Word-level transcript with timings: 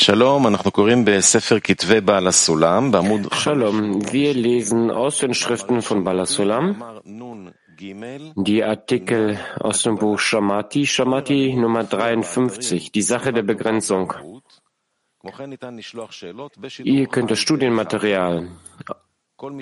Shalom, 0.00 0.44
wir 4.12 4.34
lesen 4.34 4.90
aus 4.92 5.18
den 5.18 5.34
Schriften 5.34 5.82
von 5.82 6.04
Balasulam 6.04 6.84
die 8.36 8.62
Artikel 8.62 9.40
aus 9.58 9.82
dem 9.82 9.96
Buch 9.98 10.20
Shamati, 10.20 10.86
Shamati 10.86 11.52
Nummer 11.56 11.82
53, 11.82 12.92
die 12.92 13.02
Sache 13.02 13.32
der 13.32 13.42
Begrenzung. 13.42 14.14
Ihr 16.84 17.06
könnt 17.08 17.30
das 17.32 17.40
Studienmaterial 17.40 18.48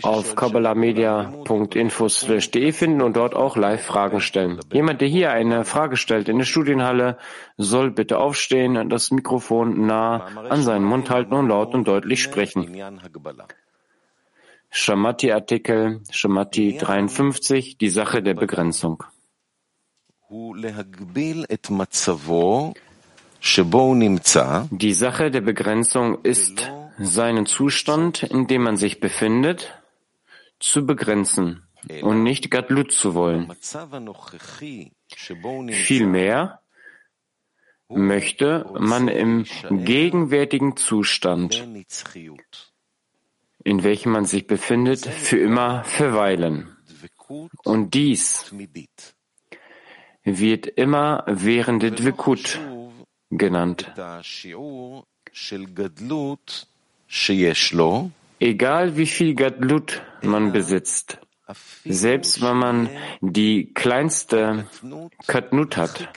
auf 0.03 0.37
kabbalamedia.info/de 0.37 2.73
finden 2.73 3.03
und 3.03 3.17
dort 3.17 3.35
auch 3.35 3.57
Live-Fragen 3.57 4.21
stellen. 4.21 4.61
Jemand, 4.73 5.03
der 5.03 5.09
hier 5.09 5.33
eine 5.33 5.67
Frage 5.67 5.99
stellt 5.99 6.31
in 6.31 6.39
der 6.39 6.47
Studienhalle, 6.47 7.19
soll 7.59 7.91
bitte 7.91 8.17
aufstehen, 8.19 8.89
das 8.89 9.11
Mikrofon 9.11 9.87
nah 9.87 10.29
an 10.49 10.63
seinen 10.63 10.85
Mund 10.85 11.11
halten 11.11 11.35
und 11.35 11.49
laut 11.49 11.75
und 11.75 11.87
deutlich 11.87 12.23
sprechen. 12.23 12.75
Shamati-Artikel, 14.71 16.01
Shamati 16.11 16.79
53, 16.79 17.77
die 17.77 17.91
Sache 17.91 18.23
der 18.23 18.35
Begrenzung. 18.35 19.05
Die 24.71 24.93
Sache 24.93 25.31
der 25.31 25.43
Begrenzung 25.43 26.19
ist 26.23 26.73
seinen 26.99 27.47
Zustand, 27.47 28.23
in 28.23 28.47
dem 28.47 28.63
man 28.63 28.77
sich 28.77 29.01
befindet, 29.01 29.83
zu 30.59 30.87
begrenzen 30.87 31.63
und 32.03 32.23
nicht 32.23 32.51
Gadlut 32.51 32.93
zu 32.93 33.15
wollen. 33.15 33.53
Vielmehr 35.71 36.61
möchte 37.89 38.67
man 38.79 39.09
im 39.09 39.47
gegenwärtigen 39.71 40.77
Zustand, 40.77 41.67
in 43.63 43.83
welchem 43.85 44.13
man 44.13 44.25
sich 44.25 44.47
befindet, 44.47 45.07
für 45.07 45.39
immer 45.39 45.85
verweilen. 45.85 46.77
Und 47.65 47.95
dies 47.95 48.53
wird 50.25 50.67
immer 50.67 51.25
währende 51.27 51.93
Dvekut 51.93 52.61
genannt. 53.31 53.93
Egal 58.39 58.97
wie 58.97 59.07
viel 59.07 59.35
Gadlut 59.35 60.03
man 60.23 60.53
besitzt, 60.53 61.19
selbst 61.85 62.43
wenn 62.43 62.57
man 62.57 62.91
die 63.21 63.73
kleinste 63.73 64.67
Katnut 65.27 65.77
hat, 65.77 66.09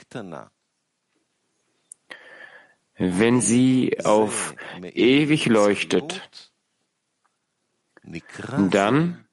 wenn 2.98 3.40
sie 3.40 3.98
auf 4.04 4.54
ewig 4.82 5.46
leuchtet, 5.46 6.20
dann 8.70 9.24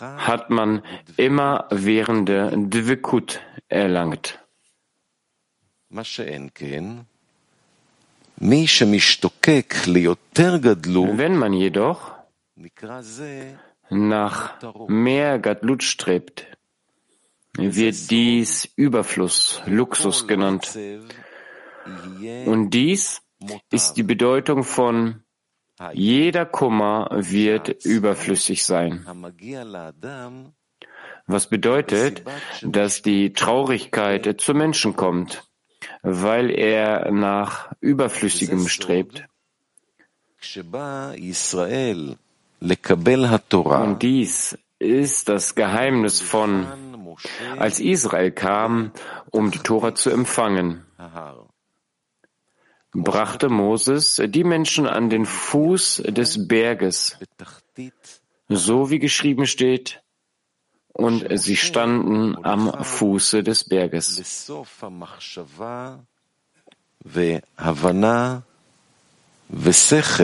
hat 0.00 0.50
man 0.50 0.82
immer 1.16 1.66
währende 1.70 2.52
Dvikut 2.56 3.40
erlangt. 3.68 4.38
Wenn 8.40 8.66
man 11.36 11.52
jedoch 11.52 12.12
nach 13.90 14.88
mehr 14.88 15.38
Gadlut 15.38 15.82
strebt, 15.82 16.46
wird 17.58 18.10
dies 18.10 18.72
Überfluss, 18.76 19.60
Luxus 19.66 20.26
genannt. 20.26 20.74
Und 22.46 22.70
dies 22.70 23.20
ist 23.70 23.92
die 23.94 24.04
Bedeutung 24.04 24.64
von 24.64 25.22
jeder 25.92 26.46
Kummer 26.46 27.08
wird 27.10 27.84
überflüssig 27.84 28.64
sein. 28.64 29.06
Was 31.26 31.46
bedeutet, 31.46 32.22
dass 32.62 33.02
die 33.02 33.34
Traurigkeit 33.34 34.40
zu 34.40 34.54
Menschen 34.54 34.96
kommt 34.96 35.49
weil 36.02 36.50
er 36.50 37.10
nach 37.10 37.72
Überflüssigem 37.80 38.68
strebt. 38.68 39.24
Und 43.82 44.02
dies 44.02 44.58
ist 44.78 45.28
das 45.28 45.54
Geheimnis 45.54 46.20
von, 46.20 46.66
als 47.58 47.80
Israel 47.80 48.30
kam, 48.32 48.92
um 49.30 49.50
die 49.50 49.58
Tora 49.58 49.94
zu 49.94 50.10
empfangen, 50.10 50.84
brachte 52.92 53.48
Moses 53.48 54.20
die 54.24 54.44
Menschen 54.44 54.86
an 54.86 55.10
den 55.10 55.26
Fuß 55.26 56.04
des 56.08 56.48
Berges, 56.48 57.18
so 58.48 58.90
wie 58.90 58.98
geschrieben 58.98 59.46
steht, 59.46 60.02
und 60.92 61.26
sie 61.38 61.56
standen 61.56 62.36
am 62.44 62.72
Fuße 62.82 63.42
des 63.42 63.64
Berges. 63.64 64.46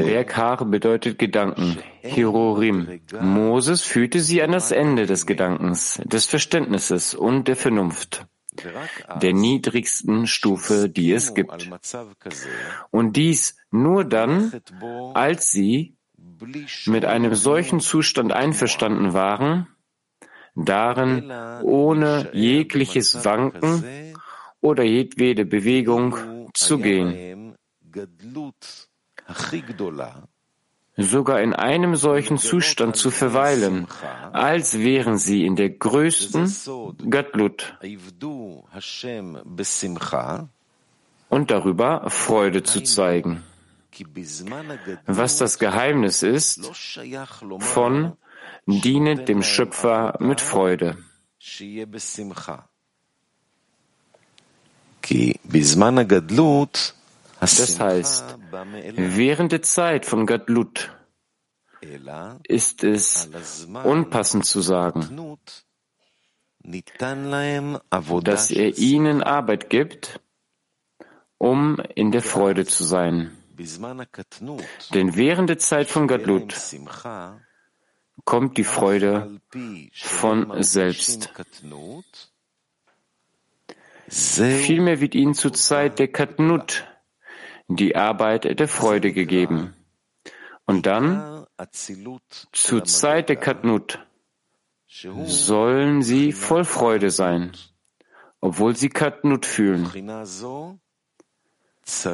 Berghar 0.02 0.64
bedeutet 0.64 1.18
Gedanken, 1.18 1.78
Hirorim. 2.02 3.00
Moses 3.20 3.82
führte 3.82 4.20
sie 4.20 4.42
an 4.42 4.52
das 4.52 4.70
Ende 4.70 5.06
des 5.06 5.26
Gedankens, 5.26 6.00
des 6.04 6.26
Verständnisses 6.26 7.14
und 7.14 7.48
der 7.48 7.56
Vernunft, 7.56 8.26
der 9.20 9.32
niedrigsten 9.32 10.26
Stufe, 10.26 10.88
die 10.88 11.12
es 11.12 11.34
gibt. 11.34 11.68
Und 12.90 13.16
dies 13.16 13.56
nur 13.70 14.04
dann, 14.04 14.52
als 15.14 15.50
sie 15.50 15.96
mit 16.86 17.04
einem 17.04 17.34
solchen 17.34 17.80
Zustand 17.80 18.32
einverstanden 18.32 19.12
waren, 19.12 19.66
darin 20.56 21.30
ohne 21.62 22.30
jegliches 22.32 23.24
Wanken 23.24 23.84
oder 24.60 24.82
jedwede 24.82 25.44
Bewegung 25.44 26.50
zu 26.54 26.78
gehen. 26.78 27.54
Sogar 30.98 31.42
in 31.42 31.52
einem 31.52 31.94
solchen 31.94 32.38
Zustand 32.38 32.96
zu 32.96 33.10
verweilen, 33.10 33.86
als 34.32 34.78
wären 34.78 35.18
sie 35.18 35.44
in 35.44 35.54
der 35.54 35.70
größten 35.70 36.50
Gadlut 37.10 37.76
und 41.28 41.50
darüber 41.50 42.08
Freude 42.08 42.62
zu 42.62 42.82
zeigen. 42.82 43.42
Was 45.06 45.38
das 45.38 45.58
Geheimnis 45.58 46.22
ist 46.22 46.70
von 47.58 48.16
Dienet 48.66 49.28
dem 49.28 49.42
Schöpfer 49.42 50.16
mit 50.18 50.40
Freude. 50.40 50.98
Das 57.40 57.80
heißt, 57.80 58.24
während 58.96 59.52
der 59.52 59.62
Zeit 59.62 60.04
von 60.04 60.26
Gadlut 60.26 60.92
ist 62.48 62.82
es 62.82 63.28
unpassend 63.84 64.44
zu 64.44 64.60
sagen, 64.60 65.38
dass 68.24 68.50
er 68.50 68.78
ihnen 68.78 69.22
Arbeit 69.22 69.70
gibt, 69.70 70.20
um 71.38 71.78
in 71.94 72.10
der 72.10 72.22
Freude 72.22 72.66
zu 72.66 72.82
sein. 72.82 73.36
Denn 74.94 75.16
während 75.16 75.48
der 75.50 75.58
Zeit 75.58 75.88
von 75.88 76.08
Gadlut 76.08 76.52
kommt 78.24 78.56
die 78.56 78.64
Freude 78.64 79.40
von 79.92 80.62
selbst. 80.62 81.30
Vielmehr 84.08 85.00
wird 85.00 85.14
ihnen 85.14 85.34
zur 85.34 85.52
Zeit 85.52 85.98
der 85.98 86.08
Katnut 86.08 86.86
die 87.68 87.96
Arbeit 87.96 88.58
der 88.58 88.68
Freude 88.68 89.12
gegeben. 89.12 89.74
Und 90.64 90.86
dann, 90.86 91.46
zur 92.52 92.84
Zeit 92.84 93.28
der 93.28 93.36
Katnut, 93.36 94.04
sollen 94.88 96.02
sie 96.02 96.32
voll 96.32 96.64
Freude 96.64 97.10
sein, 97.10 97.52
obwohl 98.40 98.76
sie 98.76 98.88
Katnut 98.88 99.46
fühlen. 99.46 99.86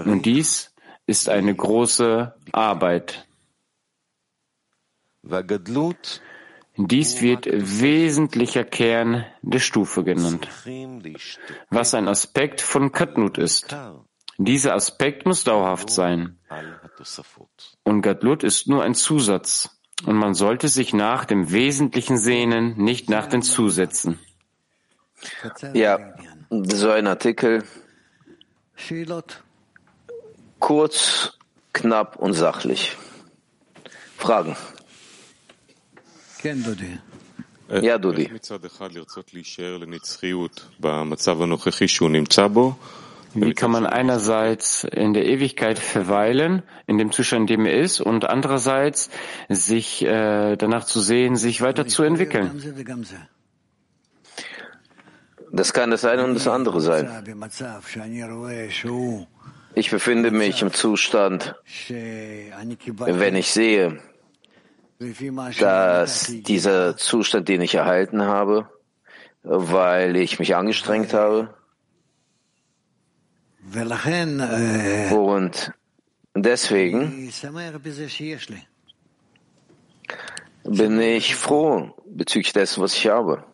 Und 0.05 0.27
dies 0.27 0.75
ist 1.07 1.29
eine 1.29 1.55
große 1.55 2.35
Arbeit. 2.53 3.27
Dies 6.77 7.21
wird 7.21 7.47
wesentlicher 7.51 8.65
Kern 8.65 9.25
der 9.43 9.59
Stufe 9.59 10.05
genannt, 10.05 10.49
was 11.71 11.95
ein 11.95 12.09
Aspekt 12.09 12.61
von 12.61 12.93
Katnut 12.93 13.39
ist. 13.39 13.77
Dieser 14.39 14.75
Aspekt 14.75 15.27
muss 15.27 15.45
dauerhaft 15.45 15.91
sein. 15.91 16.39
Und 17.85 18.03
Gadlut 18.03 18.43
ist 18.43 18.67
nur 18.69 18.83
ein 18.83 18.95
Zusatz. 18.95 19.79
Und 20.05 20.17
man 20.17 20.35
sollte 20.35 20.69
sich 20.69 20.93
nach 20.93 21.25
dem 21.27 21.53
Wesentlichen 21.53 22.17
sehnen, 22.19 22.77
nicht 22.77 23.09
nach 23.09 23.29
den 23.29 23.43
Zusätzen. 23.43 24.19
Ja, 25.75 26.15
so 26.51 26.91
ein 26.91 27.07
Artikel. 27.07 27.63
Kurz, 30.59 31.39
knapp 31.73 32.17
und 32.17 32.33
sachlich. 32.33 32.97
Fragen? 34.17 34.57
Ja, 37.71 37.99
Dudi. 37.99 38.31
Wie 43.35 43.55
kann 43.55 43.71
man 43.71 43.87
einerseits 43.87 44.85
in 44.85 45.15
der 45.15 45.25
Ewigkeit 45.25 45.79
verweilen, 45.79 46.63
in 46.87 46.99
dem 46.99 47.13
Zustand, 47.13 47.51
in 47.51 47.59
dem 47.59 47.67
er 47.67 47.81
ist, 47.81 48.01
und 48.01 48.29
andererseits 48.29 49.09
sich 49.49 50.05
äh, 50.05 50.57
danach 50.57 50.85
zu 50.85 51.01
sehen, 51.01 51.37
sich 51.37 51.63
weiterzuentwickeln? 51.63 52.51
Das 55.51 55.73
kann 55.73 55.91
das 55.91 56.05
eine 56.05 56.25
und 56.25 56.35
das 56.35 56.47
andere 56.47 56.81
sein. 56.81 57.09
Ich 59.75 59.91
befinde 59.91 60.31
mich 60.31 60.61
im 60.61 60.73
Zustand, 60.73 61.55
wenn 61.89 63.37
ich 63.37 63.51
sehe, 63.51 63.99
dass 65.59 66.27
dieser 66.27 66.97
Zustand, 66.97 67.49
den 67.49 67.61
ich 67.61 67.75
erhalten 67.75 68.23
habe, 68.23 68.69
weil 69.43 70.17
ich 70.17 70.39
mich 70.39 70.55
angestrengt 70.55 71.15
habe, 71.15 71.55
und 75.13 75.73
deswegen 76.35 77.31
bin 80.65 81.01
ich 81.01 81.37
froh 81.37 81.95
bezüglich 82.07 82.53
dessen, 82.53 82.83
was 82.83 82.95
ich 82.95 83.07
habe. 83.07 83.45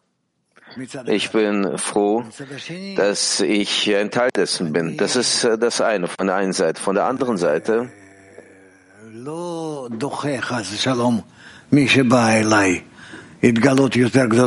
Ich 1.06 1.30
bin 1.30 1.78
froh, 1.78 2.24
dass 2.96 3.40
ich 3.40 3.94
ein 3.96 4.10
Teil 4.10 4.30
dessen 4.34 4.72
bin. 4.72 4.96
Das 4.96 5.16
ist 5.16 5.44
äh, 5.44 5.58
das 5.58 5.80
eine 5.80 6.08
von 6.08 6.26
der 6.26 6.36
einen 6.36 6.52
Seite. 6.52 6.80
Von 6.80 6.94
der 6.94 7.06
anderen 7.06 7.38
Seite 7.38 7.90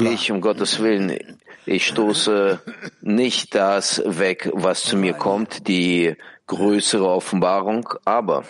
ich, 0.07 0.31
um 0.31 0.41
Gottes 0.41 0.79
Willen, 0.79 1.17
ich 1.65 1.87
stoße 1.87 2.59
nicht 3.01 3.53
das 3.53 4.01
weg, 4.05 4.49
was 4.53 4.83
zu 4.83 4.97
mir 4.97 5.13
kommt, 5.13 5.67
die 5.67 6.15
größere 6.47 7.07
Offenbarung, 7.07 7.87
aber 8.05 8.43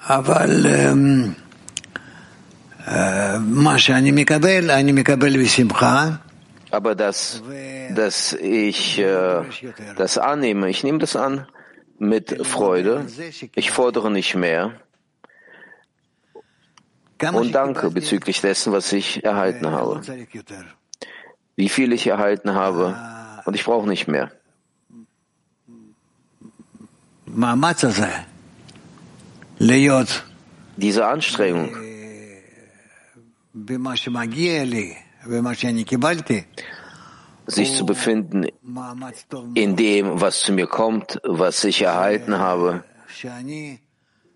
aber 0.00 0.46
aber 6.70 6.94
dass, 6.94 7.42
dass 7.94 8.32
ich 8.34 8.98
äh, 8.98 9.42
das 9.96 10.18
annehme, 10.18 10.68
ich 10.68 10.84
nehme 10.84 10.98
das 10.98 11.16
an 11.16 11.46
mit 11.98 12.46
Freude, 12.46 13.06
ich 13.54 13.70
fordere 13.70 14.10
nicht 14.10 14.34
mehr 14.34 14.72
und 17.32 17.52
danke 17.52 17.90
bezüglich 17.90 18.40
dessen, 18.40 18.72
was 18.72 18.92
ich 18.92 19.24
erhalten 19.24 19.70
habe. 19.70 20.00
Wie 21.56 21.68
viel 21.68 21.92
ich 21.92 22.06
erhalten 22.06 22.54
habe. 22.54 22.96
Und 23.44 23.54
ich 23.54 23.64
brauche 23.64 23.88
nicht 23.88 24.08
mehr. 24.08 24.30
Diese 30.76 31.06
Anstrengung, 31.06 31.74
sich 37.46 37.74
zu 37.74 37.86
befinden 37.86 38.46
in 39.54 39.76
dem, 39.76 40.20
was 40.20 40.40
zu 40.40 40.52
mir 40.52 40.66
kommt, 40.66 41.20
was 41.24 41.64
ich 41.64 41.82
erhalten 41.82 42.38
habe, 42.38 42.84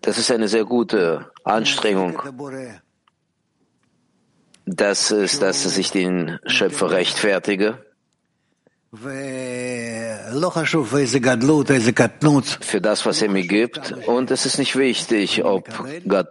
das 0.01 0.17
ist 0.17 0.31
eine 0.31 0.47
sehr 0.47 0.65
gute 0.65 1.32
Anstrengung. 1.43 2.21
Das 4.65 5.11
ist, 5.11 5.41
dass 5.41 5.77
ich 5.77 5.91
den 5.91 6.39
Schöpfer 6.45 6.91
rechtfertige. 6.91 7.85
Für 12.61 12.79
das, 12.79 13.05
was 13.05 13.21
er 13.21 13.29
mir 13.29 13.45
gibt. 13.47 13.91
Und 14.07 14.31
es 14.31 14.45
ist 14.45 14.59
nicht 14.59 14.75
wichtig, 14.77 15.43
ob 15.43 15.67
Gott 16.07 16.27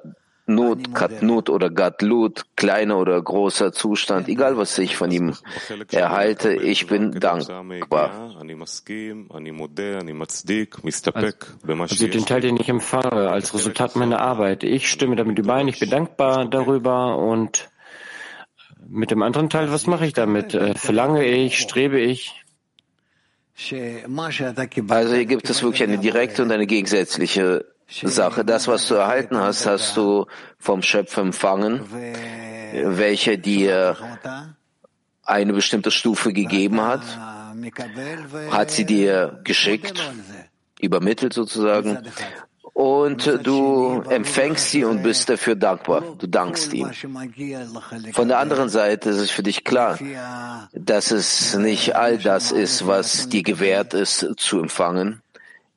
Not, 0.47 0.93
Katnut 0.93 1.49
oder 1.51 1.71
Gatlut, 1.71 2.47
kleiner 2.57 2.99
oder 2.99 3.23
großer 3.23 3.73
Zustand, 3.73 4.29
egal 4.29 4.57
was 4.57 4.77
ich 4.79 4.97
von 4.97 5.11
ihm 5.13 5.35
erhalte, 5.93 6.53
ich 6.55 6.89
bin 6.89 7.13
dankbar. 7.21 8.35
Also 11.79 12.07
den 12.09 12.27
Teil, 12.27 12.41
den 12.41 12.57
ich 12.57 12.69
empfange, 12.69 13.31
als 13.31 13.55
Resultat 13.55 13.95
meiner 13.95 14.21
Arbeit, 14.21 14.65
ich 14.65 14.91
stimme 14.91 15.15
damit 15.15 15.39
überein, 15.39 15.69
ich 15.69 15.79
bin 15.79 15.91
dankbar 15.91 16.47
darüber 16.47 17.19
und 17.19 17.71
mit 18.89 19.13
dem 19.13 19.23
anderen 19.23 19.49
Teil, 19.49 19.71
was 19.71 19.87
mache 19.87 20.07
ich 20.07 20.13
damit? 20.13 20.55
Äh, 20.55 20.75
verlange 20.75 21.25
ich, 21.25 21.59
strebe 21.59 22.01
ich? 22.01 22.43
Also 24.89 25.15
hier 25.15 25.27
gibt 25.27 25.49
es 25.49 25.63
wirklich 25.63 25.83
eine 25.83 25.99
direkte 25.99 26.43
und 26.43 26.51
eine 26.51 26.67
gegensätzliche 26.67 27.72
Sache. 27.93 28.45
Das, 28.45 28.69
was 28.69 28.87
du 28.89 28.95
erhalten 28.95 29.37
hast, 29.39 29.67
hast 29.67 29.97
du 29.97 30.27
vom 30.59 30.83
Schöpfer 30.83 31.23
empfangen, 31.23 31.81
welcher 32.73 33.37
dir 33.37 33.97
eine 35.25 35.53
bestimmte 35.53 35.91
Stufe 35.91 36.33
gegeben 36.33 36.81
hat, 36.81 37.03
hat 38.51 38.71
sie 38.71 38.85
dir 38.85 39.41
geschickt, 39.45 40.01
übermittelt 40.81 41.33
sozusagen, 41.33 41.99
und 42.75 43.27
du 43.43 44.03
empfängst 44.09 44.71
sie 44.71 44.85
und 44.85 45.03
bist 45.03 45.29
dafür 45.29 45.55
dankbar. 45.55 46.03
Du 46.19 46.27
dankst 46.27 46.73
ihm. 46.73 46.91
Von 48.13 48.29
der 48.29 48.39
anderen 48.39 48.71
Seite 48.71 49.11
ist 49.11 49.19
es 49.19 49.31
für 49.31 49.43
dich 49.43 49.65
klar, 49.65 49.99
dass 50.73 51.11
es 51.11 51.55
nicht 51.55 51.95
all 51.95 52.19
das 52.19 52.51
ist, 52.51 52.87
was 52.87 53.29
dir 53.29 53.43
gewährt 53.43 53.93
ist 53.93 54.27
zu 54.39 54.59
empfangen, 54.59 55.21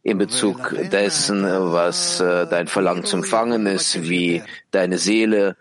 in 0.05 0.19
Bezug 0.19 0.75
dessen, 0.91 1.43
was 1.43 2.19
äh, 2.19 2.45
dein 2.45 2.67
Verlangen 2.67 3.05
zu 3.05 3.17
empfangen 3.17 3.65
ist, 3.65 4.07
wie 4.07 4.43
deine 4.69 4.99
Seele 4.99 5.57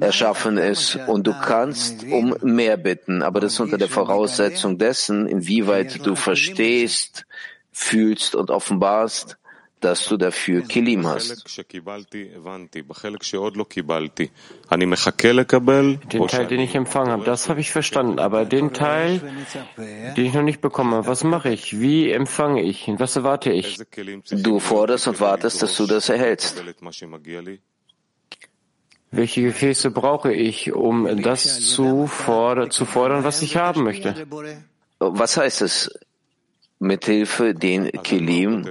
erschaffen 0.00 0.56
ist. 0.56 0.96
Und 1.06 1.26
du 1.26 1.34
kannst 1.38 2.04
um 2.04 2.34
mehr 2.40 2.78
bitten, 2.78 3.22
aber 3.22 3.38
das 3.40 3.60
unter 3.60 3.76
der 3.76 3.88
Voraussetzung 3.88 4.78
dessen, 4.78 5.26
inwieweit 5.26 6.06
du 6.06 6.14
verstehst, 6.14 7.26
fühlst 7.70 8.34
und 8.34 8.50
offenbarst, 8.50 9.36
dass 9.80 10.06
du 10.06 10.16
dafür 10.16 10.62
Kilim 10.62 11.06
hast. 11.06 11.44
Den 16.12 16.26
Teil, 16.28 16.46
den 16.46 16.60
ich 16.60 16.74
empfangen 16.74 17.10
habe, 17.10 17.24
das 17.24 17.48
habe 17.48 17.60
ich 17.60 17.70
verstanden. 17.70 18.18
Aber 18.18 18.44
den 18.44 18.72
Teil, 18.72 19.20
den 20.16 20.26
ich 20.26 20.34
noch 20.34 20.42
nicht 20.42 20.60
bekomme, 20.60 21.06
was 21.06 21.24
mache 21.24 21.50
ich? 21.50 21.80
Wie 21.80 22.10
empfange 22.10 22.62
ich? 22.62 22.88
Was 22.98 23.16
erwarte 23.16 23.52
ich? 23.52 23.78
Du 24.30 24.58
forderst 24.60 25.08
und 25.08 25.20
wartest, 25.20 25.62
dass 25.62 25.76
du 25.76 25.86
das 25.86 26.08
erhältst. 26.08 26.62
Welche 29.12 29.42
Gefäße 29.42 29.90
brauche 29.90 30.32
ich, 30.32 30.72
um 30.72 31.22
das 31.22 31.60
zu, 31.66 32.06
fordern, 32.06 32.70
zu 32.70 32.84
fordern, 32.84 33.24
was 33.24 33.42
ich 33.42 33.56
haben 33.56 33.82
möchte? 33.82 34.26
Was 35.00 35.36
heißt 35.36 35.62
es? 35.62 35.90
Mithilfe 36.80 37.54
den 37.54 37.90
Kelim, 38.02 38.66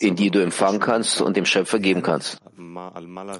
in 0.00 0.16
die 0.16 0.30
du 0.30 0.42
empfangen 0.42 0.80
kannst 0.80 1.20
und 1.22 1.36
dem 1.36 1.46
Schöpfer 1.46 1.78
geben 1.78 2.02
kannst. 2.02 2.38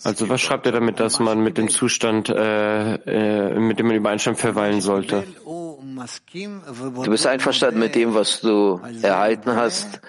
Also 0.05 0.29
was 0.29 0.41
schreibt 0.41 0.67
er 0.67 0.73
damit, 0.73 1.01
dass 1.01 1.19
man 1.19 1.43
mit 1.43 1.59
dem 1.59 1.69
Zustand, 1.69 2.29
äh, 2.29 2.95
äh, 2.95 3.59
mit 3.59 3.81
dem 3.81 3.89
man 3.89 3.97
übereinstimmt, 3.97 4.39
verweilen 4.39 4.81
sollte? 4.81 5.25
Du 5.45 7.11
bist 7.11 7.27
einverstanden 7.27 7.81
mit 7.81 7.97
dem, 7.97 8.15
was 8.15 8.41
du 8.41 8.81
erhalten 9.03 9.57
hast, 9.57 10.01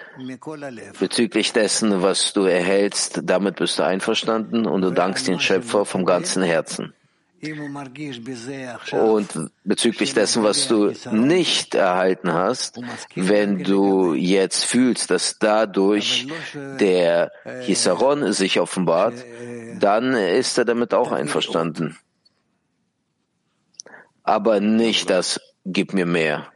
bezüglich 1.00 1.54
dessen, 1.54 2.04
was 2.04 2.34
du 2.34 2.42
erhältst, 2.42 3.22
damit 3.24 3.56
bist 3.58 3.80
du 3.80 3.84
einverstanden 3.84 4.68
und 4.68 4.82
du 4.82 4.92
dankst 4.92 5.28
den 5.28 5.40
Schöpfer 5.40 5.86
vom 5.86 6.06
ganzen 6.06 6.44
Herzen. 6.44 6.94
Und 8.92 9.52
bezüglich 9.64 10.14
dessen, 10.14 10.44
was 10.44 10.68
du 10.68 10.94
nicht 11.12 11.76
erhalten 11.76 12.34
hast, 12.34 12.80
wenn 13.16 13.64
du 13.64 14.14
jetzt 14.14 14.66
fühlst, 14.66 15.12
dass 15.12 15.38
dadurch 15.40 16.28
der 16.80 17.32
Hisaron 17.62 18.34
sich 18.34 18.60
offenbart, 18.60 19.14
dann 19.80 20.14
ist 20.14 20.58
er 20.58 20.66
damit 20.66 20.94
auch 20.94 21.12
einverstanden. 21.12 21.98
Aber 24.24 24.60
nicht 24.60 25.10
das, 25.10 25.40
gib 25.66 25.94
mir 25.94 26.06
mehr. 26.06 26.52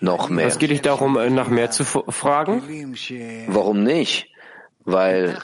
Noch 0.00 0.28
mehr. 0.28 0.46
Es 0.46 0.58
geht 0.58 0.70
nicht 0.70 0.86
darum, 0.86 1.14
nach 1.34 1.48
mehr 1.48 1.70
zu 1.70 1.84
fragen? 1.84 2.94
Warum 3.48 3.82
nicht? 3.82 4.28
Weil 4.84 5.38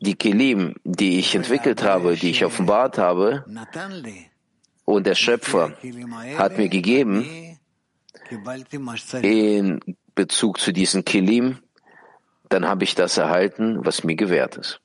die 0.00 0.14
Kelim, 0.14 0.74
die 0.84 1.18
ich 1.18 1.34
entwickelt 1.34 1.82
habe, 1.82 2.16
die 2.16 2.30
ich 2.30 2.44
offenbart 2.44 2.98
habe, 2.98 3.44
und 4.84 5.06
der 5.06 5.14
Schöpfer 5.14 5.76
hat 6.36 6.56
mir 6.56 6.68
gegeben, 6.68 7.58
in 9.22 9.80
Bezug 10.14 10.58
zu 10.58 10.72
diesen 10.72 11.04
Kilim, 11.04 11.58
dann 12.48 12.66
habe 12.66 12.84
ich 12.84 12.94
das 12.94 13.16
erhalten, 13.16 13.84
was 13.84 14.02
mir 14.02 14.16
gewährt 14.16 14.56
ist. 14.56 14.80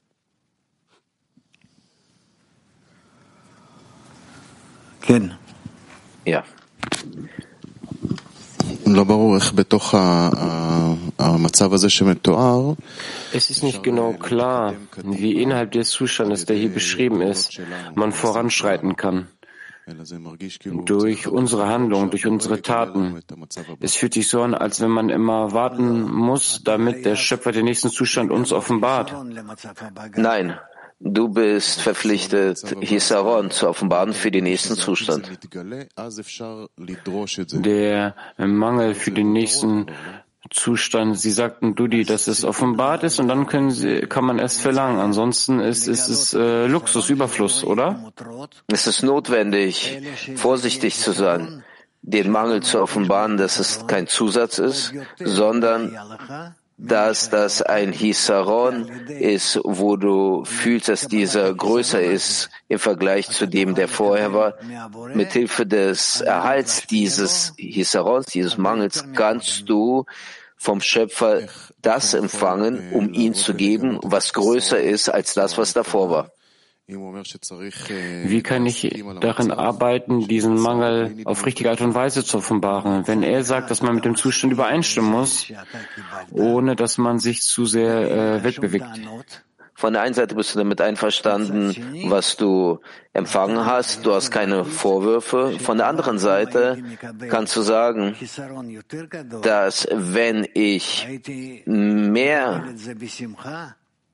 Ja. 6.26 6.44
Es 13.34 13.50
ist 13.50 13.64
nicht 13.64 13.84
genau 13.84 14.14
klar, 14.14 14.74
wie 15.04 15.42
innerhalb 15.42 15.72
des 15.72 15.90
Zustandes, 15.90 16.46
der 16.46 16.56
hier 16.56 16.70
beschrieben 16.70 17.22
ist, 17.22 17.60
man 17.96 18.12
voranschreiten 18.12 18.96
kann. 18.96 19.28
Durch 20.86 21.28
unsere 21.28 21.68
Handlung, 21.68 22.10
durch 22.10 22.26
unsere 22.26 22.62
Taten. 22.62 23.22
Es 23.80 23.96
fühlt 23.96 24.16
sich 24.16 24.28
so 24.28 24.42
an, 24.42 24.56
als 24.56 24.82
wenn 24.82 24.90
man 24.90 25.10
immer 25.10 25.52
warten 25.54 26.12
muss, 26.12 26.62
damit 26.64 27.06
der 27.06 27.16
Schöpfer 27.16 27.52
den 27.52 27.66
nächsten 27.66 27.90
Zustand 27.90 28.32
uns 28.32 28.52
offenbart. 28.52 29.14
Nein, 30.16 30.58
Du 31.08 31.30
bist 31.30 31.82
verpflichtet, 31.82 32.76
Hisaron 32.82 33.52
zu 33.52 33.70
offenbaren 33.70 34.12
für 34.12 34.32
den 34.32 34.46
nächsten 34.46 34.76
Zustand. 34.76 35.30
Der 37.54 38.16
Mangel 38.38 38.96
für 38.96 39.12
den 39.12 39.32
nächsten 39.32 39.86
Zustand. 40.50 41.20
Sie 41.20 41.30
sagten, 41.30 41.76
Dudi, 41.76 42.06
dass 42.06 42.26
es 42.26 42.44
offenbart 42.44 43.04
ist 43.04 43.20
und 43.20 43.28
dann 43.28 43.46
können 43.46 43.70
Sie, 43.70 44.02
kann 44.02 44.26
man 44.26 44.40
es 44.40 44.60
verlangen. 44.60 45.00
Ansonsten 45.00 45.60
ist, 45.60 45.88
ist 45.88 46.10
es 46.10 46.34
äh, 46.34 46.66
Luxus, 46.66 47.12
Überfluss, 47.12 47.64
oder? 47.64 48.12
Es 48.66 48.88
ist 48.88 49.04
notwendig, 49.04 50.02
vorsichtig 50.36 50.98
zu 50.98 51.12
sein, 51.12 51.64
den 52.02 52.32
Mangel 52.32 52.64
zu 52.64 52.82
offenbaren, 52.82 53.38
dass 53.38 53.60
es 53.60 53.86
kein 53.86 54.08
Zusatz 54.08 54.58
ist, 54.58 54.92
sondern 55.20 55.96
dass 56.78 57.30
das 57.30 57.62
ein 57.62 57.94
Hisaron 57.94 58.90
ist, 59.08 59.60
wo 59.64 59.96
du 59.96 60.44
fühlst, 60.44 60.90
dass 60.90 61.08
dieser 61.08 61.54
größer 61.54 62.02
ist 62.02 62.50
im 62.68 62.80
Vergleich 62.80 63.30
zu 63.30 63.48
dem, 63.48 63.76
der 63.76 63.88
vorher 63.88 64.34
war. 64.34 64.56
Mithilfe 65.14 65.66
des 65.66 66.22
Erhalts 66.22 66.86
dieses 66.88 67.54
Hisarons, 67.58 68.26
dieses 68.26 68.58
Mangels, 68.58 69.06
kannst 69.14 69.70
du 69.70 70.06
vom 70.58 70.82
Schöpfer 70.82 71.42
das 71.82 72.14
empfangen, 72.14 72.92
um 72.92 73.14
ihn 73.14 73.34
zu 73.34 73.54
geben, 73.54 74.00
was 74.02 74.34
größer 74.34 74.80
ist 74.80 75.10
als 75.10 75.34
das, 75.34 75.58
was 75.58 75.74
davor 75.74 76.10
war. 76.10 76.32
Wie 76.88 78.44
kann 78.44 78.66
ich 78.68 79.04
darin 79.20 79.52
arbeiten, 79.52 80.28
diesen 80.28 80.56
Mangel 80.56 81.16
auf 81.26 81.44
richtige 81.48 81.72
Art 81.72 81.82
und 81.82 81.96
Weise 81.96 82.24
zu 82.24 82.38
offenbaren? 82.38 83.08
Wenn 83.08 83.24
er 83.24 83.44
sagt, 83.44 83.72
dass 83.72 83.82
man 83.82 83.96
mit 83.96 84.06
dem 84.06 84.16
Zustand 84.16 84.54
übereinstimmen 84.54 85.10
muss, 85.10 85.52
ohne 86.32 86.76
dass 86.76 87.00
man 87.00 87.18
sich 87.18 87.42
zu 87.42 87.66
sehr 87.66 88.12
äh, 88.12 88.44
wegbewegt. 88.44 88.86
Von 89.74 89.94
der 89.94 90.04
einen 90.04 90.14
Seite 90.14 90.36
bist 90.36 90.54
du 90.54 90.60
damit 90.60 90.80
einverstanden, 90.80 91.76
was 92.08 92.38
du 92.38 92.80
empfangen 93.14 93.66
hast. 93.66 94.06
Du 94.06 94.14
hast 94.14 94.30
keine 94.30 94.64
Vorwürfe. 94.64 95.58
Von 95.60 95.80
der 95.80 95.88
anderen 95.88 96.20
Seite 96.20 96.82
kannst 97.30 97.56
du 97.56 97.62
sagen, 97.62 98.16
dass 99.42 99.88
wenn 99.92 100.48
ich 100.54 101.08
mehr 101.66 102.64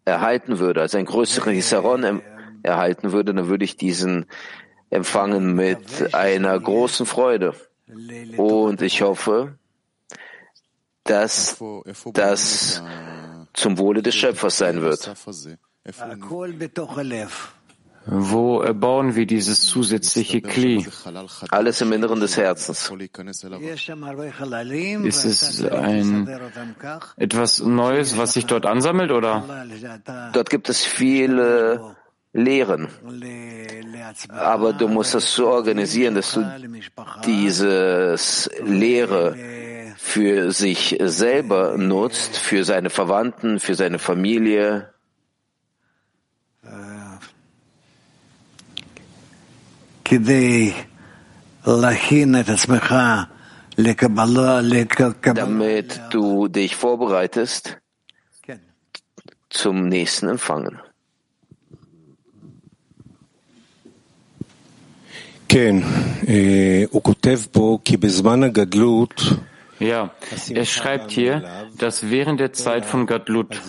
erhalten 0.05 0.57
würde, 0.59 0.81
also 0.81 0.97
ein 0.97 1.05
größeren 1.05 1.53
Hisaron 1.53 2.21
erhalten 2.63 3.11
würde, 3.11 3.33
dann 3.33 3.47
würde 3.47 3.65
ich 3.65 3.77
diesen 3.77 4.25
empfangen 4.89 5.55
mit 5.55 6.13
einer 6.13 6.59
großen 6.59 7.05
Freude. 7.05 7.53
Und 8.37 8.81
ich 8.81 9.01
hoffe, 9.01 9.55
dass 11.03 11.57
das 12.13 12.83
zum 13.53 13.77
Wohle 13.77 14.01
des 14.01 14.15
Schöpfers 14.15 14.57
sein 14.57 14.81
wird. 14.81 15.11
Wo 18.05 18.73
bauen 18.73 19.15
wir 19.15 19.27
dieses 19.27 19.61
zusätzliche 19.61 20.41
Kli? 20.41 20.87
Alles 21.51 21.81
im 21.81 21.91
Inneren 21.91 22.19
des 22.19 22.35
Herzens. 22.35 22.91
Ist 25.03 25.25
es 25.25 25.63
ein, 25.65 26.27
etwas 27.17 27.59
Neues, 27.59 28.17
was 28.17 28.33
sich 28.33 28.47
dort 28.47 28.65
ansammelt, 28.65 29.11
oder? 29.11 29.67
Dort 30.33 30.49
gibt 30.49 30.69
es 30.69 30.83
viele 30.83 31.95
lehren. 32.33 32.87
Aber 34.29 34.73
du 34.73 34.87
musst 34.87 35.15
es 35.15 35.33
so 35.33 35.47
organisieren, 35.47 36.15
dass 36.15 36.33
du 36.33 36.45
dieses 37.25 38.49
Lehre 38.63 39.35
für 39.97 40.51
sich 40.51 40.97
selber 41.01 41.77
nutzt, 41.77 42.37
für 42.37 42.63
seine 42.63 42.89
Verwandten, 42.89 43.59
für 43.59 43.75
seine 43.75 43.99
Familie. 43.99 44.93
Damit 55.37 56.01
du 56.09 56.47
dich 56.47 56.75
vorbereitest 56.75 57.77
zum 59.49 59.87
nächsten 59.87 60.29
Empfangen. 60.29 60.81
Ja, 69.79 70.11
er 70.49 70.65
schreibt 70.65 71.11
hier, 71.11 71.43
dass 71.77 72.09
während 72.09 72.39
der 72.39 72.53
Zeit 72.53 72.85
von 72.85 73.05
Gadlut 73.05 73.59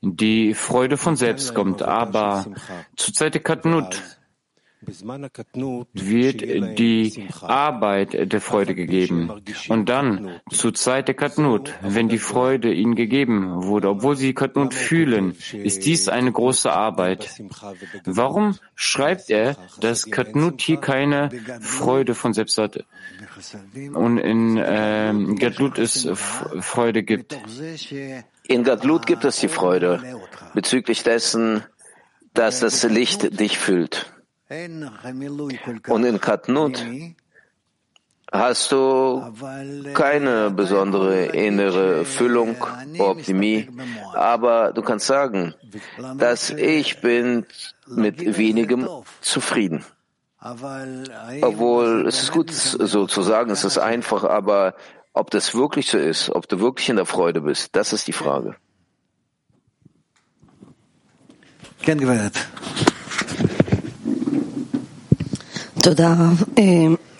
die 0.00 0.54
Freude 0.54 0.96
von 0.96 1.16
selbst 1.16 1.54
kommt, 1.56 1.82
aber 1.82 2.46
zur 2.94 3.14
Zeit 3.14 3.34
der 3.34 3.42
Katnut 3.42 4.00
wird 4.80 6.42
die 6.78 7.28
Arbeit 7.42 8.32
der 8.32 8.40
Freude 8.40 8.74
gegeben. 8.74 9.30
Und 9.68 9.88
dann, 9.88 10.40
zur 10.50 10.74
Zeit 10.74 11.08
der 11.08 11.14
Katnut, 11.14 11.74
wenn 11.82 12.08
die 12.08 12.18
Freude 12.18 12.72
ihnen 12.72 12.94
gegeben 12.94 13.64
wurde, 13.64 13.88
obwohl 13.88 14.16
sie 14.16 14.34
Katnut 14.34 14.74
fühlen, 14.74 15.34
ist 15.52 15.84
dies 15.84 16.08
eine 16.08 16.30
große 16.30 16.72
Arbeit. 16.72 17.42
Warum 18.04 18.56
schreibt 18.74 19.30
er, 19.30 19.56
dass 19.80 20.10
Katnut 20.10 20.60
hier 20.60 20.78
keine 20.78 21.30
Freude 21.60 22.14
von 22.14 22.32
selbst 22.32 22.58
hat 22.58 22.84
und 23.94 24.18
in 24.18 24.56
äh, 24.56 25.12
Gadlut 25.38 25.78
es 25.78 26.08
Freude 26.14 27.02
gibt? 27.02 27.36
In 28.46 28.64
Gadlut 28.64 29.06
gibt 29.06 29.24
es 29.24 29.40
die 29.40 29.48
Freude 29.48 30.02
bezüglich 30.54 31.02
dessen, 31.02 31.64
dass 32.32 32.60
das 32.60 32.84
Licht 32.84 33.40
dich 33.40 33.58
füllt. 33.58 34.12
Und 35.88 36.04
in 36.04 36.20
Katnut 36.20 36.84
hast 38.32 38.72
du 38.72 39.32
keine 39.94 40.50
besondere 40.50 41.26
innere 41.26 42.04
Füllung, 42.04 42.56
Optimie, 42.98 43.68
aber 44.14 44.72
du 44.72 44.82
kannst 44.82 45.06
sagen, 45.06 45.54
dass 46.16 46.50
ich 46.50 47.00
bin 47.00 47.46
mit 47.86 48.38
wenigem 48.38 48.88
zufrieden. 49.20 49.84
Obwohl 50.40 52.06
es 52.06 52.22
ist 52.22 52.32
gut 52.32 52.50
so 52.50 53.06
zu 53.06 53.22
sagen, 53.22 53.50
es 53.50 53.64
ist 53.64 53.78
einfach, 53.78 54.24
aber 54.24 54.74
ob 55.12 55.30
das 55.30 55.54
wirklich 55.54 55.90
so 55.90 55.98
ist, 55.98 56.30
ob 56.30 56.48
du 56.48 56.60
wirklich 56.60 56.88
in 56.88 56.96
der 56.96 57.06
Freude 57.06 57.40
bist, 57.42 57.74
das 57.76 57.92
ist 57.92 58.06
die 58.06 58.12
Frage. 58.12 58.56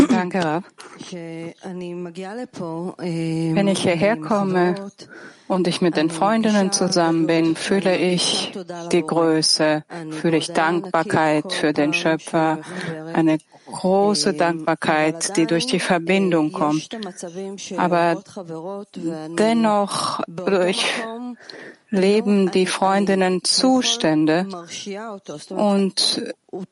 Danke, 0.09 0.45
Rav. 0.45 0.65
Wenn 1.11 3.69
ich 3.69 3.83
hierher 3.83 4.17
komme 4.17 4.75
und 5.47 5.69
ich 5.69 5.81
mit 5.81 5.97
den 5.97 6.11
Freundinnen 6.11 6.73
zusammen 6.73 7.27
bin, 7.27 7.57
fühle 7.57 7.97
ich 7.97 8.53
die 8.91 9.03
Größe, 9.03 9.85
fühle 10.11 10.37
ich 10.37 10.53
Dankbarkeit 10.53 11.53
für 11.53 11.73
den 11.73 11.95
Schöpfer, 11.95 12.59
eine 13.13 13.39
große 13.67 14.35
Dankbarkeit, 14.35 15.37
die 15.37 15.47
durch 15.47 15.67
die 15.67 15.81
Verbindung 15.81 16.53
kommt. 16.53 16.89
Aber 17.77 18.23
dennoch 19.39 20.21
durch 20.27 20.85
leben 21.91 22.51
die 22.51 22.67
Freundinnen 22.67 23.45
Zustände 23.45 24.47
und 25.51 26.23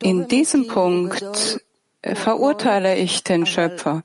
in 0.02 0.28
diesem 0.28 0.66
Punkt 0.66 1.60
verurteile 2.14 2.96
ich 2.96 3.24
den 3.24 3.46
Schöpfer. 3.46 4.02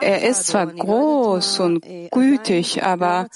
Er 0.00 0.22
ist 0.22 0.46
zwar 0.48 0.66
groß 0.66 1.60
und 1.60 1.86
gütig, 2.10 2.82
aber 2.82 3.28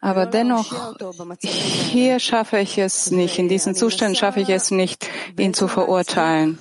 Aber 0.00 0.26
dennoch, 0.26 0.96
hier 1.40 2.18
schaffe 2.18 2.58
ich 2.58 2.78
es 2.78 3.10
nicht, 3.10 3.38
in 3.38 3.48
diesen 3.48 3.74
Zuständen 3.74 4.14
schaffe 4.14 4.40
ich 4.40 4.48
es 4.50 4.70
nicht, 4.70 5.08
ihn 5.38 5.54
zu 5.54 5.68
verurteilen. 5.68 6.58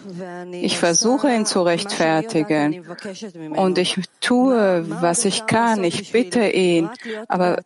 Ich 0.52 0.78
versuche 0.78 1.34
ihn 1.34 1.46
zu 1.46 1.62
rechtfertigen. 1.62 2.86
und 3.56 3.78
ich 3.78 4.00
tue, 4.22 4.86
was 5.02 5.26
ich 5.26 5.46
kann. 5.46 5.84
Ich 5.84 6.12
bitte 6.12 6.48
ihn. 6.48 6.90
Aber 7.28 7.58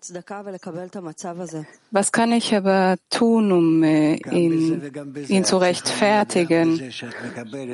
was 1.92 2.12
kann 2.12 2.32
ich 2.32 2.56
aber 2.56 2.96
tun, 3.10 3.52
um 3.52 3.84
äh, 3.84 4.16
ihn, 4.32 4.92
ihn 5.28 5.44
zu 5.44 5.58
rechtfertigen 5.58 6.92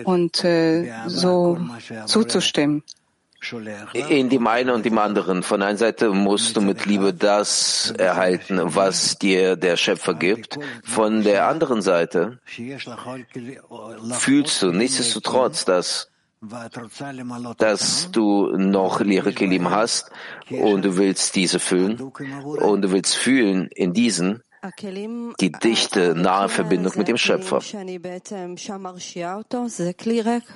und 0.05 0.43
äh, 0.43 0.91
so 1.07 1.57
zuzustimmen? 2.05 2.83
In 3.93 4.29
die 4.29 4.39
eine 4.39 4.73
und 4.73 4.85
die 4.85 4.91
anderen. 4.91 5.43
Von 5.43 5.61
einer 5.61 5.77
Seite 5.77 6.09
musst 6.11 6.55
du 6.55 6.61
mit 6.61 6.85
Liebe 6.85 7.13
das 7.13 7.93
erhalten, 7.97 8.59
was 8.63 9.17
dir 9.17 9.55
der 9.55 9.77
Schöpfer 9.77 10.13
gibt. 10.13 10.57
Von 10.83 11.23
der 11.23 11.47
anderen 11.47 11.81
Seite 11.81 12.39
fühlst 14.13 14.61
du 14.61 14.71
nichtsdestotrotz, 14.71 15.65
dass 15.65 16.09
dass 17.57 18.11
du 18.11 18.55
noch 18.57 18.99
leere 18.99 19.33
Kelim 19.33 19.69
hast 19.71 20.11
und 20.49 20.85
du 20.85 20.97
willst 20.97 21.35
diese 21.35 21.59
füllen 21.59 21.99
und 21.99 22.81
du 22.83 22.91
willst 22.91 23.15
fühlen 23.15 23.67
in 23.73 23.93
diesen 23.93 24.43
die 25.39 25.51
dichte, 25.51 26.15
nahe 26.15 26.49
Verbindung 26.49 26.93
mit 26.95 27.07
dem 27.07 27.17
Schöpfer. 27.17 27.59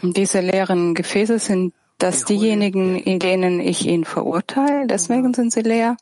Diese 0.01 0.39
leeren 0.39 0.93
Gefäße 0.96 1.39
sind 1.39 1.74
dass 1.99 2.25
diejenigen, 2.25 2.97
in 2.97 3.19
denen 3.19 3.59
ich 3.59 3.85
ihn 3.85 4.05
verurteile, 4.05 4.87
deswegen 4.87 5.33
sind 5.33 5.51
sie 5.53 5.61
leer? 5.61 5.97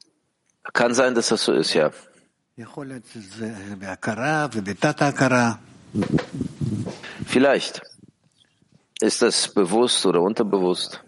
Kann 0.73 0.93
sein, 0.93 1.15
dass 1.15 1.29
das 1.29 1.43
so 1.43 1.53
ist, 1.53 1.73
ja. 1.73 1.91
Vielleicht. 7.25 7.81
Ist 8.99 9.21
das 9.21 9.53
bewusst 9.53 10.05
oder 10.05 10.21
unterbewusst? 10.21 11.03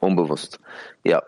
Unbewusst. 0.00 0.58
Ja. 1.02 1.22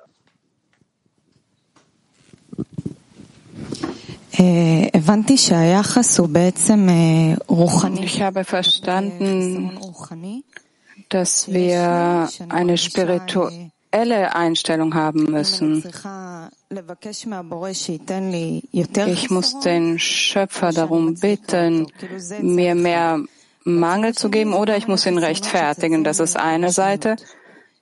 Ich 8.02 8.22
habe 8.22 8.44
verstanden, 8.44 9.78
dass 11.12 11.52
wir 11.52 12.28
eine 12.48 12.78
spirituelle 12.78 14.34
Einstellung 14.34 14.94
haben 14.94 15.24
müssen. 15.24 15.84
Ich 19.06 19.30
muss 19.30 19.60
den 19.60 19.98
Schöpfer 19.98 20.72
darum 20.72 21.14
bitten, 21.14 21.86
mir 22.40 22.74
mehr 22.74 23.20
Mangel 23.64 24.14
zu 24.14 24.30
geben 24.30 24.54
oder 24.54 24.76
ich 24.76 24.88
muss 24.88 25.06
ihn 25.06 25.18
rechtfertigen. 25.18 26.04
Das 26.04 26.18
ist 26.18 26.36
eine 26.36 26.72
Seite. 26.72 27.16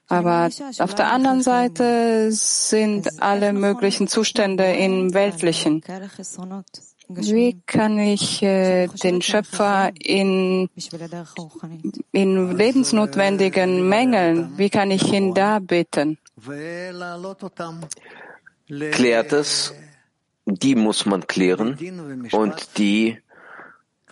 Aber 0.07 0.49
auf 0.79 0.93
der 0.93 1.09
anderen 1.09 1.41
Seite 1.41 2.31
sind 2.31 3.21
alle 3.21 3.53
möglichen 3.53 4.09
Zustände 4.09 4.65
im 4.65 5.13
Weltlichen. 5.13 5.81
Wie 7.15 7.61
kann 7.65 7.99
ich 7.99 8.41
äh, 8.41 8.87
den 8.87 9.21
Schöpfer 9.21 9.91
in, 9.99 10.69
in 12.11 12.57
lebensnotwendigen 12.57 13.87
Mängeln, 13.87 14.57
wie 14.57 14.69
kann 14.69 14.91
ich 14.91 15.11
ihn 15.11 15.33
da 15.33 15.59
bitten? 15.59 16.17
Klärt 18.91 19.33
es, 19.33 19.73
die 20.45 20.75
muss 20.75 21.05
man 21.05 21.27
klären 21.27 21.77
und 22.31 22.77
die 22.77 23.17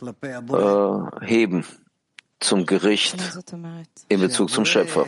äh, 0.01 1.25
heben 1.25 1.65
zum 2.39 2.65
Gericht 2.65 3.15
in 4.09 4.19
Bezug 4.19 4.49
zum 4.49 4.65
Schöpfer. 4.65 5.05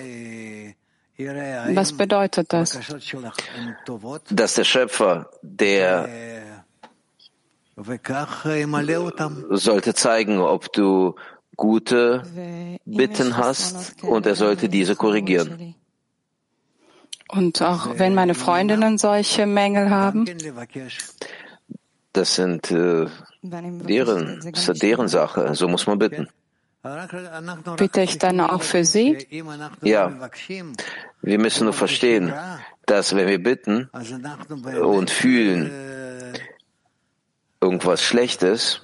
Was 1.74 1.94
bedeutet 1.94 2.52
das? 2.52 2.80
Dass 4.30 4.54
der 4.56 4.64
Schöpfer, 4.64 5.30
der 5.42 6.10
sollte 9.50 9.94
zeigen, 9.94 10.40
ob 10.40 10.74
du 10.74 11.16
gute 11.56 12.24
Bitten 12.86 13.38
hast 13.38 14.04
und 14.04 14.26
er 14.26 14.36
sollte 14.36 14.70
diese 14.70 14.96
korrigieren. 14.96 15.76
Und 17.30 17.62
auch 17.62 17.98
wenn 17.98 18.14
meine 18.14 18.34
Freundinnen 18.34 18.98
solche 18.98 19.46
Mängel 19.46 19.90
haben? 19.90 20.26
Das 22.14 22.36
sind 22.36 22.72
äh, 22.72 23.08
deren, 23.42 24.52
das 24.52 24.68
ist 24.68 24.84
deren 24.84 25.08
Sache. 25.08 25.56
So 25.56 25.70
muss 25.70 25.88
man 25.88 25.98
bitten. 25.98 26.28
Bitte 27.78 28.02
ich 28.02 28.18
dann 28.18 28.42
auch 28.42 28.64
für 28.64 28.84
sie? 28.84 29.28
Ja. 29.82 30.12
Wir 31.22 31.40
müssen 31.40 31.66
nur 31.66 31.74
verstehen, 31.74 32.34
dass 32.86 33.16
wenn 33.16 33.28
wir 33.28 33.42
bitten 33.42 33.90
und 34.82 35.10
fühlen, 35.10 35.72
irgendwas 37.62 38.02
Schlechtes, 38.02 38.82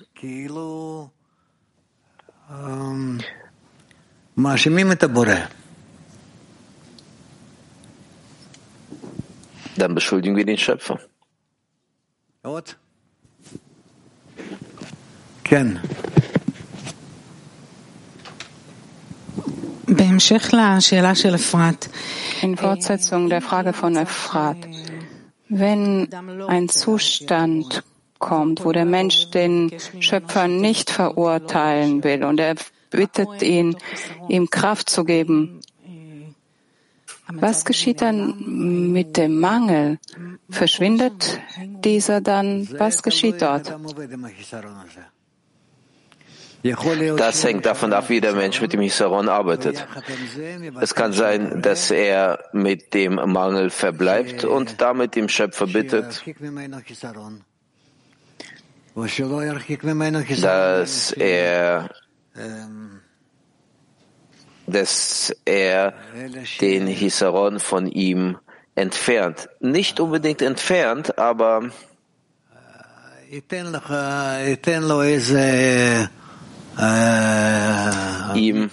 dann 9.77 9.95
beschuldigen 9.95 10.35
wir 10.35 10.45
den 10.45 10.57
Schöpfer. 10.57 10.99
Ken. 15.43 15.79
In 22.41 22.57
Fortsetzung 22.57 23.29
der 23.29 23.41
Frage 23.41 23.73
von 23.73 23.95
Efrat, 23.95 24.57
wenn 25.49 26.09
ein 26.47 26.69
Zustand 26.69 27.83
kommt, 28.19 28.65
wo 28.65 28.71
der 28.71 28.85
Mensch 28.85 29.29
den 29.31 29.71
Schöpfer 29.99 30.47
nicht 30.47 30.89
verurteilen 30.89 32.03
will 32.03 32.23
und 32.23 32.39
er 32.39 32.55
bittet 32.89 33.41
ihn, 33.41 33.75
ihm 34.27 34.49
Kraft 34.49 34.89
zu 34.89 35.03
geben. 35.03 35.61
Was 37.29 37.65
geschieht 37.65 38.01
dann 38.01 38.91
mit 38.93 39.17
dem 39.17 39.39
Mangel? 39.39 39.99
Verschwindet 40.49 41.41
dieser 41.83 42.21
dann? 42.21 42.69
Was 42.77 43.03
geschieht 43.03 43.41
dort? 43.41 43.75
Das 47.17 47.43
hängt 47.43 47.65
davon 47.65 47.93
ab, 47.93 48.09
wie 48.09 48.19
der 48.19 48.33
Mensch 48.33 48.61
mit 48.61 48.73
dem 48.73 48.81
Hisaron 48.81 49.29
arbeitet. 49.29 49.85
Es 50.81 50.95
kann 50.95 51.13
sein, 51.13 51.61
dass 51.61 51.91
er 51.91 52.39
mit 52.51 52.93
dem 52.93 53.15
Mangel 53.15 53.69
verbleibt 53.69 54.43
und 54.43 54.81
damit 54.81 55.15
dem 55.15 55.29
Schöpfer 55.29 55.67
bittet, 55.67 56.23
dass 60.41 61.11
er, 61.11 61.89
dass 64.65 65.35
er 65.45 65.93
den 66.59 66.87
Hisaron 66.87 67.59
von 67.59 67.85
ihm 67.85 68.39
entfernt. 68.73 69.49
Nicht 69.59 69.99
unbedingt 69.99 70.41
entfernt, 70.41 71.19
aber 71.19 71.69
ihm 78.35 78.71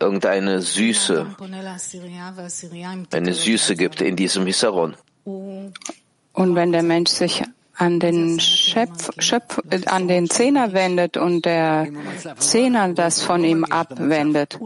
irgendeine 0.00 0.62
Süße, 0.62 1.36
eine 3.12 3.34
Süße 3.34 3.76
gibt 3.76 4.00
in 4.00 4.16
diesem 4.16 4.46
Hisaron. 4.46 4.96
Und 6.36 6.54
wenn 6.54 6.70
der 6.70 6.82
Mensch 6.82 7.10
sich 7.10 7.42
an 7.76 7.98
den 7.98 8.38
Schöpf, 8.38 9.10
Schöpf, 9.18 9.58
an 9.86 10.06
den 10.06 10.28
Zehner 10.28 10.74
wendet 10.74 11.16
und 11.16 11.46
der 11.46 11.88
Zehner 12.38 12.92
das 12.92 13.22
von 13.22 13.42
ihm 13.42 13.64
abwendet, 13.64 14.58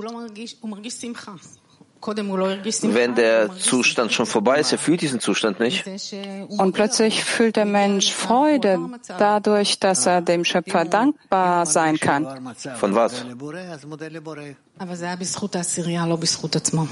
wenn 2.02 3.14
der 3.14 3.56
Zustand 3.56 4.12
schon 4.12 4.26
vorbei 4.26 4.60
ist, 4.60 4.72
er 4.72 4.78
fühlt 4.78 5.02
diesen 5.02 5.20
Zustand 5.20 5.60
nicht. 5.60 5.84
Und 6.48 6.72
plötzlich 6.72 7.24
fühlt 7.24 7.56
der 7.56 7.66
Mensch 7.66 8.12
Freude 8.12 8.78
dadurch, 9.18 9.78
dass 9.78 10.06
er 10.06 10.22
dem 10.22 10.44
Schöpfer 10.44 10.84
dankbar 10.84 11.66
sein 11.66 11.98
kann. 11.98 12.54
Von 12.76 12.94
was? 12.94 13.24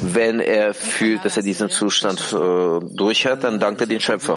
Wenn 0.00 0.40
er 0.40 0.74
fühlt, 0.74 1.24
dass 1.24 1.36
er 1.36 1.42
diesen 1.42 1.70
Zustand 1.70 2.32
äh, 2.32 2.80
durch 2.94 3.26
hat, 3.26 3.44
dann 3.44 3.58
dankt 3.58 3.80
er 3.80 3.86
den 3.86 4.00
Schöpfer. 4.00 4.36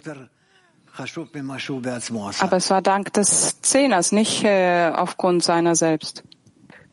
Aber 2.40 2.56
es 2.56 2.70
war 2.70 2.82
dank 2.82 3.12
des 3.14 3.60
Zehners, 3.62 4.12
nicht 4.12 4.44
äh, 4.44 4.90
aufgrund 4.94 5.42
seiner 5.42 5.74
selbst. 5.74 6.22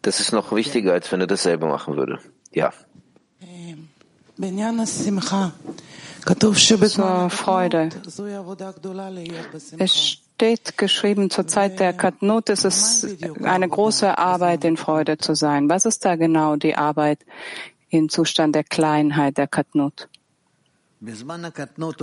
Das 0.01 0.19
ist 0.21 0.31
noch 0.31 0.53
wichtiger, 0.53 0.93
als 0.93 1.11
wenn 1.11 1.19
er 1.19 1.27
dasselbe 1.27 1.67
machen 1.67 1.97
würde. 1.97 2.19
Ja. 2.53 2.71
Zur 6.88 7.30
Freude. 7.30 7.89
Es 9.78 9.97
steht 9.97 10.78
geschrieben, 10.78 11.30
zur 11.30 11.47
Zeit 11.47 11.80
der 11.80 11.91
Katnut 11.91 12.49
ist 12.49 12.63
es 12.63 13.06
eine 13.43 13.67
große 13.67 14.17
Arbeit, 14.17 14.63
in 14.63 14.78
Freude 14.78 15.17
zu 15.17 15.36
sein. 15.36 15.69
Was 15.69 15.86
ist 15.86 16.06
da 16.06 16.15
genau 16.15 16.56
die 16.56 16.75
Arbeit 16.75 17.19
im 17.89 18.08
Zustand 18.08 18.56
der 18.56 18.63
Kleinheit 18.63 19.38
der 19.38 19.47
Katnut? 19.47 20.08
Während 21.02 21.54
Katnut 21.54 22.02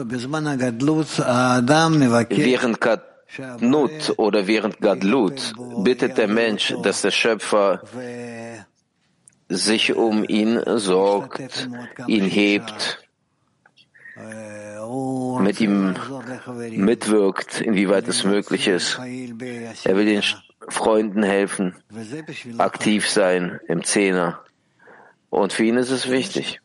oder 4.19 4.47
während 4.47 4.81
Gadlut 4.81 5.53
bittet 5.85 6.19
der 6.19 6.29
Mensch, 6.29 6.75
dass 6.83 7.03
der 7.03 7.11
Schöpfer 7.11 7.83
sich 9.49 9.95
um 9.95 10.25
ihn 10.25 10.61
sorgt, 10.77 11.69
ihn 12.07 12.25
hebt, 12.25 13.07
mit 15.41 15.61
ihm 15.61 15.95
mitwirkt, 16.71 17.61
inwieweit 17.61 18.09
es 18.09 18.25
möglich 18.25 18.67
ist. 18.69 18.99
Er 18.99 19.97
will 19.97 20.07
den 20.07 20.23
Freunden 20.69 21.23
helfen, 21.23 21.75
aktiv 22.59 23.09
sein 23.09 23.61
im 23.69 23.85
Zehner. 23.85 24.41
Und 25.31 25.53
für 25.53 25.65
ihn 25.65 25.77
ist 25.77 25.91
es 25.91 26.11
wichtig. 26.11 26.61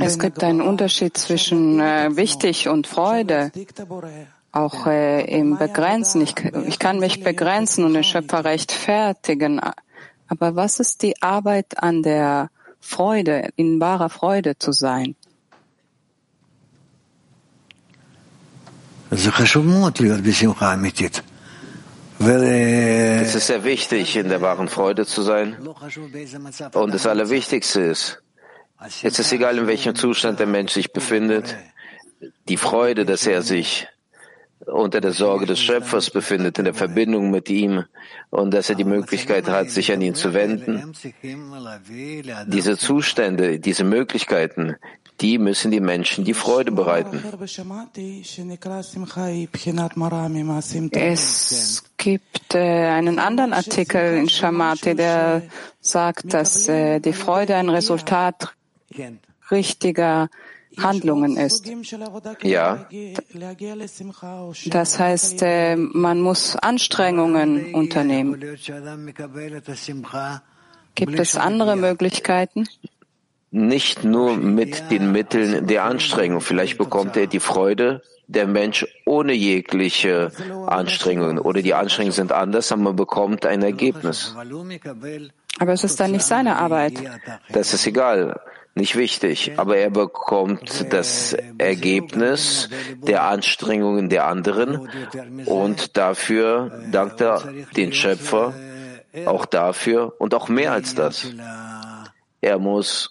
Es 0.00 0.18
gibt 0.18 0.44
einen 0.44 0.60
Unterschied 0.60 1.16
zwischen 1.16 1.80
äh, 1.80 2.16
wichtig 2.16 2.68
und 2.68 2.86
Freude, 2.86 3.50
auch 4.52 4.86
äh, 4.86 5.24
im 5.24 5.58
Begrenzen. 5.58 6.20
Ich, 6.22 6.34
ich 6.66 6.78
kann 6.78 6.98
mich 6.98 7.22
begrenzen 7.22 7.84
und 7.84 7.94
den 7.94 8.04
Schöpfer 8.04 8.44
rechtfertigen. 8.44 9.60
Aber 10.28 10.56
was 10.56 10.80
ist 10.80 11.02
die 11.02 11.20
Arbeit 11.22 11.82
an 11.82 12.02
der 12.02 12.50
Freude, 12.80 13.50
in 13.56 13.80
wahrer 13.80 14.08
Freude 14.08 14.58
zu 14.58 14.72
sein? 14.72 15.16
Es 19.10 19.26
ist 23.34 23.46
sehr 23.46 23.64
wichtig, 23.64 24.16
in 24.16 24.28
der 24.28 24.40
wahren 24.40 24.68
Freude 24.68 25.06
zu 25.06 25.22
sein. 25.22 25.56
Und 26.74 26.94
das 26.94 27.06
Allerwichtigste 27.06 27.80
ist, 27.80 28.22
es 29.02 29.18
ist 29.18 29.32
egal, 29.32 29.58
in 29.58 29.66
welchem 29.66 29.94
Zustand 29.94 30.38
der 30.38 30.46
Mensch 30.46 30.72
sich 30.72 30.92
befindet, 30.92 31.56
die 32.48 32.56
Freude, 32.56 33.04
dass 33.04 33.26
er 33.26 33.42
sich 33.42 33.88
unter 34.66 35.00
der 35.00 35.12
Sorge 35.12 35.46
des 35.46 35.60
Schöpfers 35.60 36.10
befindet, 36.10 36.58
in 36.58 36.64
der 36.64 36.74
Verbindung 36.74 37.30
mit 37.30 37.48
ihm 37.48 37.84
und 38.30 38.52
dass 38.52 38.68
er 38.68 38.76
die 38.76 38.84
Möglichkeit 38.84 39.48
hat, 39.48 39.70
sich 39.70 39.92
an 39.92 40.02
ihn 40.02 40.14
zu 40.14 40.34
wenden. 40.34 40.92
Diese 42.46 42.76
Zustände, 42.76 43.58
diese 43.58 43.84
Möglichkeiten, 43.84 44.76
die 45.20 45.38
müssen 45.38 45.70
die 45.70 45.80
Menschen 45.80 46.24
die 46.24 46.34
Freude 46.34 46.72
bereiten. 46.72 47.22
Es 50.92 51.84
gibt 51.96 52.54
äh, 52.54 52.58
einen 52.58 53.18
anderen 53.18 53.52
Artikel 53.52 54.16
in 54.16 54.28
Shamati, 54.28 54.94
der 54.94 55.42
sagt, 55.80 56.32
dass 56.32 56.68
äh, 56.68 57.00
die 57.00 57.12
Freude 57.12 57.56
ein 57.56 57.68
Resultat 57.68 58.54
richtiger 59.50 60.28
Handlungen 60.78 61.36
ist. 61.36 61.70
Ja. 62.42 62.86
Das 64.66 64.98
heißt, 64.98 65.42
äh, 65.42 65.76
man 65.76 66.20
muss 66.20 66.56
Anstrengungen 66.56 67.74
unternehmen. 67.74 68.40
Gibt 70.94 71.18
es 71.18 71.36
andere 71.36 71.76
Möglichkeiten? 71.76 72.66
Nicht 73.52 74.04
nur 74.04 74.36
mit 74.36 74.90
den 74.90 75.10
Mitteln 75.10 75.66
der 75.66 75.84
Anstrengung. 75.84 76.40
Vielleicht 76.40 76.78
bekommt 76.78 77.16
er 77.16 77.26
die 77.26 77.40
Freude 77.40 78.02
der 78.28 78.46
Mensch 78.46 78.86
ohne 79.06 79.32
jegliche 79.32 80.30
Anstrengungen 80.66 81.40
oder 81.40 81.62
die 81.62 81.74
Anstrengungen 81.74 82.12
sind 82.12 82.30
anders, 82.30 82.70
aber 82.70 82.82
man 82.82 82.96
bekommt 82.96 83.44
ein 83.44 83.62
Ergebnis. 83.62 84.36
Aber 85.58 85.72
es 85.72 85.82
ist 85.82 85.98
dann 85.98 86.12
nicht 86.12 86.24
seine 86.24 86.56
Arbeit. 86.56 86.92
Das 87.48 87.74
ist 87.74 87.88
egal 87.88 88.40
nicht 88.74 88.96
wichtig, 88.96 89.52
aber 89.56 89.76
er 89.76 89.90
bekommt 89.90 90.92
das 90.92 91.36
Ergebnis 91.58 92.68
der 92.96 93.24
Anstrengungen 93.24 94.08
der 94.08 94.26
anderen 94.26 94.88
und 95.46 95.96
dafür 95.96 96.84
dankt 96.90 97.20
er 97.20 97.42
den 97.76 97.92
Schöpfer 97.92 98.54
auch 99.26 99.44
dafür 99.44 100.14
und 100.18 100.34
auch 100.34 100.48
mehr 100.48 100.72
als 100.72 100.94
das. 100.94 101.26
Er 102.40 102.58
muss, 102.58 103.10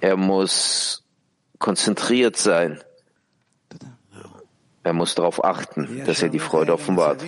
er 0.00 0.16
muss 0.16 1.02
konzentriert 1.58 2.36
sein. 2.36 2.80
Er 4.82 4.92
muss 4.94 5.14
darauf 5.14 5.44
achten, 5.44 6.04
dass 6.06 6.22
er 6.22 6.30
die 6.30 6.38
Freude 6.38 6.72
offenbart. 6.72 7.22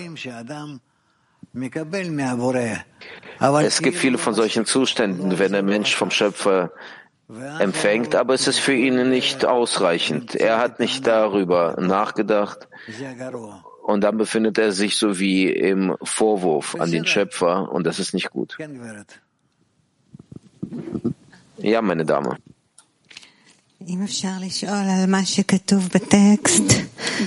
Es 3.65 3.81
gibt 3.81 3.97
viele 3.97 4.17
von 4.17 4.33
solchen 4.33 4.65
Zuständen, 4.65 5.37
wenn 5.37 5.51
der 5.51 5.63
Mensch 5.63 5.95
vom 5.95 6.09
Schöpfer 6.09 6.71
empfängt, 7.59 8.15
aber 8.15 8.33
es 8.33 8.47
ist 8.47 8.59
für 8.59 8.73
ihn 8.73 9.09
nicht 9.09 9.45
ausreichend. 9.45 10.35
Er 10.35 10.57
hat 10.59 10.79
nicht 10.79 11.07
darüber 11.07 11.75
nachgedacht 11.79 12.67
und 13.83 14.01
dann 14.01 14.17
befindet 14.17 14.57
er 14.57 14.71
sich 14.71 14.97
so 14.97 15.19
wie 15.19 15.47
im 15.47 15.95
Vorwurf 16.03 16.75
an 16.79 16.91
den 16.91 17.05
Schöpfer 17.05 17.71
und 17.71 17.85
das 17.85 17.99
ist 17.99 18.13
nicht 18.13 18.29
gut. 18.29 18.57
Ja, 21.57 21.81
meine 21.81 22.05
Dame. 22.05 22.37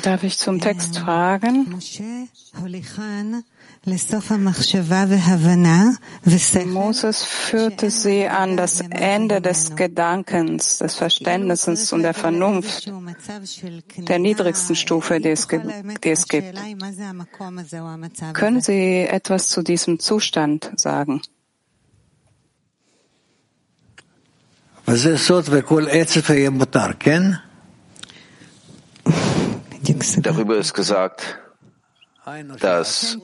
Darf 0.03 0.23
ich 0.25 0.39
zum 0.39 0.61
Text 0.61 0.99
fragen? 0.99 1.81
Moses 6.67 7.23
führte 7.23 7.89
sie 7.89 8.27
an 8.27 8.57
das 8.57 8.81
Ende 8.81 9.41
des 9.41 9.77
Gedankens, 9.77 10.79
des 10.79 10.97
Verständnisses 10.97 11.93
und 11.93 12.03
der 12.03 12.13
Vernunft, 12.13 12.93
der 13.97 14.19
niedrigsten 14.19 14.75
Stufe, 14.75 15.21
die 15.21 15.29
es, 15.29 15.47
die 15.47 16.11
es 16.11 16.27
gibt. 16.27 16.59
Können 18.33 18.61
Sie 18.61 19.03
etwas 19.03 19.49
zu 19.51 19.63
diesem 19.63 20.01
Zustand 20.01 20.73
sagen? 20.75 21.23
Darüber 30.17 30.57
ist 30.57 30.75
gesagt, 30.75 31.39
dass 32.61 33.19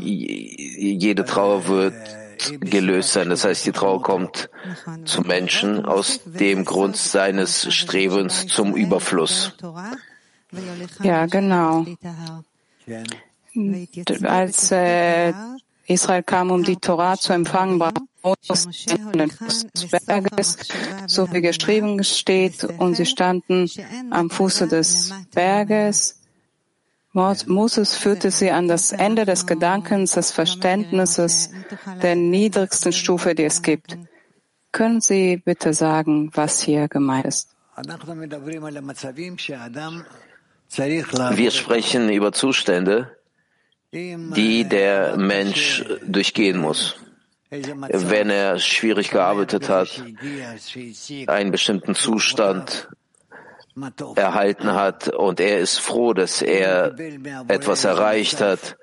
jede 0.00 1.24
Trauer 1.24 1.68
wird 1.68 1.94
gelöst 2.60 3.12
sein. 3.12 3.28
Das 3.30 3.44
heißt, 3.44 3.66
die 3.66 3.72
Trauer 3.72 4.02
kommt 4.02 4.50
zum 5.04 5.26
Menschen 5.26 5.84
aus 5.84 6.20
dem 6.24 6.64
Grund 6.64 6.96
seines 6.96 7.72
Strebens 7.72 8.46
zum 8.48 8.74
Überfluss. 8.74 9.56
Ja, 11.02 11.26
genau. 11.26 11.86
Als 14.24 14.72
äh, 14.72 15.32
Israel 15.86 16.22
kam, 16.22 16.50
um 16.50 16.64
die 16.64 16.76
Torah 16.76 17.16
zu 17.16 17.32
empfangen, 17.32 17.78
war 17.80 17.92
Moses 18.22 18.68
des 18.86 20.06
Berges, 20.06 20.58
so 21.06 21.32
wie 21.32 21.40
geschrieben 21.40 22.02
steht, 22.04 22.64
und 22.64 22.96
sie 22.96 23.06
standen 23.06 23.70
am 24.10 24.30
Fuße 24.30 24.68
des 24.68 25.12
Berges. 25.32 26.21
Moses 27.12 27.96
führte 27.96 28.30
sie 28.30 28.50
an 28.50 28.68
das 28.68 28.92
Ende 28.92 29.26
des 29.26 29.46
Gedankens, 29.46 30.12
des 30.12 30.32
Verständnisses 30.32 31.50
der 32.02 32.16
niedrigsten 32.16 32.92
Stufe, 32.92 33.34
die 33.34 33.44
es 33.44 33.62
gibt. 33.62 33.98
Können 34.72 35.02
Sie 35.02 35.36
bitte 35.36 35.74
sagen, 35.74 36.30
was 36.32 36.62
hier 36.62 36.88
gemeint 36.88 37.26
ist? 37.26 37.54
Wir 41.34 41.50
sprechen 41.50 42.08
über 42.10 42.32
Zustände, 42.32 43.16
die 43.92 44.64
der 44.64 45.16
Mensch 45.18 45.84
durchgehen 46.06 46.58
muss. 46.58 46.96
Wenn 47.50 48.30
er 48.30 48.58
schwierig 48.58 49.10
gearbeitet 49.10 49.68
hat, 49.68 50.02
einen 51.26 51.50
bestimmten 51.50 51.94
Zustand 51.94 52.88
erhalten 54.16 54.74
hat 54.74 55.08
und 55.08 55.40
er 55.40 55.58
ist 55.58 55.78
froh, 55.78 56.12
dass 56.12 56.42
er 56.42 56.94
etwas 57.48 57.84
erreicht 57.84 58.40
hat, 58.40 58.76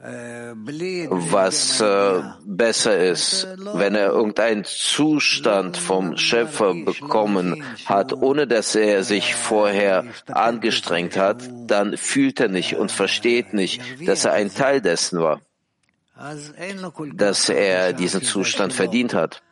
was 0.00 1.80
äh, 1.80 2.22
besser 2.44 2.98
ist, 2.98 3.48
wenn 3.74 3.96
er 3.96 4.10
irgendeinen 4.10 4.64
Zustand 4.64 5.76
vom 5.76 6.16
Schöpfer 6.16 6.72
bekommen 6.72 7.64
hat, 7.84 8.12
ohne 8.12 8.46
dass 8.46 8.76
er 8.76 9.02
sich 9.02 9.34
vorher 9.34 10.04
angestrengt 10.28 11.16
hat, 11.16 11.42
dann 11.66 11.96
fühlt 11.96 12.38
er 12.38 12.48
nicht 12.48 12.76
und 12.76 12.92
versteht 12.92 13.54
nicht, 13.54 13.82
dass 14.06 14.24
er 14.24 14.34
ein 14.34 14.54
Teil 14.54 14.80
dessen 14.80 15.20
war, 15.20 15.40
dass 17.14 17.48
er 17.48 17.92
diesen 17.92 18.22
Zustand 18.22 18.72
verdient 18.72 19.14
hat. 19.14 19.42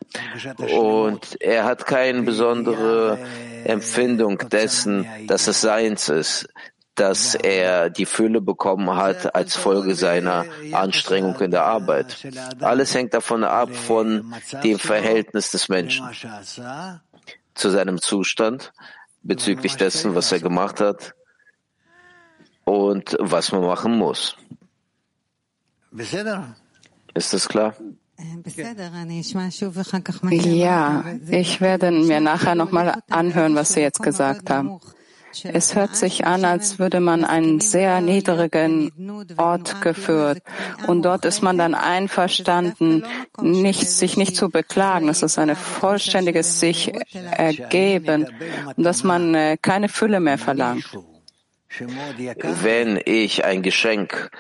Und 0.59 1.40
er 1.40 1.64
hat 1.64 1.87
keine 1.87 2.23
besondere 2.23 3.19
Empfindung 3.64 4.38
dessen, 4.49 5.07
dass 5.27 5.47
es 5.47 5.61
seins 5.61 6.09
ist, 6.09 6.49
dass 6.95 7.35
er 7.35 7.90
die 7.90 8.07
Fülle 8.07 8.40
bekommen 8.40 8.97
hat 8.97 9.35
als 9.35 9.55
Folge 9.55 9.95
seiner 9.95 10.47
Anstrengung 10.73 11.38
in 11.40 11.51
der 11.51 11.64
Arbeit. 11.64 12.27
Alles 12.61 12.95
hängt 12.95 13.12
davon 13.12 13.45
ab, 13.45 13.75
von 13.75 14.35
dem 14.64 14.79
Verhältnis 14.79 15.51
des 15.51 15.69
Menschen 15.69 16.09
zu 17.55 17.71
seinem 17.71 18.01
Zustand 18.01 18.73
bezüglich 19.23 19.77
dessen, 19.77 20.14
was 20.14 20.33
er 20.33 20.40
gemacht 20.40 20.81
hat 20.81 21.14
und 22.64 23.16
was 23.21 23.53
man 23.53 23.62
machen 23.62 23.97
muss. 23.97 24.37
Ist 27.14 27.33
das 27.33 27.49
klar? 27.49 27.75
Ja, 30.31 31.05
ich 31.29 31.61
werde 31.61 31.90
mir 31.90 32.20
nachher 32.20 32.55
nochmal 32.55 33.02
anhören, 33.11 33.55
was 33.55 33.72
Sie 33.74 33.81
jetzt 33.81 34.02
gesagt 34.02 34.50
haben. 34.50 34.81
Es 35.44 35.74
hört 35.74 35.96
sich 35.96 36.24
an, 36.24 36.44
als 36.44 36.79
würde 36.79 37.00
man 37.00 37.24
einen 37.24 37.61
sehr 37.61 38.00
niedrigen 38.00 38.90
Ort 39.37 39.83
geführt. 39.83 40.42
Und 40.87 41.02
dort 41.02 41.24
ist 41.24 41.42
man 41.42 41.59
dann 41.59 41.74
einverstanden, 41.74 43.05
nicht, 43.40 43.90
sich 43.90 44.16
nicht 44.16 44.35
zu 44.35 44.48
beklagen. 44.48 45.09
Es 45.09 45.22
ist 45.22 45.38
ein 45.38 45.55
vollständiges 45.55 46.59
sich 46.59 46.92
ergeben. 47.12 48.29
Und 48.76 48.85
dass 48.85 49.05
man 49.05 49.35
äh, 49.35 49.59
keine 49.61 49.88
Fülle 49.88 50.20
mehr 50.20 50.38
verlangt. 50.38 50.98
Wenn 52.62 53.00
ich 53.05 53.44
ein 53.44 53.62
Geschenk 53.62 54.31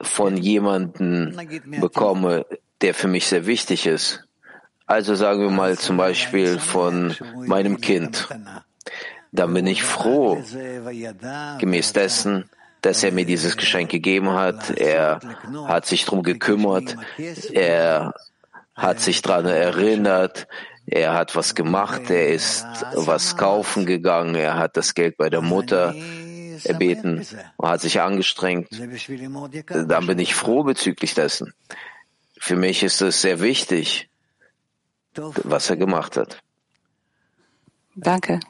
von 0.00 0.36
jemandem 0.36 1.36
bekomme, 1.80 2.46
der 2.82 2.94
für 2.94 3.08
mich 3.08 3.26
sehr 3.26 3.46
wichtig 3.46 3.86
ist, 3.86 4.24
also 4.86 5.14
sagen 5.14 5.40
wir 5.40 5.50
mal 5.50 5.78
zum 5.78 5.96
Beispiel 5.96 6.58
von 6.58 7.16
meinem 7.46 7.80
Kind, 7.80 8.28
dann 9.30 9.54
bin 9.54 9.66
ich 9.66 9.82
froh, 9.82 10.42
gemäß 11.58 11.92
dessen, 11.94 12.50
dass 12.82 13.02
er 13.02 13.12
mir 13.12 13.24
dieses 13.24 13.56
Geschenk 13.56 13.90
gegeben 13.90 14.32
hat. 14.32 14.70
Er 14.70 15.20
hat 15.66 15.86
sich 15.86 16.04
drum 16.04 16.22
gekümmert. 16.22 16.96
Er 17.52 18.12
hat 18.74 19.00
sich 19.00 19.22
daran 19.22 19.46
erinnert. 19.46 20.48
Er 20.84 21.14
hat 21.14 21.36
was 21.36 21.54
gemacht. 21.54 22.10
Er 22.10 22.28
ist 22.28 22.66
was 22.94 23.36
kaufen 23.36 23.86
gegangen. 23.86 24.34
Er 24.34 24.58
hat 24.58 24.76
das 24.76 24.94
Geld 24.94 25.16
bei 25.16 25.30
der 25.30 25.42
Mutter 25.42 25.94
erbeten 26.64 27.24
und 27.56 27.68
hat 27.68 27.80
sich 27.80 28.00
angestrengt. 28.00 28.68
Dann 29.70 30.06
bin 30.06 30.18
ich 30.18 30.34
froh 30.34 30.64
bezüglich 30.64 31.14
dessen. 31.14 31.54
Für 32.44 32.56
mich 32.56 32.82
ist 32.82 33.00
es 33.00 33.22
sehr 33.22 33.40
wichtig, 33.40 34.08
was 35.14 35.70
er 35.70 35.76
gemacht 35.76 36.16
hat. 36.16 36.42
Danke. 37.94 38.40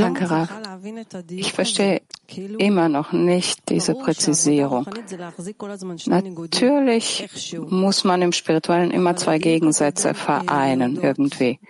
Danke, 0.00 0.30
Rav. 0.30 0.50
Ich 1.28 1.52
verstehe 1.52 2.02
immer 2.58 2.88
noch 2.88 3.12
nicht 3.12 3.68
diese 3.68 3.94
Präzisierung. 3.94 4.84
Natürlich 6.06 7.28
muss 7.68 8.02
man 8.02 8.22
im 8.22 8.32
Spirituellen 8.32 8.90
immer 8.90 9.14
zwei 9.14 9.38
Gegensätze 9.38 10.14
vereinen 10.14 11.00
irgendwie. 11.00 11.60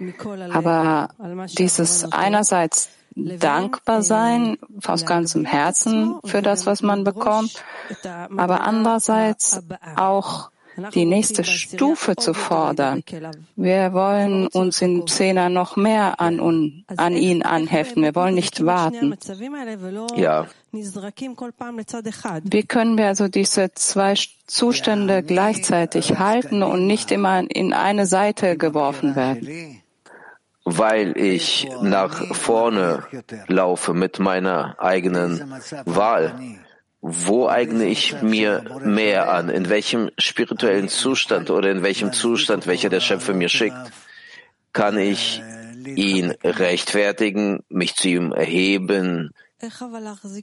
Aber 0.50 1.10
dieses 1.58 2.10
einerseits 2.10 2.88
dankbar 3.14 4.02
sein 4.02 4.58
aus 4.86 5.06
ganzem 5.06 5.44
Herzen 5.44 6.16
für 6.24 6.42
das, 6.42 6.66
was 6.66 6.82
man 6.82 7.04
bekommt, 7.04 7.62
aber 8.36 8.62
andererseits 8.62 9.62
auch 9.96 10.50
die 10.94 11.04
nächste 11.04 11.44
Stufe 11.44 12.16
zu 12.16 12.34
fordern. 12.34 13.02
Wir 13.56 13.92
wollen 13.92 14.46
uns 14.48 14.80
in 14.80 15.06
Zehner 15.06 15.48
noch 15.48 15.76
mehr 15.76 16.20
an, 16.20 16.84
an 16.96 17.16
ihn 17.16 17.42
anheften. 17.42 18.02
Wir 18.02 18.14
wollen 18.14 18.34
nicht 18.34 18.64
warten. 18.64 19.14
Ja. 20.16 20.46
Wie 22.44 22.62
können 22.62 22.96
wir 22.96 23.06
also 23.06 23.28
diese 23.28 23.72
zwei 23.74 24.14
Zustände 24.46 25.22
gleichzeitig 25.22 26.18
halten 26.18 26.62
und 26.62 26.86
nicht 26.86 27.10
immer 27.10 27.44
in 27.50 27.74
eine 27.74 28.06
Seite 28.06 28.56
geworfen 28.56 29.14
werden? 29.14 29.81
Weil 30.64 31.16
ich 31.16 31.68
nach 31.82 32.34
vorne 32.34 33.04
laufe 33.48 33.94
mit 33.94 34.18
meiner 34.18 34.76
eigenen 34.78 35.54
Wahl. 35.84 36.34
Wo 37.00 37.48
eigne 37.48 37.86
ich 37.86 38.22
mir 38.22 38.62
mehr 38.84 39.32
an? 39.32 39.48
In 39.48 39.68
welchem 39.68 40.10
spirituellen 40.18 40.88
Zustand 40.88 41.50
oder 41.50 41.70
in 41.70 41.82
welchem 41.82 42.12
Zustand, 42.12 42.68
welcher 42.68 42.90
der 42.90 43.00
Schöpfer 43.00 43.34
mir 43.34 43.48
schickt, 43.48 43.76
kann 44.72 44.96
ich 44.98 45.42
ihn 45.84 46.32
rechtfertigen, 46.44 47.64
mich 47.68 47.96
zu 47.96 48.08
ihm 48.08 48.32
erheben, 48.32 49.32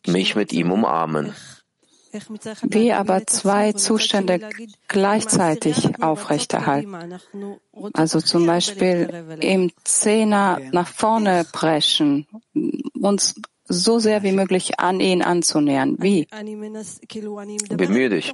mich 0.06 0.36
mit 0.36 0.52
ihm 0.52 0.72
umarmen? 0.72 1.34
Wie 2.64 2.94
aber 2.94 3.26
zwei 3.28 3.74
Zustände 3.74 4.50
gleichzeitig 4.88 6.02
aufrechterhalten. 6.02 7.20
Also 7.94 8.20
zum 8.22 8.46
Beispiel 8.46 9.38
im 9.42 9.72
Zehner 9.84 10.60
nach 10.72 10.88
vorne 10.88 11.46
preschen, 11.52 12.28
uns 13.00 13.36
so 13.70 14.00
sehr 14.00 14.24
wie 14.24 14.32
möglich 14.32 14.80
an 14.80 15.00
ihn 15.00 15.22
anzunähern. 15.22 15.96
Wie? 16.00 16.28
Bemühe 17.70 18.10
dich. 18.10 18.34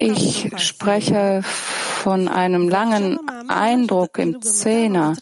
Ich 0.00 0.52
spreche 0.56 1.42
von 1.44 2.28
einem 2.28 2.68
langen 2.68 3.18
Eindruck 3.48 4.18
im 4.18 4.40
Zehner. 4.40 5.14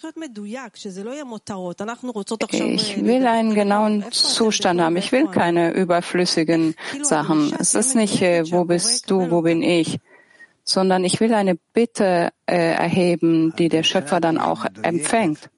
Ich 2.60 3.04
will 3.04 3.26
einen 3.26 3.54
genauen 3.54 4.04
Zustand 4.12 4.80
haben. 4.80 4.96
Ich 4.96 5.10
will 5.10 5.26
keine 5.26 5.72
überflüssigen 5.72 6.76
Sachen. 7.02 7.52
Es 7.58 7.74
ist 7.74 7.96
nicht, 7.96 8.22
äh, 8.22 8.44
wo 8.52 8.64
bist 8.64 9.10
du, 9.10 9.30
wo 9.30 9.42
bin 9.42 9.62
ich, 9.62 9.98
sondern 10.62 11.04
ich 11.04 11.18
will 11.20 11.34
eine 11.34 11.56
Bitte 11.72 12.30
äh, 12.46 12.74
erheben, 12.74 13.54
die 13.58 13.68
der 13.68 13.82
Schöpfer 13.82 14.20
dann 14.20 14.38
auch 14.38 14.66
empfängt. 14.82 15.50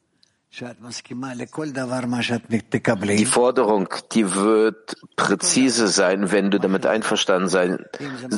Die 3.18 3.24
Forderung, 3.26 3.88
die 4.12 4.34
wird 4.34 4.96
präzise 5.14 5.88
sein, 5.88 6.32
wenn 6.32 6.50
du 6.50 6.58
damit 6.58 6.86
einverstanden 6.86 7.48
sein 7.48 7.84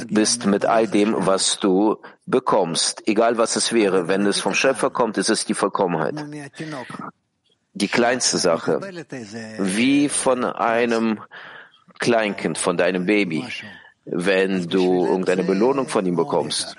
bist 0.08 0.44
mit 0.46 0.64
all 0.66 0.88
dem, 0.88 1.14
was 1.26 1.58
du 1.60 1.98
bekommst, 2.26 3.06
egal 3.06 3.38
was 3.38 3.56
es 3.56 3.72
wäre. 3.72 4.08
Wenn 4.08 4.26
es 4.26 4.40
vom 4.40 4.54
Schöpfer 4.54 4.90
kommt, 4.90 5.18
ist 5.18 5.30
es 5.30 5.44
die 5.44 5.54
Vollkommenheit. 5.54 6.16
Die 7.74 7.88
kleinste 7.88 8.38
Sache, 8.38 8.80
wie 9.58 10.08
von 10.08 10.44
einem 10.44 11.20
Kleinkind, 12.00 12.58
von 12.58 12.76
deinem 12.76 13.06
Baby, 13.06 13.46
wenn 14.04 14.68
du 14.68 15.06
irgendeine 15.06 15.44
Belohnung 15.44 15.88
von 15.88 16.04
ihm 16.04 16.16
bekommst. 16.16 16.76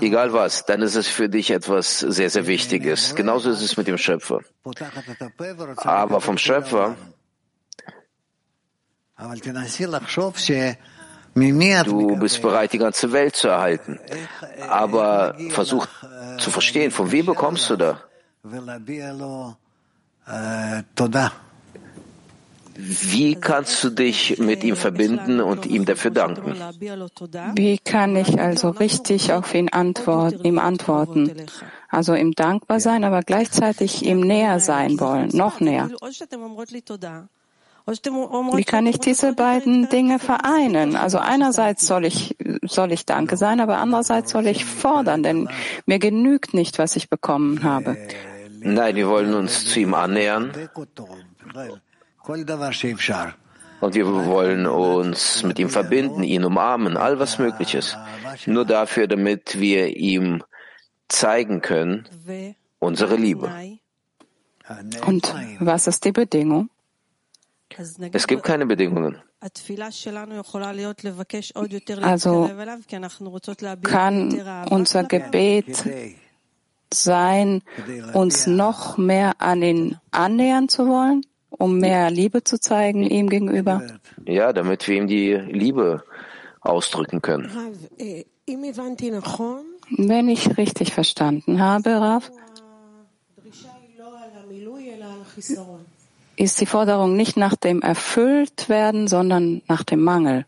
Egal 0.00 0.32
was, 0.32 0.64
dann 0.66 0.82
ist 0.82 0.94
es 0.94 1.08
für 1.08 1.28
dich 1.28 1.50
etwas 1.50 1.98
sehr, 1.98 2.30
sehr 2.30 2.46
Wichtiges. 2.46 3.14
Genauso 3.16 3.50
ist 3.50 3.60
es 3.60 3.76
mit 3.76 3.88
dem 3.88 3.98
Schöpfer. 3.98 4.40
Aber 5.76 6.20
vom 6.20 6.38
Schöpfer, 6.38 6.94
du 11.84 12.16
bist 12.16 12.40
bereit, 12.42 12.72
die 12.72 12.78
ganze 12.78 13.10
Welt 13.10 13.34
zu 13.34 13.48
erhalten. 13.48 13.98
Aber 14.68 15.34
versuch 15.50 15.88
zu 16.38 16.50
verstehen, 16.50 16.92
von 16.92 17.10
wem 17.10 17.26
bekommst 17.26 17.68
du 17.70 17.76
da? 17.76 18.00
Wie 22.74 23.34
kannst 23.34 23.84
du 23.84 23.90
dich 23.90 24.38
mit 24.38 24.64
ihm 24.64 24.76
verbinden 24.76 25.40
und 25.40 25.66
ihm 25.66 25.84
dafür 25.84 26.10
danken? 26.10 26.54
Wie 27.54 27.78
kann 27.78 28.16
ich 28.16 28.40
also 28.40 28.70
richtig 28.70 29.32
auf 29.32 29.54
ihn 29.54 29.68
antworten, 29.68 30.44
ihm 30.44 30.58
antworten? 30.58 31.32
Also 31.88 32.14
ihm 32.14 32.32
dankbar 32.32 32.80
sein, 32.80 33.04
aber 33.04 33.22
gleichzeitig 33.22 34.04
ihm 34.04 34.20
näher 34.20 34.60
sein 34.60 34.98
wollen, 35.00 35.30
noch 35.34 35.60
näher. 35.60 35.90
Wie 37.86 38.64
kann 38.64 38.86
ich 38.86 38.98
diese 39.00 39.34
beiden 39.34 39.88
Dinge 39.88 40.18
vereinen? 40.18 40.96
Also 40.96 41.18
einerseits 41.18 41.86
soll 41.86 42.04
ich, 42.04 42.36
soll 42.62 42.92
ich 42.92 43.04
Danke 43.06 43.36
sein, 43.36 43.60
aber 43.60 43.78
andererseits 43.78 44.30
soll 44.30 44.46
ich 44.46 44.64
fordern, 44.64 45.22
denn 45.22 45.48
mir 45.86 45.98
genügt 45.98 46.54
nicht, 46.54 46.78
was 46.78 46.96
ich 46.96 47.10
bekommen 47.10 47.64
habe. 47.64 47.96
Nein, 48.60 48.94
wir 48.94 49.08
wollen 49.08 49.34
uns 49.34 49.66
zu 49.66 49.80
ihm 49.80 49.94
annähern 49.94 50.52
und 53.82 53.94
wir 53.94 54.06
wollen 54.06 54.66
uns 54.66 55.42
mit 55.42 55.58
ihm 55.58 55.68
verbinden, 55.68 56.22
ihn 56.22 56.44
umarmen, 56.44 56.96
all 56.96 57.18
was 57.18 57.38
möglich 57.38 57.74
ist. 57.74 57.98
Nur 58.46 58.64
dafür, 58.64 59.08
damit 59.08 59.58
wir 59.58 59.96
ihm 59.96 60.44
zeigen 61.08 61.60
können, 61.60 62.08
unsere 62.78 63.16
Liebe. 63.16 63.50
Und 65.06 65.34
was 65.58 65.86
ist 65.88 66.04
die 66.04 66.12
Bedingung? 66.12 66.70
Es 68.12 68.26
gibt 68.26 68.44
keine 68.44 68.66
Bedingungen. 68.66 69.20
Also 72.02 72.50
kann 73.82 74.42
unser 74.70 75.04
Gebet 75.04 75.84
sein, 76.94 77.62
uns 78.12 78.46
noch 78.46 78.96
mehr 78.98 79.32
an 79.38 79.62
ihn 79.62 79.98
annähern 80.12 80.68
zu 80.68 80.86
wollen, 80.86 81.22
um 81.58 81.78
mehr 81.78 82.10
Liebe 82.10 82.44
zu 82.44 82.58
zeigen 82.60 83.02
ihm 83.02 83.28
gegenüber? 83.28 83.82
Ja, 84.26 84.52
damit 84.52 84.86
wir 84.88 84.96
ihm 84.96 85.06
die 85.06 85.34
Liebe 85.34 86.02
ausdrücken 86.60 87.22
können. 87.22 87.50
Wenn 89.88 90.28
ich 90.28 90.56
richtig 90.56 90.92
verstanden 90.92 91.60
habe, 91.60 91.90
Rav, 91.90 92.30
ist 96.36 96.60
die 96.60 96.66
Forderung 96.66 97.16
nicht 97.16 97.36
nach 97.36 97.56
dem 97.56 97.82
Erfülltwerden, 97.82 99.06
sondern 99.08 99.62
nach 99.68 99.82
dem 99.82 100.02
Mangel. 100.02 100.46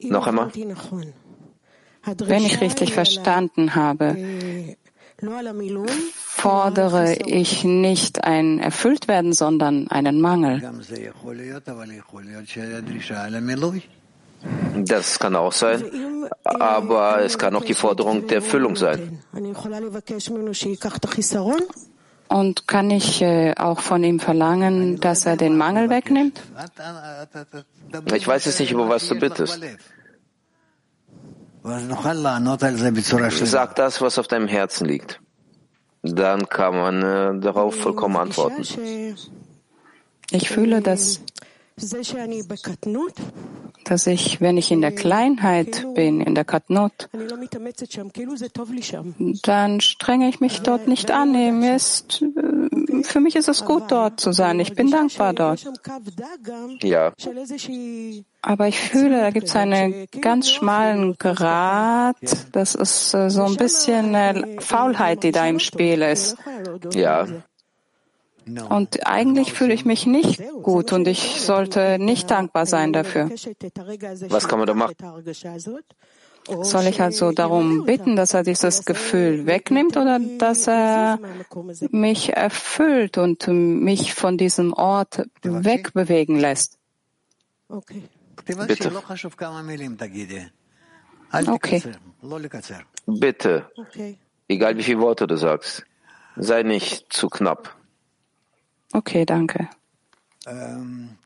Noch 0.00 0.26
einmal. 0.26 0.50
Wenn 2.04 2.44
ich 2.44 2.60
richtig 2.60 2.94
verstanden 2.94 3.74
habe, 3.74 4.16
fordere 6.38 7.14
ich 7.14 7.64
nicht 7.64 8.24
ein 8.24 8.58
Erfülltwerden, 8.60 9.32
sondern 9.32 9.88
einen 9.88 10.20
Mangel. 10.20 10.62
Das 14.76 15.18
kann 15.18 15.34
auch 15.34 15.52
sein, 15.52 15.84
aber 16.44 17.22
es 17.22 17.36
kann 17.38 17.56
auch 17.56 17.64
die 17.64 17.74
Forderung 17.74 18.26
der 18.28 18.36
Erfüllung 18.36 18.76
sein. 18.76 19.18
Und 22.28 22.68
kann 22.68 22.90
ich 22.90 23.22
äh, 23.22 23.54
auch 23.56 23.80
von 23.80 24.04
ihm 24.04 24.20
verlangen, 24.20 25.00
dass 25.00 25.26
er 25.26 25.36
den 25.36 25.56
Mangel 25.56 25.88
wegnimmt? 25.88 26.40
Ich 28.14 28.28
weiß 28.28 28.44
jetzt 28.44 28.60
nicht, 28.60 28.70
über 28.70 28.88
was 28.88 29.08
du 29.08 29.18
bittest. 29.18 29.58
Sag 33.46 33.74
das, 33.76 34.00
was 34.00 34.18
auf 34.18 34.28
deinem 34.28 34.46
Herzen 34.46 34.86
liegt. 34.86 35.20
Dann 36.02 36.48
kann 36.48 36.74
man 36.74 37.02
äh, 37.02 37.40
darauf 37.40 37.74
vollkommen 37.74 38.16
antworten. 38.16 38.62
Ich 40.30 40.48
fühle, 40.48 40.80
dass 40.80 41.20
dass 43.84 44.06
ich, 44.06 44.40
wenn 44.40 44.56
ich 44.56 44.70
in 44.70 44.80
der 44.80 44.92
Kleinheit 44.92 45.86
bin, 45.94 46.20
in 46.20 46.34
der 46.34 46.44
Katnot, 46.44 47.08
dann 49.42 49.80
strenge 49.80 50.28
ich 50.28 50.40
mich 50.40 50.60
dort 50.60 50.88
nicht 50.88 51.10
an. 51.10 51.32
Mir 51.32 51.76
ist, 51.76 52.22
äh, 52.22 52.77
für 53.02 53.20
mich 53.20 53.36
ist 53.36 53.48
es 53.48 53.64
gut, 53.64 53.84
dort 53.88 54.20
zu 54.20 54.32
sein. 54.32 54.60
Ich 54.60 54.74
bin 54.74 54.90
dankbar 54.90 55.32
dort. 55.32 55.66
Ja. 56.82 57.12
Aber 58.42 58.68
ich 58.68 58.78
fühle, 58.78 59.20
da 59.20 59.30
gibt 59.30 59.48
es 59.48 59.56
einen 59.56 60.06
ganz 60.20 60.50
schmalen 60.50 61.16
Grad. 61.18 62.16
Das 62.52 62.74
ist 62.74 63.14
äh, 63.14 63.30
so 63.30 63.44
ein 63.44 63.56
bisschen 63.56 64.60
Faulheit, 64.60 65.22
die 65.22 65.32
da 65.32 65.46
im 65.46 65.58
Spiel 65.58 66.02
ist. 66.02 66.36
Ja. 66.92 67.26
Und 68.68 69.06
eigentlich 69.06 69.52
fühle 69.52 69.74
ich 69.74 69.84
mich 69.84 70.06
nicht 70.06 70.42
gut 70.62 70.92
und 70.92 71.06
ich 71.06 71.40
sollte 71.40 71.98
nicht 71.98 72.30
dankbar 72.30 72.66
sein 72.66 72.92
dafür. 72.92 73.30
Was 74.28 74.48
kann 74.48 74.58
man 74.58 74.66
da 74.66 74.74
machen? 74.74 74.94
Soll 76.62 76.86
ich 76.86 77.00
also 77.02 77.32
darum 77.32 77.84
bitten, 77.84 78.16
dass 78.16 78.32
er 78.34 78.42
dieses 78.42 78.84
Gefühl 78.84 79.46
wegnimmt 79.46 79.96
oder 79.96 80.18
dass 80.18 80.66
er 80.66 81.18
mich 81.90 82.34
erfüllt 82.36 83.18
und 83.18 83.46
mich 83.48 84.14
von 84.14 84.38
diesem 84.38 84.72
Ort 84.72 85.26
wegbewegen 85.42 86.38
lässt? 86.38 86.78
Bitte. 87.68 88.92
Okay. 91.30 91.72
Bitte. 93.06 93.70
Egal 94.48 94.78
wie 94.78 94.82
viele 94.82 95.00
Worte 95.00 95.26
du 95.26 95.36
sagst. 95.36 95.84
Sei 96.36 96.62
nicht 96.62 97.12
zu 97.12 97.28
knapp. 97.28 97.74
Okay, 98.92 99.26
danke. 99.26 99.68
Ähm. 100.46 101.18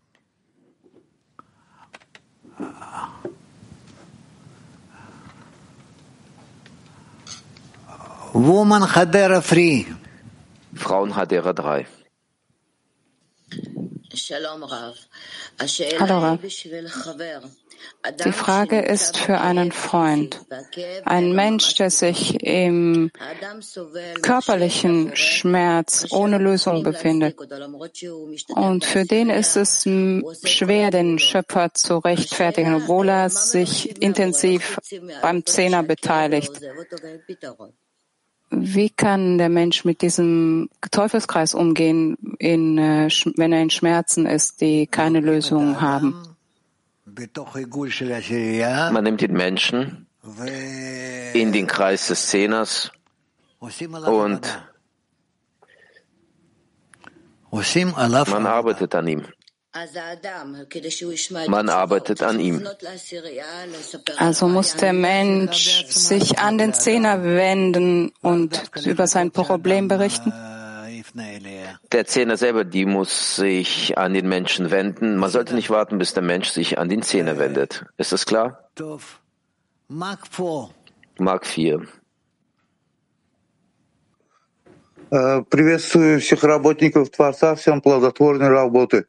Woman 8.35 8.83
Hadera 8.95 9.43
Free. 9.43 9.85
Frauen 10.75 11.15
Hadera 11.15 11.53
3. 11.53 11.87
Hallo 16.01 16.19
Rav. 16.19 16.39
Die 18.25 18.33
Frage 18.33 18.81
ist 18.81 19.19
für 19.19 19.39
einen 19.41 19.71
Freund, 19.71 20.41
ein 21.05 21.33
Mensch, 21.33 21.75
der 21.75 21.91
sich 21.91 22.43
im 22.43 23.11
körperlichen 24.23 25.15
Schmerz 25.15 26.07
ohne 26.11 26.39
Lösung 26.39 26.85
befindet. 26.85 27.37
Und 28.49 28.85
für 28.85 29.05
den 29.05 29.31
ist 29.31 29.57
es 29.57 29.83
schwer, 30.45 30.91
den 30.91 31.19
Schöpfer 31.19 31.75
zu 31.75 31.99
rechtfertigen, 31.99 32.75
obwohl 32.75 33.09
er 33.09 33.29
sich 33.29 34.01
intensiv 34.01 34.79
beim 35.21 35.45
Zehner 35.45 35.83
beteiligt. 35.83 36.53
Wie 38.55 38.91
kann 38.91 39.39
der 39.39 39.49
Mensch 39.49 39.87
mit 39.87 40.03
diesem 40.03 40.69
Teufelskreis 40.91 41.55
umgehen, 41.55 42.19
in, 42.39 42.77
äh, 42.77 43.09
wenn 43.37 43.53
er 43.53 43.63
in 43.63 43.71
Schmerzen 43.71 44.27
ist, 44.27 44.61
die 44.61 44.87
keine 44.87 45.21
Lösung 45.21 45.81
haben? 45.81 46.37
Man 48.93 49.05
nimmt 49.05 49.21
den 49.23 49.33
Menschen 49.33 50.07
in 51.33 51.53
den 51.53 51.67
Kreis 51.67 52.09
des 52.09 52.27
Zehners 52.27 52.93
und 53.59 54.63
man 57.51 58.47
arbeitet 58.47 58.95
an 58.95 59.09
ihm. 59.09 59.25
Man 61.49 61.69
arbeitet 61.71 62.23
an 62.23 62.41
ihm. 62.41 62.67
Also 64.19 64.49
muss 64.49 64.77
der 64.77 64.93
Mensch 64.93 65.87
sich 65.87 66.39
an 66.39 66.59
den 66.59 66.75
Zehner 66.75 67.25
wenden 67.25 68.13
und 68.21 68.63
über 68.85 69.07
sein 69.07 69.31
Problem 69.31 69.89
berichten? 69.89 70.33
Der 71.91 72.07
Zehner 72.07 72.37
selber, 72.37 72.65
die 72.65 72.85
muss 72.85 73.37
sich 73.37 73.97
an 73.97 74.13
den 74.15 74.29
Menschen 74.29 74.71
wenden. 74.71 75.17
Man 75.17 75.31
sollte 75.31 75.55
nicht 75.55 75.71
warten, 75.71 75.99
bis 75.99 76.13
der 76.15 76.23
Mensch 76.23 76.49
sich 76.51 76.79
an 76.79 76.89
den 76.89 77.03
Zehner 77.03 77.39
wendet. 77.39 77.87
Ist 77.97 78.13
das 78.13 78.27
klar? 78.27 78.69
Mark 81.19 81.47
4. 81.47 81.87
Приветствую 85.12 86.20
всех 86.20 86.44
работников 86.44 87.10
Творца, 87.10 87.56
всем 87.56 87.82
плодотворной 87.82 88.50
работы. 88.50 89.06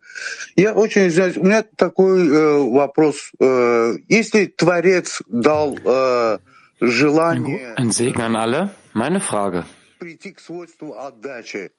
Я 0.55 0.73
очень 0.73 1.09
извиняюсь, 1.09 1.37
у 1.37 1.43
меня 1.43 1.65
такой 1.75 2.29
э, 2.29 2.59
вопрос. 2.71 3.33
Э, 3.41 3.97
если 4.09 4.47
Творец 4.47 5.23
дал 5.27 5.77
э, 5.85 6.39
желание 6.81 7.75
Ein 7.77 7.91
Segen 7.91 8.21
an 8.21 8.37
alle. 8.37 8.71
Meine 8.95 9.21
Frage. 9.21 9.65
прийти 9.99 10.33
к 10.33 10.41
свойству 10.41 10.95
отдачи, 10.95 11.71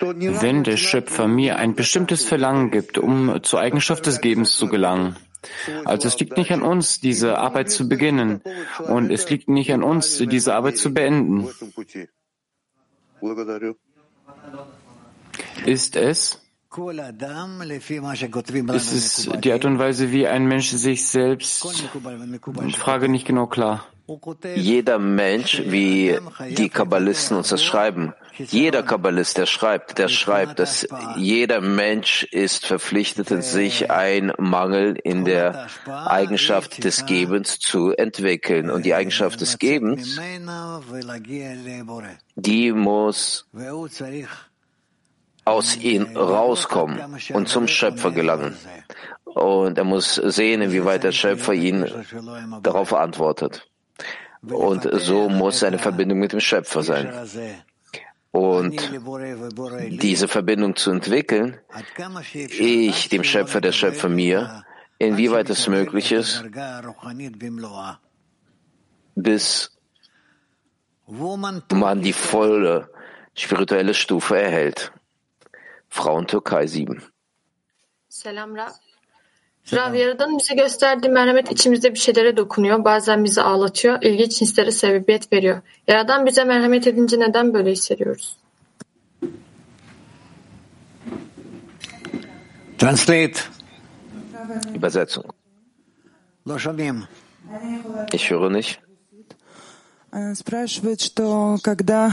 Wenn 0.00 0.64
der 0.64 0.76
Schöpfer 0.76 1.28
mir 1.28 1.56
ein 1.56 1.74
bestimmtes 1.74 2.24
Verlangen 2.24 2.70
gibt, 2.70 2.98
um 2.98 3.42
zur 3.42 3.60
Eigenschaft 3.60 4.06
des 4.06 4.20
Gebens 4.20 4.56
zu 4.56 4.66
gelangen, 4.68 5.16
also 5.84 6.08
es 6.08 6.18
liegt 6.18 6.36
nicht 6.36 6.52
an 6.52 6.62
uns, 6.62 7.00
diese 7.00 7.38
Arbeit 7.38 7.70
zu 7.70 7.88
beginnen, 7.88 8.42
und 8.88 9.10
es 9.10 9.30
liegt 9.30 9.48
nicht 9.48 9.72
an 9.72 9.82
uns, 9.82 10.18
diese 10.18 10.54
Arbeit 10.54 10.78
zu 10.78 10.92
beenden. 10.92 11.48
Ist 15.65 15.95
es? 15.95 16.41
Ist 18.71 18.93
es 18.93 19.29
die 19.41 19.51
Art 19.51 19.65
und 19.65 19.79
Weise, 19.79 20.11
wie 20.11 20.27
ein 20.27 20.45
Mensch 20.47 20.69
sich 20.69 21.07
selbst? 21.07 21.65
Frage 22.75 23.09
nicht 23.09 23.25
genau 23.25 23.47
klar. 23.47 23.85
Jeder 24.55 24.99
Mensch, 24.99 25.63
wie 25.65 26.17
die 26.57 26.69
Kabbalisten 26.69 27.37
uns 27.37 27.49
das 27.49 27.63
schreiben, 27.63 28.13
jeder 28.47 28.83
Kabbalist, 28.83 29.37
der 29.37 29.45
schreibt, 29.45 29.97
der 29.97 30.07
schreibt, 30.07 30.59
dass 30.59 30.87
jeder 31.15 31.61
Mensch 31.61 32.23
ist 32.23 32.65
verpflichtet, 32.65 33.27
sich 33.43 33.91
ein 33.91 34.31
Mangel 34.37 34.97
in 35.03 35.25
der 35.25 35.67
Eigenschaft 35.85 36.83
des 36.83 37.05
Gebens 37.05 37.59
zu 37.59 37.91
entwickeln. 37.91 38.69
Und 38.69 38.85
die 38.85 38.93
Eigenschaft 38.93 39.41
des 39.41 39.59
Gebens, 39.59 40.19
die 42.35 42.71
muss 42.71 43.45
aus 45.45 45.77
ihm 45.77 46.15
rauskommen 46.15 46.99
und 47.33 47.49
zum 47.49 47.67
Schöpfer 47.67 48.11
gelangen. 48.11 48.55
Und 49.25 49.77
er 49.77 49.83
muss 49.83 50.15
sehen, 50.15 50.61
inwieweit 50.61 51.03
der 51.03 51.11
Schöpfer 51.11 51.53
ihn 51.53 51.85
darauf 52.61 52.93
antwortet. 52.93 53.67
Und 54.41 54.87
so 54.93 55.29
muss 55.29 55.59
seine 55.59 55.79
Verbindung 55.79 56.19
mit 56.19 56.31
dem 56.31 56.39
Schöpfer 56.39 56.83
sein. 56.83 57.11
Und 58.39 58.79
diese 60.01 60.29
Verbindung 60.29 60.77
zu 60.77 60.91
entwickeln, 60.91 61.59
ich, 62.33 63.09
dem 63.09 63.25
Schöpfer, 63.25 63.59
der 63.59 63.73
Schöpfer 63.73 64.07
mir, 64.07 64.63
inwieweit 64.97 65.49
es 65.49 65.67
möglich 65.67 66.13
ist, 66.13 66.41
bis 69.15 69.77
man 71.05 72.01
die 72.01 72.13
volle 72.13 72.89
spirituelle 73.35 73.93
Stufe 73.93 74.39
erhält. 74.39 74.93
Frauen 75.89 76.25
Türkei 76.25 76.65
7. 76.65 77.03
Selam 78.07 78.55
Rab. 78.55 78.71
Rav 79.73 79.95
Yaradan 79.95 80.37
bize 80.39 80.55
gösterdiği 80.55 81.09
merhamet 81.09 81.51
içimizde 81.51 81.93
bir 81.93 81.99
şeylere 81.99 82.37
dokunuyor. 82.37 82.83
Bazen 82.83 83.23
bizi 83.23 83.41
ağlatıyor. 83.41 84.01
ilginç 84.01 84.41
hislere 84.41 84.71
sebebiyet 84.71 85.33
veriyor. 85.33 85.61
Yaradan 85.87 86.25
bize 86.25 86.43
merhamet 86.43 86.87
edince 86.87 87.19
neden 87.19 87.53
böyle 87.53 87.71
hissediyoruz? 87.71 88.37
Translate. 92.77 93.33
Übersetzung. 94.75 95.25
Ich 98.13 98.31
höre 98.31 98.49
nicht. 98.49 98.79
Э, 100.11 100.33
спрашивает, 100.33 101.01
что 101.01 101.57
когда 101.61 102.11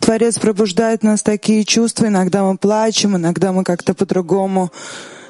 Творец 0.00 0.38
пробуждает 0.40 1.04
нас 1.04 1.22
такие 1.22 1.64
чувства, 1.64 2.06
иногда 2.06 2.42
мы 2.42 2.58
плачем, 2.58 3.16
иногда 3.16 3.52
мы 3.52 3.62
как-то 3.62 3.94
по-другому 3.94 4.72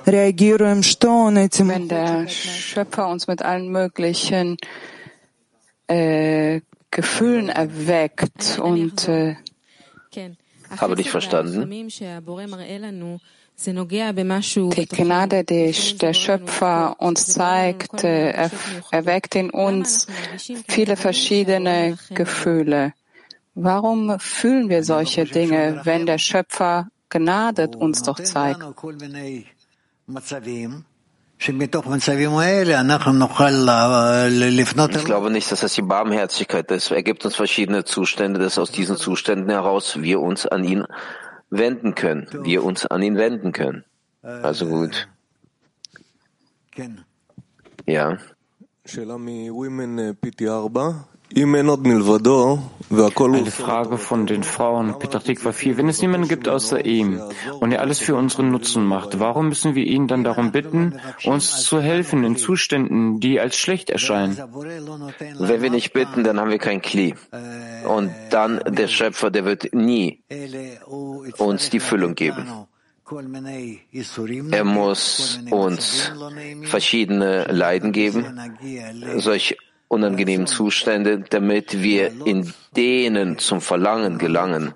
reagieren, 0.06 0.82
staunen. 0.82 1.48
Wenn 1.52 1.88
der 1.88 2.28
Schöpfer 2.28 3.08
uns 3.08 3.26
mit 3.26 3.42
allen 3.42 3.68
möglichen 3.68 4.56
äh, 5.86 6.60
Gefühlen 6.90 7.48
erweckt 7.48 8.58
und 8.58 9.08
äh, 9.08 9.36
habe 10.76 10.96
dich 10.96 11.10
verstanden? 11.10 11.70
Die 13.64 14.86
Gnade, 14.86 15.44
die 15.44 15.98
der 15.98 16.14
Schöpfer 16.14 16.96
uns 16.98 17.26
zeigt, 17.26 18.04
äh, 18.04 18.48
erweckt 18.90 19.34
in 19.34 19.50
uns 19.50 20.06
viele 20.68 20.96
verschiedene 20.96 21.98
Gefühle. 22.10 22.94
Warum 23.54 24.18
fühlen 24.18 24.68
wir 24.70 24.82
solche 24.82 25.26
Dinge, 25.26 25.82
wenn 25.84 26.06
der 26.06 26.18
Schöpfer 26.18 26.88
Gnade 27.10 27.68
uns 27.76 28.02
doch 28.02 28.18
zeigt? 28.18 28.62
Ich 35.00 35.04
glaube 35.04 35.30
nicht, 35.30 35.50
dass 35.50 35.60
das 35.60 35.74
die 35.74 35.82
Barmherzigkeit 35.82 36.70
ist. 36.70 36.90
Er 36.92 37.02
gibt 37.02 37.24
uns 37.24 37.34
verschiedene 37.34 37.84
Zustände, 37.84 38.38
dass 38.38 38.58
aus 38.58 38.70
diesen 38.70 38.96
Zuständen 38.96 39.50
heraus 39.50 40.00
wir 40.00 40.20
uns 40.20 40.46
an 40.46 40.62
ihn 40.62 40.84
wenden 41.50 41.94
können. 41.96 42.28
Wir 42.44 42.62
uns 42.62 42.86
an 42.86 43.02
ihn 43.02 43.16
wenden 43.16 43.50
können. 43.52 43.84
Also 44.22 44.66
gut. 44.66 45.08
Ja. 47.86 48.18
Eine 51.34 51.76
Frage 53.50 53.96
von 53.96 54.26
den 54.26 54.42
Frauen, 54.42 54.98
Petachtikwa 54.98 55.52
4. 55.52 55.78
Wenn 55.78 55.88
es 55.88 56.02
niemanden 56.02 56.28
gibt 56.28 56.46
außer 56.46 56.84
ihm 56.84 57.22
und 57.58 57.72
er 57.72 57.80
alles 57.80 58.00
für 58.00 58.16
unseren 58.16 58.50
Nutzen 58.50 58.84
macht, 58.84 59.18
warum 59.18 59.48
müssen 59.48 59.74
wir 59.74 59.84
ihn 59.84 60.08
dann 60.08 60.24
darum 60.24 60.52
bitten, 60.52 61.00
uns 61.24 61.62
zu 61.62 61.80
helfen 61.80 62.24
in 62.24 62.36
Zuständen, 62.36 63.18
die 63.18 63.40
als 63.40 63.56
schlecht 63.56 63.88
erscheinen? 63.88 64.36
Wenn 65.38 65.62
wir 65.62 65.70
nicht 65.70 65.94
bitten, 65.94 66.22
dann 66.22 66.38
haben 66.38 66.50
wir 66.50 66.58
kein 66.58 66.82
Kli. 66.82 67.14
Und 67.88 68.10
dann 68.30 68.60
der 68.66 68.88
Schöpfer, 68.88 69.30
der 69.30 69.46
wird 69.46 69.72
nie 69.72 70.22
uns 71.38 71.70
die 71.70 71.80
Füllung 71.80 72.14
geben. 72.14 72.46
Er 74.50 74.64
muss 74.64 75.40
uns 75.50 76.12
verschiedene 76.64 77.44
Leiden 77.44 77.92
geben, 77.92 78.38
solch 79.16 79.56
unangenehmen 79.92 80.46
Zustände, 80.46 81.20
damit 81.20 81.82
wir 81.82 82.12
in 82.24 82.52
denen 82.74 83.38
zum 83.38 83.60
Verlangen 83.60 84.16
gelangen, 84.16 84.72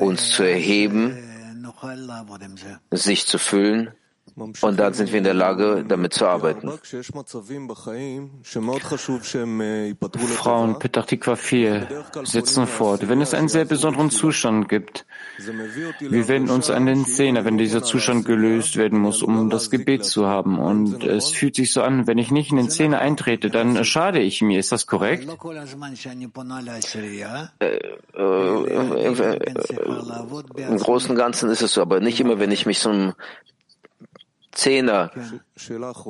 uns 0.00 0.30
zu 0.30 0.44
erheben, 0.44 1.18
sich 2.90 3.26
zu 3.26 3.38
füllen, 3.38 3.90
und 4.36 4.80
dann 4.80 4.94
sind 4.94 5.12
wir 5.12 5.18
in 5.18 5.24
der 5.24 5.34
Lage, 5.34 5.84
damit 5.86 6.14
zu 6.14 6.26
arbeiten. 6.26 6.70
Frauen 10.28 10.78
Petachtikwa 10.78 11.36
4 11.36 12.04
setzen 12.24 12.66
fort. 12.66 13.08
Wenn 13.08 13.20
es 13.20 13.34
einen 13.34 13.48
sehr 13.48 13.66
besonderen 13.66 14.10
Zustand 14.10 14.68
gibt, 14.68 15.04
wir 15.38 16.28
wenden 16.28 16.50
uns 16.50 16.70
an 16.70 16.86
den 16.86 17.04
Zehner, 17.04 17.44
wenn 17.44 17.58
dieser 17.58 17.82
Zustand 17.82 18.24
gelöst 18.24 18.76
werden 18.76 18.98
muss, 18.98 19.22
um 19.22 19.50
das 19.50 19.70
Gebet 19.70 20.04
zu 20.04 20.26
haben. 20.26 20.58
Und 20.58 21.04
es 21.04 21.30
fühlt 21.30 21.56
sich 21.56 21.72
so 21.72 21.82
an, 21.82 22.06
wenn 22.06 22.18
ich 22.18 22.30
nicht 22.30 22.50
in 22.50 22.56
den 22.56 22.70
Zehner 22.70 23.00
eintrete, 23.00 23.50
dann 23.50 23.84
schade 23.84 24.20
ich 24.20 24.40
mir. 24.40 24.58
Ist 24.58 24.72
das 24.72 24.86
korrekt? 24.86 25.28
Äh, 27.58 27.76
äh, 28.14 29.36
Im 30.56 30.78
Großen 30.78 31.10
und 31.10 31.16
Ganzen 31.16 31.50
ist 31.50 31.62
es 31.62 31.74
so, 31.74 31.82
aber 31.82 32.00
nicht 32.00 32.20
immer, 32.20 32.38
wenn 32.38 32.50
ich 32.50 32.66
mich 32.66 32.78
zum 32.78 33.12
Zehner. 34.52 35.10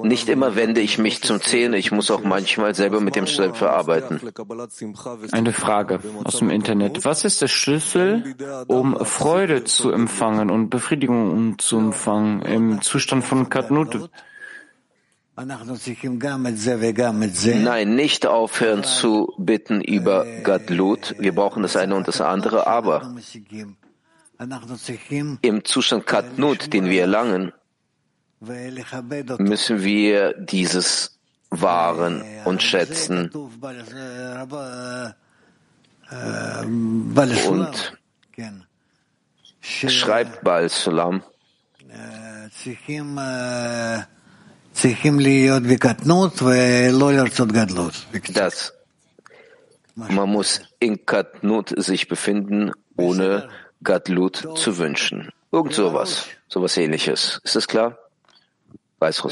Nicht 0.03 0.29
immer 0.29 0.57
wende 0.57 0.81
ich 0.81 0.99
mich 0.99 1.23
zum 1.23 1.41
Zehner, 1.41 1.77
ich 1.77 1.93
muss 1.93 2.11
auch 2.11 2.23
manchmal 2.23 2.75
selber 2.75 3.01
mit 3.01 3.17
dem 3.17 3.27
Schöpfer 3.27 3.71
arbeiten. 3.71 4.21
Eine 5.31 5.53
Frage 5.53 6.01
aus 6.25 6.39
dem 6.39 6.51
Internet. 6.51 7.05
Was 7.05 7.25
ist 7.25 7.41
der 7.41 7.49
Schlüssel, 7.49 8.35
um 8.67 9.05
Freude 9.05 9.65
zu 9.65 9.91
empfangen 9.91 10.51
und 10.51 10.71
Befriedigung 10.71 11.59
zu 11.59 11.79
empfangen 11.79 12.43
im 12.43 12.83
Zustand 12.83 13.25
von 13.25 13.49
Katnut? 13.49 14.11
Nein, 15.35 15.49
nicht 17.95 18.27
aufhören 18.27 18.85
zu 18.85 19.33
bitten 19.39 19.81
über 19.81 20.27
Gadlut. 20.43 21.15
Wir 21.19 21.35
brauchen 21.35 21.63
das 21.63 21.77
eine 21.77 21.95
und 21.95 22.07
das 22.07 22.21
andere, 22.21 22.67
aber 22.67 23.15
im 25.41 25.65
Zustand 25.65 26.07
Katnut, 26.07 26.75
den 26.75 26.91
wir 26.91 27.03
erlangen, 27.03 27.53
müssen 29.39 29.83
wir 29.85 30.35
dieses 30.35 31.19
wahren 31.51 32.25
und 32.45 32.63
schätzen. 32.63 33.31
und 37.49 37.99
schreibt 39.63 40.43
Baal 40.43 40.69
Sulam, 40.69 41.23
dass 48.35 48.73
man 49.95 50.31
muss 50.31 50.61
in 50.81 51.07
Katnut 51.07 51.75
sich 51.77 52.09
befinden, 52.09 52.73
ohne 52.97 53.49
Gadlut 53.85 54.59
zu 54.59 54.79
wünschen. 54.79 55.31
Irgend 55.53 55.75
sowas, 55.75 56.27
sowas 56.49 56.77
ähnliches. 56.77 57.41
Ist 57.45 57.57
das 57.57 57.69
klar? 57.69 58.02
Weiß 59.03 59.25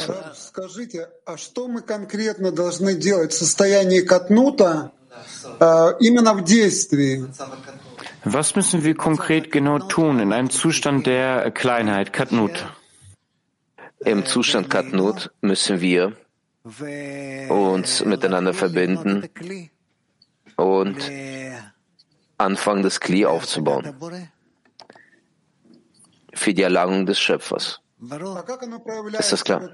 Was 8.24 8.56
müssen 8.56 8.82
wir 8.82 8.94
konkret 8.96 9.52
genau 9.52 9.78
tun 9.78 10.18
in 10.18 10.32
einem 10.32 10.50
Zustand 10.50 11.06
der 11.06 11.52
Kleinheit, 11.52 12.12
Katnut? 12.12 12.66
Im 14.00 14.26
Zustand 14.26 14.70
Katnut 14.70 15.30
müssen 15.40 15.80
wir 15.80 16.16
uns 17.48 18.04
miteinander 18.04 18.54
verbinden 18.54 19.28
und 20.56 20.98
anfangen, 22.38 22.82
das 22.82 22.98
Kli 22.98 23.24
aufzubauen 23.24 23.94
für 26.34 26.54
die 26.54 26.62
Erlangung 26.62 27.06
des 27.06 27.20
Schöpfers. 27.20 27.80
Ist 29.18 29.32
das 29.32 29.44
klar? 29.44 29.70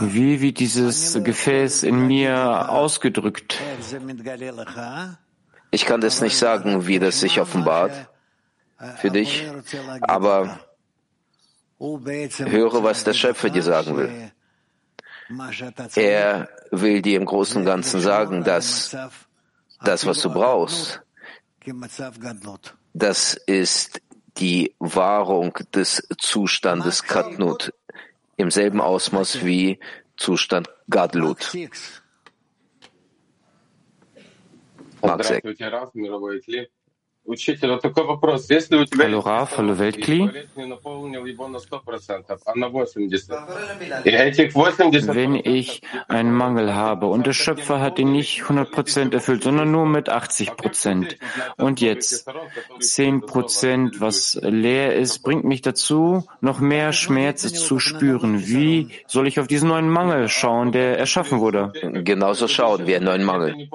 Wie 0.00 0.40
wird 0.40 0.58
dieses 0.60 1.18
Gefäß 1.22 1.82
in 1.82 2.06
mir 2.06 2.68
ausgedrückt? 2.70 3.58
Ich 5.70 5.84
kann 5.84 6.00
das 6.00 6.20
nicht 6.20 6.38
sagen, 6.38 6.86
wie 6.86 6.98
das 6.98 7.20
sich 7.20 7.40
offenbart 7.40 8.08
für 8.96 9.10
dich, 9.10 9.46
aber 10.02 10.60
höre, 11.78 12.82
was 12.84 13.04
der 13.04 13.14
Schöpfer 13.14 13.50
dir 13.50 13.62
sagen 13.62 13.96
will. 13.96 14.30
Er 15.96 16.48
will 16.70 17.02
dir 17.02 17.16
im 17.18 17.26
Großen 17.26 17.58
und 17.60 17.66
Ganzen 17.66 18.00
sagen, 18.00 18.44
dass 18.44 18.96
das, 19.84 20.06
was 20.06 20.20
du 20.22 20.30
brauchst, 20.30 21.02
das 22.94 23.34
ist 23.34 24.00
die 24.38 24.74
Wahrung 24.78 25.52
des 25.74 26.06
Zustandes 26.18 27.02
Katnut 27.02 27.72
im 28.36 28.50
selben 28.50 28.80
Ausmaß 28.80 29.44
wie 29.44 29.78
Zustand 30.16 30.68
Gadlut. 30.88 31.54
Mark 35.02 35.24
6. 35.24 35.42
Hallo 38.98 39.18
Raf, 39.20 39.58
hallo 39.58 39.78
Weltkli. 39.78 40.30
Wenn 45.14 45.34
ich 45.34 45.82
einen 46.08 46.32
Mangel 46.32 46.74
habe 46.74 47.06
und 47.06 47.26
der 47.26 47.34
Schöpfer 47.34 47.80
hat 47.80 47.98
ihn 47.98 48.12
nicht 48.12 48.44
100% 48.44 49.12
erfüllt, 49.12 49.42
sondern 49.42 49.70
nur 49.70 49.84
mit 49.84 50.08
80% 50.08 51.16
und 51.58 51.82
jetzt 51.82 52.26
10%, 52.80 54.00
was 54.00 54.38
leer 54.42 54.96
ist, 54.96 55.18
bringt 55.18 55.44
mich 55.44 55.60
dazu, 55.60 56.26
noch 56.40 56.60
mehr 56.60 56.94
Schmerz 56.94 57.52
zu 57.52 57.78
spüren. 57.78 58.46
Wie 58.46 58.88
soll 59.06 59.26
ich 59.28 59.38
auf 59.38 59.48
diesen 59.48 59.68
neuen 59.68 59.90
Mangel 59.90 60.28
schauen, 60.28 60.72
der 60.72 60.98
erschaffen 60.98 61.40
wurde? 61.40 61.74
Genauso 62.04 62.48
schauen 62.48 62.86
wie 62.86 62.96
einen 62.96 63.04
neuen 63.04 63.24
Mangel. 63.24 63.68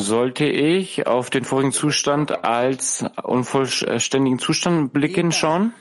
Sollte 0.00 0.44
ich 0.44 1.06
auf 1.06 1.30
den 1.30 1.44
vorigen 1.44 1.72
Zustand 1.72 2.44
als 2.44 3.04
unvollständigen 3.22 4.40
Zustand 4.40 4.92
blicken 4.92 5.30
schauen? 5.30 5.72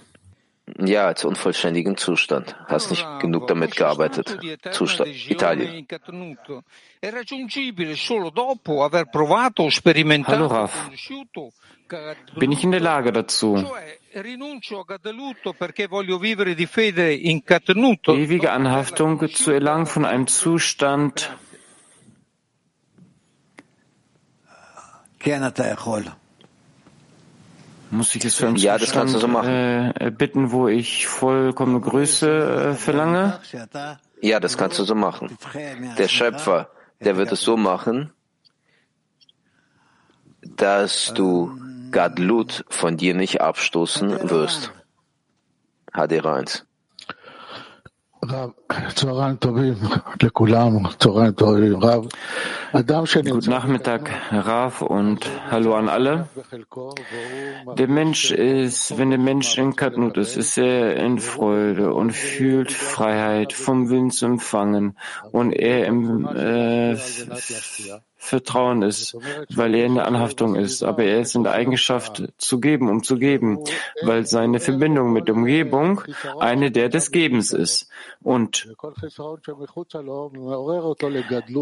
Ja, 0.80 1.07
als 1.07 1.26
unvollständigen 1.26 1.97
Zustand. 1.97 2.55
Hast 2.68 2.91
nicht 2.91 3.05
genug 3.20 3.47
damit 3.47 3.76
gearbeitet. 3.76 4.38
Zustand 4.72 5.09
Italien. 5.30 5.88
Hallo 10.28 10.47
Raf. 10.47 10.89
Bin 12.36 12.51
ich 12.51 12.63
in 12.63 12.72
der 12.72 12.82
Lage 12.82 13.11
dazu? 13.13 13.65
Ewige 18.07 18.51
Anhaftung 18.51 19.30
zu 19.30 19.51
erlangen 19.51 19.86
von 19.86 20.05
einem 20.05 20.28
Zustand, 20.28 21.32
Muss 27.89 28.15
ich 28.15 28.25
es 28.25 28.36
für 28.36 28.47
einen 28.47 28.57
ja, 28.57 28.78
das 28.78 28.91
kannst 28.91 29.15
du 29.15 29.19
so 29.19 29.28
machen. 29.28 29.49
Äh, 29.49 30.11
bitten, 30.11 30.51
wo 30.51 30.67
ich 30.67 31.07
vollkommene 31.07 31.80
Größe 31.80 32.71
äh, 32.71 32.73
verlange? 32.73 33.39
Ja, 34.21 34.39
das 34.39 34.57
kannst 34.57 34.78
du 34.80 34.84
so 34.84 34.95
machen. 34.95 35.38
Der 35.97 36.07
Schöpfer, 36.07 36.69
der 36.99 37.17
wird 37.17 37.32
es 37.32 37.41
so 37.41 37.55
machen, 37.55 38.11
dass 40.41 41.13
du 41.13 41.57
Gadlut 41.91 42.65
von 42.69 42.97
dir 42.97 43.13
nicht 43.13 43.41
abstoßen 43.41 44.30
wirst. 44.30 44.71
HD 45.93 46.25
1. 46.25 46.66
Guten 53.32 53.49
Nachmittag, 53.49 54.09
Rav, 54.32 54.82
und 54.82 55.30
hallo 55.51 55.76
an 55.76 55.88
alle. 55.88 56.28
Der 57.78 57.88
Mensch 57.88 58.32
ist, 58.32 58.97
wenn 58.97 59.11
der 59.11 59.20
Mensch 59.20 59.57
in 59.57 59.76
Katnut 59.76 60.18
ist, 60.18 60.36
ist 60.36 60.57
er 60.57 60.95
in 60.97 61.20
Freude 61.20 61.93
und 61.93 62.11
fühlt 62.11 62.72
Freiheit 62.72 63.53
vom 63.53 63.89
Wind 63.89 64.13
zu 64.13 64.26
empfangen 64.26 64.97
und 65.32 65.51
er 65.53 65.86
im 65.86 66.26
äh, 66.26 66.95
Vertrauen 68.18 68.82
ist, 68.82 69.15
weil 69.53 69.76
er 69.76 69.86
in 69.86 69.95
der 69.95 70.07
Anhaftung 70.07 70.55
ist, 70.55 70.84
aber 70.84 71.03
er 71.03 71.22
ist 71.22 71.36
in 71.36 71.43
der 71.43 71.53
Eigenschaft 71.53 72.24
zu 72.38 72.59
geben, 72.59 72.89
um 72.89 73.03
zu 73.03 73.18
geben, 73.18 73.59
weil 74.01 74.26
seine 74.26 74.59
Verbindung 74.59 75.13
mit 75.13 75.28
der 75.28 75.36
Umgebung 75.36 76.01
eine 76.39 76.72
der 76.72 76.89
des 76.89 77.11
Gebens 77.11 77.53
ist. 77.53 77.88
Und 78.24 78.68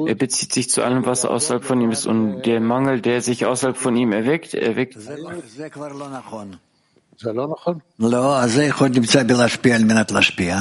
er 0.08 0.16
bezieht 0.16 0.53
sich 0.53 0.70
zu 0.70 0.82
allem, 0.84 1.06
was 1.06 1.26
außerhalb 1.26 1.64
von 1.64 1.82
ihm 1.82 1.91
ist. 1.91 2.06
Und 2.08 2.43
der 2.43 2.62
Mangel, 2.62 3.01
der 3.01 3.22
sich 3.22 3.45
außerhalb 3.45 3.78
von 3.78 3.95
ihm 3.95 4.14
erweckt, 4.14 4.53
erweckt. 4.53 4.97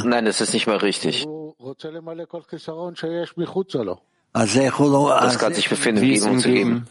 Nein, 0.05 0.25
das 0.25 0.41
ist 0.41 0.53
nicht 0.55 0.67
mal 0.67 0.77
richtig. 0.77 1.25
Das 5.21 5.39
kann 5.39 5.55
sich 5.55 5.69
befinden, 5.69 6.03
geben 6.03 6.27
und 6.31 6.41
zu 6.41 6.49
geben. 6.51 6.87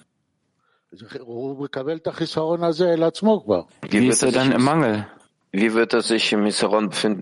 Wie 3.81 4.07
ist 4.07 4.23
er 4.23 4.31
dann 4.31 4.51
im 4.51 4.63
Mangel? 4.63 5.07
Wie 5.51 5.73
wird 5.73 5.93
er 5.93 6.01
sich 6.01 6.31
im 6.33 6.45
Hisaron 6.45 6.89
befinden? 6.89 7.21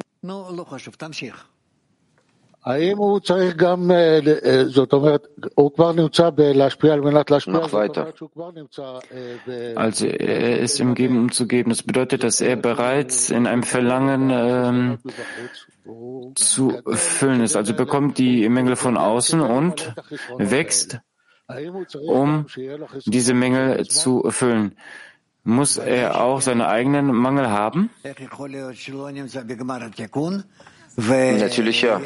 Noch 7.54 7.74
weiter. 7.74 8.14
Also 9.76 10.06
er 10.06 10.60
ist 10.60 10.80
im 10.80 10.94
Geben, 10.94 11.18
um 11.18 11.32
zu 11.32 11.48
geben. 11.48 11.72
Das 11.72 11.82
bedeutet, 11.82 12.24
dass 12.24 12.40
er 12.40 12.56
bereits 12.58 13.32
in 13.32 13.48
einem 13.48 13.64
Verlangen 13.64 14.30
ähm, 14.32 15.00
zu 16.36 16.80
füllen 16.86 17.42
ist. 17.42 17.56
Also 17.56 17.74
bekommt 17.74 18.20
die 18.20 18.48
Mängel 18.48 18.76
von 18.76 18.96
außen 18.96 19.42
und 19.42 19.96
wächst, 20.38 21.00
um 22.06 22.46
diese 23.06 23.34
Mängel 23.34 23.88
zu 23.88 24.24
erfüllen. 24.24 24.76
Muss 25.44 25.78
er 25.78 26.22
auch 26.22 26.42
seine 26.42 26.68
eigenen 26.68 27.08
Mangel 27.08 27.50
haben? 27.50 27.90
Natürlich 30.98 31.82
ja. 31.82 32.02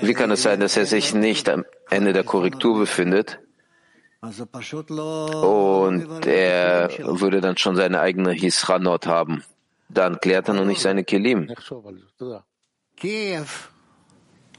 Wie 0.00 0.14
kann 0.14 0.30
es 0.30 0.42
sein, 0.42 0.60
dass 0.60 0.76
er 0.76 0.86
sich 0.86 1.14
nicht 1.14 1.48
am 1.48 1.64
Ende 1.90 2.12
der 2.12 2.24
Korrektur 2.24 2.78
befindet? 2.78 3.38
Und 4.22 6.26
er 6.26 6.90
würde 7.20 7.40
dann 7.40 7.56
schon 7.56 7.76
seine 7.76 8.00
eigene 8.00 8.32
Hisranot 8.32 9.06
haben. 9.06 9.44
Dann 9.88 10.20
klärt 10.20 10.48
er 10.48 10.54
noch 10.54 10.64
nicht 10.64 10.80
seine 10.80 11.04
Kelim. 11.04 11.52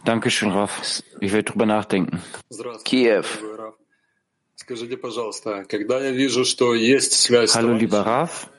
Dankeschön, 0.05 0.51
Raf. 0.51 1.01
Ich 1.20 1.34
werde 1.34 1.51
drüber 1.51 1.66
nachdenken. 1.66 2.22
Kiew. 2.86 3.24
Hallo, 7.55 7.74
lieber 7.74 8.05
Raf. 8.05 8.49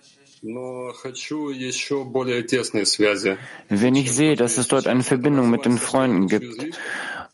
Wenn 3.68 3.95
ich 3.95 4.12
sehe, 4.12 4.36
dass 4.36 4.59
es 4.59 4.68
dort 4.68 4.86
eine 4.86 5.03
Verbindung 5.03 5.51
mit 5.51 5.64
den 5.64 5.78
Freunden 5.78 6.28
gibt 6.28 6.78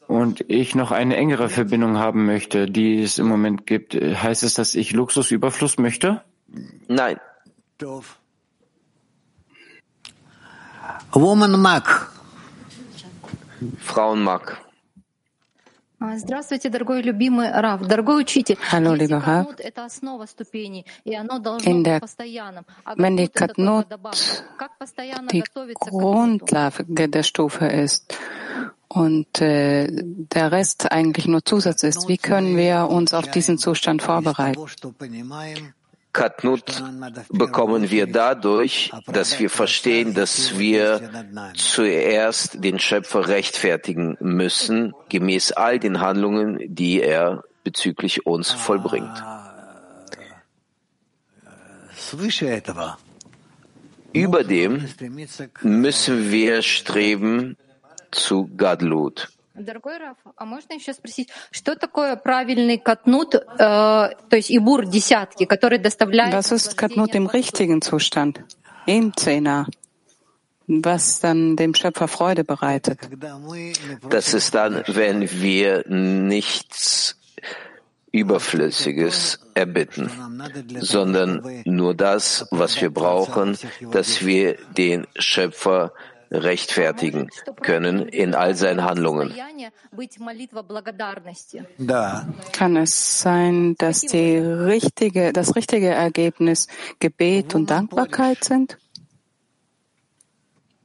und 0.07 0.45
ich 0.49 0.75
noch 0.75 0.91
eine 0.91 1.17
engere 1.17 1.49
Verbindung 1.49 1.99
haben 1.99 2.25
möchte, 2.27 2.67
die 2.67 3.03
es 3.03 3.19
im 3.19 3.27
Moment 3.27 3.67
gibt, 3.67 3.95
heißt 3.95 4.43
es, 4.43 4.55
dass 4.55 4.75
ich 4.75 4.93
Luxusüberfluss 4.93 5.79
möchte? 5.79 6.23
Nein. 6.89 7.19
Woman 11.13 11.61
Mac. 11.61 12.11
Frauenmark. 13.81 14.64
Hallo, 18.73 18.95
lieber 18.95 19.19
Rav. 19.19 19.47
In 21.65 21.85
der, 21.85 22.01
wenn 22.97 23.17
die 23.17 23.29
Katnut 23.29 23.87
die 25.33 25.43
Grundlage 25.81 27.09
der 27.09 27.23
Stufe 27.23 27.67
ist. 27.67 28.17
Und 28.89 29.41
äh, 29.41 29.89
der 29.91 30.53
Rest 30.53 30.93
eigentlich 30.93 31.27
nur 31.27 31.45
Zusatz 31.45 31.83
ist, 31.83 32.07
wie 32.07 32.19
können 32.19 32.57
wir 32.57 32.89
uns 32.89 33.13
auf 33.13 33.29
diesen 33.29 33.59
Zustand 33.59 34.03
vorbereiten? 34.03 34.61
Katnut 36.15 36.83
bekommen 37.29 37.91
wir 37.91 38.07
dadurch, 38.07 38.93
dass 39.07 39.39
wir 39.41 39.51
verstehen, 39.51 40.15
dass 40.15 40.59
wir 40.59 41.11
zuerst 41.55 42.65
den 42.65 42.79
Schöpfer 42.79 43.29
rechtfertigen 43.29 44.17
müssen, 44.21 44.95
gemäß 45.11 45.53
all 45.53 45.79
den 45.79 46.01
Handlungen, 46.01 46.59
die 46.63 47.03
er 47.03 47.43
bezüglich 47.65 48.27
uns 48.27 48.53
vollbringt. 48.53 49.23
Überdem 54.13 54.89
müssen 55.63 56.31
wir 56.31 56.63
streben 56.63 57.57
zu 58.13 58.49
Gadlut. 58.57 59.34
Дорогой 59.56 59.98
Раф, 59.98 60.18
а 60.38 60.46
можно 60.46 60.74
еще 60.74 60.94
спросить, 60.94 61.30
что 61.52 61.76
такое 61.76 62.16
правильный 62.16 62.78
катнут, 62.78 63.36
э, 63.36 63.40
то 63.58 64.16
есть 64.32 64.52
ибур 64.52 64.86
десятки, 64.86 65.46
который 65.46 65.80
доставляет... 65.80 66.34
Was 66.34 66.52
ist 66.54 66.78
Katnut 66.78 67.14
im 67.16 67.28
richtigen 67.28 67.82
Zustand? 67.82 68.42
Im 68.86 69.14
Zehner. 69.16 69.68
Was 70.68 71.20
dann 71.20 71.56
dem 71.56 71.74
Schöpfer 71.74 72.08
Freude 72.08 72.44
bereitet. 72.44 73.00
Das 74.10 74.34
ist 74.34 74.54
dann, 74.54 74.84
wenn 74.88 75.30
wir 75.30 75.84
nichts 75.88 77.18
Überflüssiges 78.12 79.40
erbitten, 79.56 80.10
sondern 80.80 81.64
nur 81.66 81.96
das, 81.96 82.48
was 82.52 82.82
wir 82.82 82.92
brauchen, 82.92 83.58
dass 83.92 84.26
wir 84.26 84.58
den 84.78 85.06
Schöpfer 85.18 85.92
rechtfertigen 86.34 87.30
können 87.62 88.08
in 88.08 88.36
all 88.36 88.56
seinen 88.56 88.84
Handlungen. 88.84 89.34
Kann 92.52 92.78
es 92.78 93.22
sein, 93.22 93.76
dass 93.78 94.02
die 94.02 94.38
richtige, 94.38 95.34
das 95.34 95.56
richtige 95.56 95.88
Ergebnis 95.88 96.68
Gebet 97.00 97.56
und 97.56 97.70
Dankbarkeit 97.70 98.44
sind? 98.44 98.78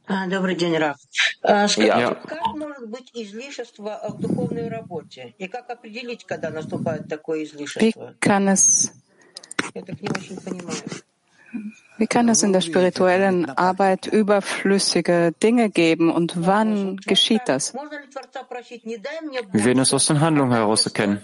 Добрый 0.07 0.55
день, 0.55 0.77
Раф. 0.77 0.99
Скажите, 1.41 2.15
как 2.27 2.55
может 2.57 2.91
быть 2.91 3.11
излишество 3.15 4.01
в 4.11 4.21
духовной 4.21 4.69
работе? 4.69 5.35
И 5.39 5.49
как 5.49 5.71
определить, 5.71 6.27
когда 6.27 6.51
наступает 6.51 7.09
такое 7.09 7.45
излишество? 7.45 7.81
Wie 7.81 8.19
kann 8.21 8.49
es, 8.49 8.93
Я 9.75 9.83
так 9.83 10.01
не 10.01 10.09
очень 10.09 10.41
понимаю. 10.41 10.77
Wie 12.00 12.08
kann 12.08 12.30
es 12.30 12.44
in 12.44 12.54
der 12.54 12.62
spirituellen 12.62 13.50
Arbeit 13.50 14.08
überflüssige 14.08 15.34
Dinge 15.44 15.70
geben 15.70 16.10
und 16.12 16.34
wann 16.48 16.96
geschieht 16.98 17.42
das? 17.46 17.74
Wir 17.74 19.66
werden 19.66 19.80
es 19.80 19.94
aus 19.94 20.06
den 20.08 20.22
Handlungen 20.22 20.54
heraus 20.54 20.86
erkennen. 20.86 21.22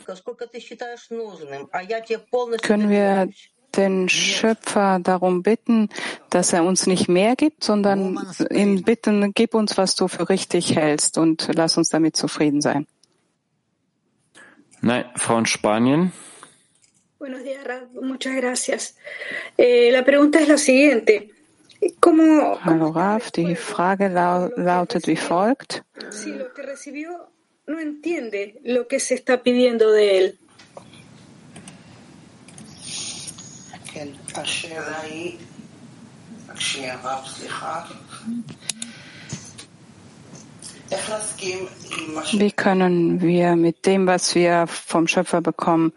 Können 2.62 2.90
wir 2.90 3.30
den 3.78 4.10
Schöpfer 4.10 5.00
darum 5.02 5.44
bitten, 5.44 5.90
dass 6.30 6.52
er 6.52 6.64
uns 6.64 6.88
nicht 6.88 7.08
mehr 7.08 7.38
gibt, 7.38 7.64
sondern 7.64 8.20
ihn 8.50 8.84
bitten, 8.84 9.34
gib 9.34 9.54
uns, 9.54 9.78
was 9.78 9.96
du 9.96 10.10
für 10.10 10.28
richtig 10.30 10.76
hältst 10.76 11.18
und 11.18 11.50
lass 11.54 11.78
uns 11.78 11.90
damit 11.90 12.18
zufrieden 12.18 12.62
sein. 12.62 12.86
Nein, 14.82 15.06
Frau 15.16 15.38
in 15.38 15.46
Spanien. 15.46 16.12
Buenos 17.20 17.44
días, 17.44 17.64
Rad. 17.64 17.88
Muchas 18.02 18.36
gracias. 18.36 18.98
Eh, 19.58 19.90
la 19.92 20.04
pregunta 20.04 20.40
es 20.40 20.48
la 20.48 20.58
siguiente. 20.58 21.32
¿Cómo, 22.00 22.58
Hallo 22.64 22.92
Raf, 22.92 23.32
die 23.32 23.56
Frage 23.56 24.10
lautet 24.10 25.08
wie 25.08 25.16
folgt. 25.16 25.84
Si 26.10 26.32
lo 26.32 26.54
que 26.54 26.64
recibió 26.64 27.30
no 27.68 27.80
entiende 27.80 28.60
lo 28.64 28.88
que 28.88 29.00
se 29.00 29.16
está 29.16 29.42
pidiendo 29.44 29.92
de 29.92 30.18
él. 30.18 30.40
Wie 42.34 42.52
können 42.52 43.22
wir 43.22 43.56
mit 43.56 43.86
dem, 43.86 44.06
was 44.06 44.36
wir 44.36 44.68
vom 44.68 45.08
Schöpfer 45.08 45.42
bekommen, 45.42 45.94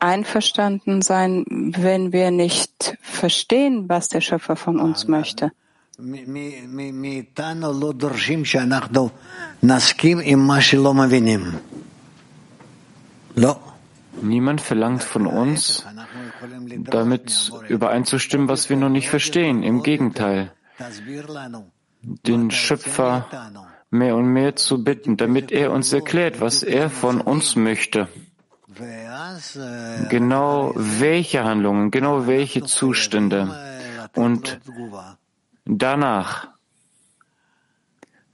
einverstanden 0.00 1.02
sein, 1.02 1.44
wenn 1.48 2.12
wir 2.12 2.30
nicht 2.30 2.96
verstehen, 3.00 3.88
was 3.88 4.08
der 4.08 4.20
Schöpfer 4.20 4.56
von 4.56 4.80
uns 4.80 5.06
möchte. 5.06 5.52
Niemand 14.22 14.60
verlangt 14.60 15.02
von 15.02 15.26
uns, 15.26 15.84
damit 16.78 17.52
übereinzustimmen, 17.68 18.48
was 18.48 18.68
wir 18.68 18.76
noch 18.76 18.88
nicht 18.88 19.08
verstehen. 19.08 19.62
Im 19.62 19.82
Gegenteil, 19.82 20.52
den 22.02 22.50
Schöpfer 22.50 23.28
mehr 23.90 24.16
und 24.16 24.26
mehr 24.26 24.56
zu 24.56 24.82
bitten, 24.82 25.16
damit 25.16 25.52
er 25.52 25.72
uns 25.72 25.92
erklärt, 25.92 26.40
was 26.40 26.62
er 26.62 26.90
von 26.90 27.20
uns 27.20 27.56
möchte. 27.56 28.08
Genau 30.10 30.72
welche 30.76 31.44
Handlungen, 31.44 31.90
genau 31.90 32.26
welche 32.26 32.62
Zustände. 32.62 33.48
Und 34.14 34.60
danach 35.66 36.48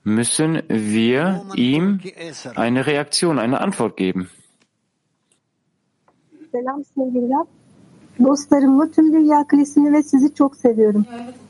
müssen 0.05 0.63
wir 0.69 1.43
ihm 1.55 2.01
eine 2.55 2.87
Reaktion, 2.87 3.39
eine 3.39 3.61
Antwort 3.61 3.97
geben. 3.97 4.29
Selam 6.53 6.85
sevgili 6.85 7.29
Rab. 7.29 7.49
Dostlarımla 8.19 8.91
tüm 8.91 9.13
dünya 9.13 9.47
kilisini 9.51 9.93
ve 9.93 10.03
sizi 10.03 10.35
çok 10.35 10.57
seviyorum. 10.57 11.07
Neşe 11.11 11.46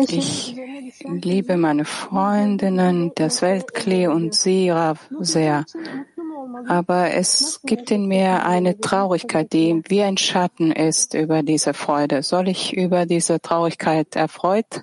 Ich 0.00 0.56
liebe 1.04 1.56
meine 1.56 1.84
Freundinnen, 1.84 3.12
das 3.14 3.42
Weltklee 3.42 4.06
und 4.08 4.34
Sie, 4.34 4.72
sehr. 5.20 5.64
Aber 6.66 7.12
es 7.12 7.60
gibt 7.64 7.90
in 7.90 8.06
mir 8.06 8.44
eine 8.44 8.80
Traurigkeit, 8.80 9.52
die 9.52 9.82
wie 9.88 10.02
ein 10.02 10.16
Schatten 10.16 10.72
ist 10.72 11.14
über 11.14 11.42
diese 11.42 11.74
Freude. 11.74 12.22
Soll 12.22 12.48
ich 12.48 12.76
über 12.76 13.06
diese 13.06 13.40
Traurigkeit 13.40 14.16
erfreut 14.16 14.82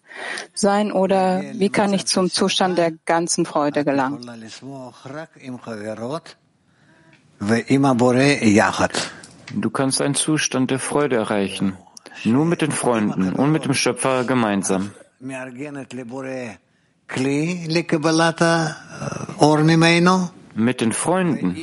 sein 0.54 0.92
oder 0.92 1.42
wie 1.54 1.70
kann 1.70 1.94
ich 1.94 2.06
zum 2.06 2.30
Zustand 2.30 2.78
der 2.78 2.92
ganzen 3.06 3.46
Freude 3.46 3.84
gelangen? 3.84 4.22
Du 9.54 9.70
kannst 9.70 10.02
einen 10.02 10.16
Zustand 10.16 10.72
der 10.72 10.80
Freude 10.80 11.16
erreichen. 11.18 11.78
Nur 12.24 12.46
mit 12.46 12.62
den 12.62 12.72
Freunden 12.72 13.34
und 13.34 13.52
mit 13.52 13.66
dem 13.66 13.74
Schöpfer 13.74 14.24
gemeinsam. 14.24 14.92
Mit 20.58 20.82
den 20.82 20.94
Freunden 20.94 21.56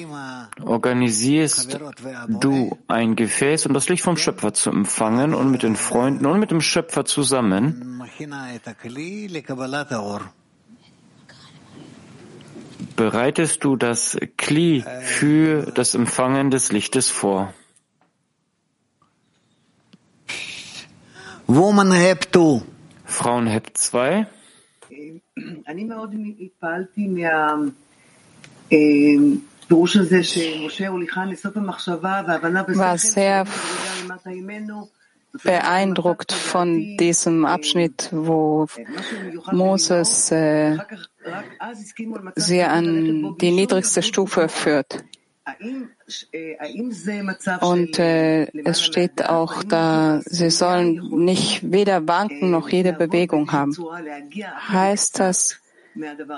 organisierst 0.64 1.80
du 2.28 2.78
ein 2.88 3.16
Gefäß, 3.16 3.66
um 3.66 3.74
das 3.74 3.88
Licht 3.88 4.05
vom 4.05 4.16
Schöpfer 4.16 4.53
zu 4.53 4.70
empfangen 4.70 5.34
und 5.34 5.50
mit 5.50 5.62
den 5.62 5.76
Freunden 5.76 6.26
und 6.26 6.38
mit 6.38 6.50
dem 6.50 6.61
Schöpfer 6.61 7.05
zusammen 7.05 8.03
bereitest 12.96 13.64
du 13.64 13.76
das 13.76 14.18
Kli 14.36 14.84
für 15.00 15.72
das 15.72 15.94
Empfangen 15.94 16.50
des 16.50 16.72
Lichtes 16.72 17.11
vor. 17.11 17.53
Woman 21.55 21.92
Rap 21.92 22.32
2. 22.32 22.62
Frauen 23.05 23.46
Rap 23.46 23.66
2. 23.74 24.26
War 32.78 32.96
sehr 32.96 33.46
beeindruckt 35.44 36.32
von 36.32 36.96
diesem 36.96 37.44
Abschnitt, 37.44 38.09
wo 38.12 38.66
Moses 39.50 40.30
äh, 40.30 40.78
sie 42.36 42.62
an 42.62 43.36
die 43.38 43.50
niedrigste 43.50 44.03
Stufe 44.03 44.48
führt. 44.48 45.05
Und 47.61 47.99
äh, 47.99 48.45
es 48.64 48.82
steht 48.82 49.28
auch 49.28 49.64
da, 49.64 50.20
sie 50.24 50.51
sollen 50.51 51.24
nicht 51.24 51.72
weder 51.72 52.07
wanken 52.07 52.51
noch 52.51 52.68
jede 52.68 52.93
Bewegung 52.93 53.51
haben. 53.51 53.76
Heißt 54.68 55.18
das, 55.18 55.62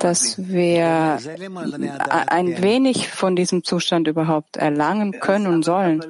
dass 0.00 0.48
wir 0.48 1.18
äh, 1.22 1.90
ein 2.28 2.62
wenig 2.62 3.08
von 3.08 3.36
diesem 3.36 3.62
Zustand 3.62 4.08
überhaupt 4.08 4.56
erlangen 4.56 5.20
können 5.20 5.46
und 5.46 5.64
sollen? 5.64 6.02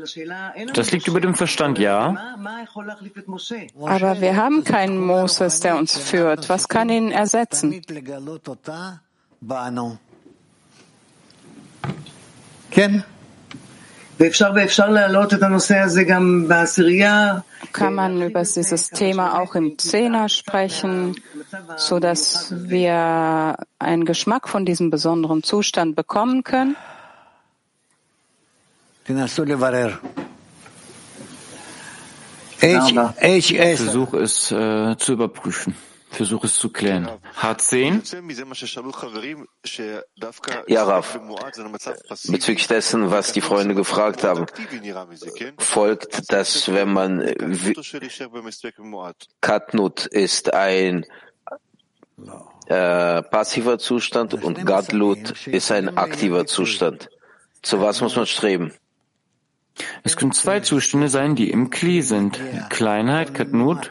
Das 0.72 0.92
liegt 0.92 1.09
über 1.09 1.20
dem 1.20 1.34
Verstand, 1.34 1.78
ja. 1.78 2.36
Aber 3.82 4.20
wir 4.20 4.36
haben 4.36 4.64
keinen 4.64 4.99
Moses, 4.99 5.61
der 5.61 5.76
uns 5.76 5.99
führt. 5.99 6.49
Was 6.49 6.68
kann 6.68 6.88
ihn 6.88 7.11
ersetzen? 7.11 7.82
Kann 17.72 17.95
man 17.95 18.22
über 18.22 18.43
dieses 18.43 18.91
Thema 18.91 19.41
auch 19.41 19.55
im 19.55 19.79
Zehner 19.79 20.29
sprechen, 20.29 21.16
so 21.77 21.99
dass 21.99 22.53
wir 22.68 23.57
einen 23.79 24.05
Geschmack 24.05 24.49
von 24.49 24.64
diesem 24.64 24.91
besonderen 24.91 25.43
Zustand 25.43 25.97
bekommen 25.97 26.45
können? 26.45 26.77
Ich 32.61 33.59
versuche 33.59 34.18
es 34.18 34.51
äh, 34.51 34.97
zu 34.97 35.12
überprüfen. 35.12 35.75
Versuche 36.14 36.46
es 36.46 36.56
zu 36.56 36.70
klären. 36.70 37.08
H10? 37.40 38.02
Ja, 40.68 40.84
Raf. 40.84 41.18
Bezüglich 42.28 42.66
dessen, 42.66 43.10
was 43.10 43.32
die 43.32 43.40
Freunde 43.40 43.74
gefragt 43.74 44.24
haben, 44.24 44.46
folgt, 45.58 46.32
dass 46.32 46.72
wenn 46.72 46.92
man 46.92 47.20
Katnut 49.40 50.06
ist 50.06 50.54
ein 50.54 51.04
äh, 52.66 53.22
passiver 53.22 53.78
Zustand 53.78 54.34
und 54.34 54.64
Gadlut 54.64 55.46
ist 55.46 55.70
ein 55.70 55.96
aktiver 55.96 56.46
Zustand. 56.46 57.10
Zu 57.62 57.80
was 57.80 58.00
muss 58.00 58.16
man 58.16 58.26
streben? 58.26 58.72
Es 60.03 60.16
können 60.16 60.33
zwei 60.33 60.61
Zustände 60.61 61.09
sein, 61.09 61.35
die 61.35 61.51
im 61.51 61.70
Kli 61.70 62.03
sind. 62.03 62.41
Kleinheit, 62.70 63.35
Katnut, 63.35 63.91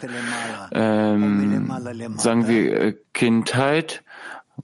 ähm, 0.72 1.72
sagen 2.18 2.48
wir 2.48 2.82
äh, 2.82 2.96
Kindheit 3.14 4.04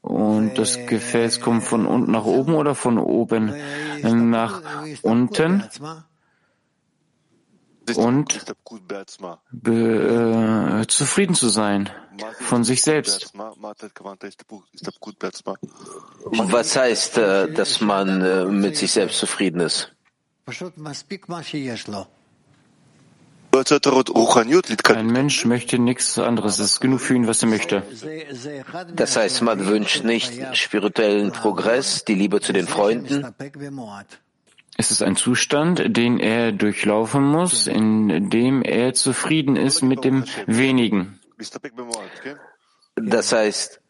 und 0.02 0.58
das 0.58 0.86
Gefäß 0.86 1.42
kommt 1.42 1.64
von 1.64 1.86
unten 1.86 2.12
nach 2.12 2.26
oben 2.26 2.54
oder 2.54 2.76
von 2.76 2.98
oben 2.98 3.54
nach 4.04 4.62
unten 5.02 5.64
und 7.96 8.46
be, 9.52 10.82
äh, 10.82 10.88
zufrieden 10.88 11.34
zu 11.36 11.50
sein 11.50 11.90
von 12.40 12.64
sich 12.64 12.82
selbst. 12.84 13.34
Was 16.32 16.76
heißt, 16.76 17.18
äh, 17.18 17.52
dass 17.52 17.82
man 17.82 18.22
äh, 18.22 18.46
mit 18.46 18.78
sich 18.78 18.92
selbst 18.92 19.18
zufrieden 19.20 19.62
ist? 19.62 19.92
Ein 24.95 25.08
Mensch 25.08 25.45
möchte 25.45 25.80
nichts 25.80 26.20
anderes. 26.20 26.60
Es 26.60 26.72
ist 26.74 26.80
genug 26.80 27.02
für 27.02 27.16
ihn, 27.16 27.28
was 27.28 27.41
er 27.41 27.50
möchte. 27.50 27.84
Das 28.95 29.16
heißt, 29.16 29.41
man 29.41 29.66
wünscht 29.66 30.04
nicht 30.04 30.56
spirituellen 30.56 31.32
Progress, 31.32 32.06
die 32.06 32.16
Liebe 32.16 32.41
zu 32.41 32.54
den 32.54 32.68
Freunden. 32.68 33.28
Es 34.78 34.91
ist 34.91 35.02
ein 35.02 35.16
Zustand, 35.18 35.97
den 35.97 36.20
er 36.20 36.52
durchlaufen 36.54 37.24
muss, 37.24 37.68
in 37.68 38.30
dem 38.30 38.62
er 38.62 38.93
zufrieden 38.93 39.56
ist 39.58 39.82
mit 39.82 40.06
dem 40.06 40.24
Wenigen. 40.45 41.20
Das 42.95 43.32
heißt, 43.34 43.82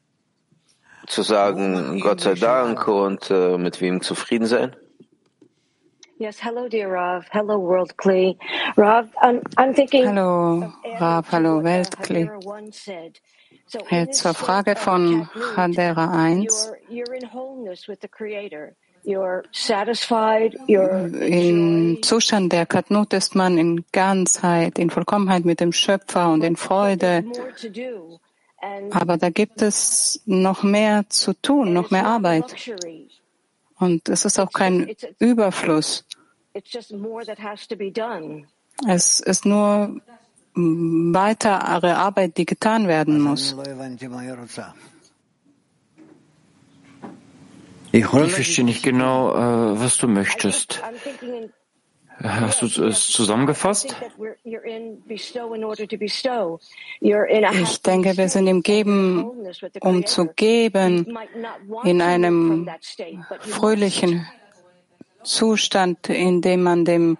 zu 1.06 1.22
sagen, 1.22 2.00
Gott 2.00 2.22
sei 2.22 2.36
Dank 2.36 2.88
und 2.88 3.30
äh, 3.30 3.58
mit 3.58 3.82
wem 3.82 4.02
zufrieden 4.02 4.46
sein? 4.46 4.76
Yes, 6.22 6.38
hello, 6.38 6.68
dear 6.68 6.92
Rav. 6.92 7.30
Hello, 7.32 7.58
World 7.60 7.96
Kli. 7.96 8.38
Rav, 8.76 9.08
I'm, 9.22 9.42
I'm 9.56 9.74
thinking. 9.74 10.06
Hallo, 10.06 10.74
Rav, 11.00 11.26
hallo, 11.32 11.62
Weltkli. 11.64 12.28
Zur 14.12 14.34
Frage 14.34 14.76
von 14.76 15.30
Hadera 15.56 16.12
1. 16.12 16.74
Im 21.22 22.04
Zustand 22.04 22.52
der 22.52 22.66
Katnut 22.66 23.14
ist 23.14 23.36
man 23.36 23.58
in 23.58 23.86
Ganzheit, 23.94 24.78
in 24.78 24.90
Vollkommenheit 24.90 25.46
mit 25.46 25.62
dem 25.62 25.72
Schöpfer 25.72 26.34
und 26.34 26.44
in 26.44 26.58
Freude. 26.58 27.24
Aber 28.92 29.16
da 29.16 29.30
gibt 29.30 29.62
es 29.62 30.22
noch 30.26 30.64
mehr 30.64 31.06
zu 31.08 31.32
tun, 31.32 31.72
noch 31.72 31.92
mehr 31.92 32.06
Arbeit. 32.06 32.54
Und 33.80 34.10
es 34.10 34.26
ist 34.26 34.38
auch 34.40 34.52
kein 34.52 34.94
Überfluss. 35.20 36.06
Es 38.88 39.20
ist 39.20 39.46
nur 39.46 40.02
weitere 40.56 41.92
Arbeit, 41.92 42.38
die 42.38 42.46
getan 42.46 42.88
werden 42.88 43.20
muss. 43.20 43.56
Ich 47.92 48.06
verstehe 48.06 48.66
nicht 48.66 48.84
genau, 48.84 49.32
äh, 49.32 49.80
was 49.80 49.98
du 49.98 50.08
möchtest. 50.08 50.82
Hast 52.22 52.62
du 52.62 52.86
es 52.86 53.08
zusammengefasst? 53.08 53.96
Ich 57.02 57.82
denke, 57.82 58.18
wir 58.18 58.30
sind 58.30 58.48
im 58.48 58.62
Geben, 58.62 59.32
um 59.80 60.06
zu 60.06 60.26
geben, 60.26 61.18
in 61.86 62.02
einem 62.02 62.70
fröhlichen 63.40 64.28
Zustand, 65.24 66.10
in 66.10 66.42
dem 66.42 66.64
man 66.64 66.86
dem 66.86 67.18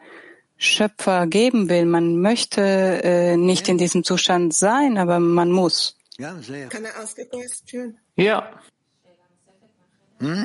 Schöpfer 0.58 1.26
geben 1.28 1.70
will. 1.70 1.86
Man 1.86 2.22
möchte 2.22 2.62
äh, 2.62 3.38
nicht 3.38 3.70
in 3.70 3.78
diesem 3.78 4.04
Zustand 4.04 4.54
sein, 4.54 4.98
aber 4.98 5.20
man 5.20 5.52
muss. 5.52 5.96
Ja. 8.16 8.52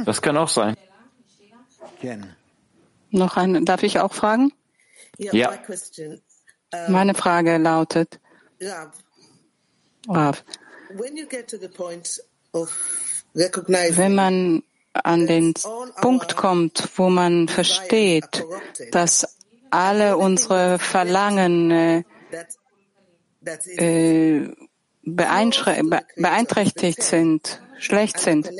Das 0.04 0.22
kann 0.22 0.36
auch 0.36 0.48
sein. 0.48 0.76
Noch 3.10 3.36
eine, 3.36 3.62
darf 3.64 3.82
ich 3.82 3.98
auch 3.98 4.14
fragen? 4.14 4.52
Ja. 5.18 5.58
Meine 6.88 7.14
Frage 7.14 7.56
lautet, 7.58 8.20
Rav, 10.08 10.44
wenn 13.96 14.14
man 14.14 14.62
an 14.94 15.26
den 15.26 15.54
Punkt 16.00 16.36
kommt, 16.36 16.88
wo 16.96 17.10
man 17.10 17.48
versteht, 17.48 18.44
dass 18.92 19.36
alle 19.70 20.16
unsere 20.16 20.78
Verlangen 20.78 21.70
äh, 21.70 22.04
äh 23.76 24.54
beeinträchtigt 25.06 27.02
sind, 27.02 27.60
schlecht 27.78 28.18
sind 28.18 28.50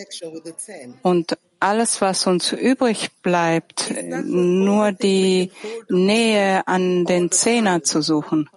und 1.03 1.39
alles, 1.59 2.03
was 2.03 2.27
uns 2.27 2.53
übrig 2.53 3.11
bleibt, 3.23 3.95
nur 4.25 4.93
die 4.93 5.51
Nähe 5.89 6.69
an 6.69 7.07
den 7.07 7.31
Zehner 7.31 7.83
zu 7.83 8.03
suchen. 8.03 8.51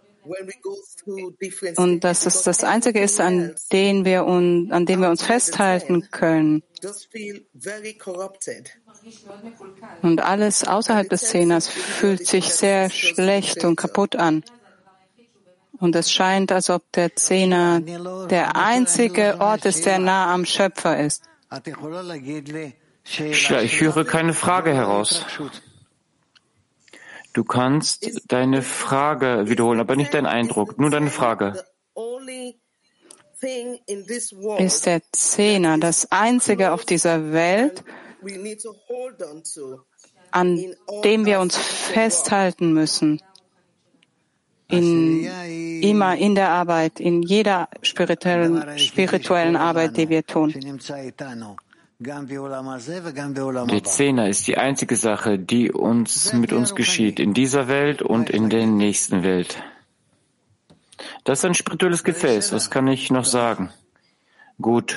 Und 1.77 2.03
dass 2.03 2.25
es 2.25 2.43
das 2.43 2.63
Einzige 2.63 3.01
ist, 3.01 3.19
an 3.19 3.55
dem 3.71 4.05
wir, 4.05 4.25
un, 4.25 4.71
an 4.71 4.85
dem 4.85 5.01
wir 5.01 5.09
uns 5.09 5.23
festhalten 5.23 6.09
können. 6.11 6.63
Und 10.01 10.21
alles 10.21 10.67
außerhalb 10.67 11.09
des 11.09 11.21
Zehners 11.21 11.67
fühlt 11.67 12.27
sich 12.27 12.53
sehr 12.53 12.89
schlecht 12.89 13.63
und 13.63 13.75
kaputt 13.75 14.15
an. 14.15 14.43
Und 15.79 15.95
es 15.95 16.11
scheint, 16.11 16.51
als 16.51 16.69
ob 16.69 16.91
der 16.93 17.15
Zehner 17.15 17.81
der 18.29 18.55
einzige 18.55 19.39
Ort 19.39 19.65
ist, 19.65 19.85
der 19.85 19.99
nah 19.99 20.33
am 20.33 20.45
Schöpfer 20.45 20.99
ist. 20.99 21.23
Ich 23.03 23.81
höre 23.81 24.03
keine 24.05 24.33
Frage 24.33 24.73
heraus. 24.73 25.25
Du 27.37 27.43
kannst 27.43 28.09
deine 28.29 28.63
Frage 28.63 29.43
wiederholen, 29.47 29.79
aber 29.79 29.95
nicht 29.95 30.11
deinen 30.11 30.25
Eindruck, 30.25 30.79
nur 30.79 30.89
deine 30.89 31.11
Frage. 31.11 31.63
Ist 34.57 34.85
der 34.87 35.01
Zehner 35.11 35.77
das 35.77 36.11
einzige 36.11 36.71
auf 36.71 36.83
dieser 36.83 37.31
Welt, 37.31 37.83
an 40.31 40.73
dem 41.03 41.27
wir 41.27 41.39
uns 41.39 41.55
festhalten 41.55 42.73
müssen? 42.73 43.21
In, 44.69 45.29
immer 45.83 46.17
in 46.17 46.33
der 46.33 46.49
Arbeit, 46.49 46.99
in 46.99 47.21
jeder 47.21 47.69
spirituellen, 47.83 48.79
spirituellen 48.79 49.55
Arbeit, 49.55 49.95
die 49.95 50.09
wir 50.09 50.25
tun. 50.25 50.55
Der 51.99 53.83
Zehner 53.83 54.29
ist 54.29 54.45
die 54.47 54.55
einzige 54.57 54.95
Sache, 54.95 55.39
die 55.39 55.71
uns 55.71 56.31
mit 56.33 56.53
uns 56.53 56.75
geschieht, 56.75 57.19
in 57.19 57.33
dieser 57.33 57.67
Welt 57.67 58.03
und 58.03 58.29
in 58.29 58.51
der 58.51 58.67
nächsten 58.67 59.23
Welt. 59.23 59.63
Das 61.23 61.39
ist 61.39 61.45
ein 61.45 61.55
spirituelles 61.55 62.03
Gefäß, 62.03 62.53
was 62.53 62.69
kann 62.69 62.87
ich 62.87 63.09
noch 63.09 63.25
sagen? 63.25 63.71
Gut. 64.61 64.95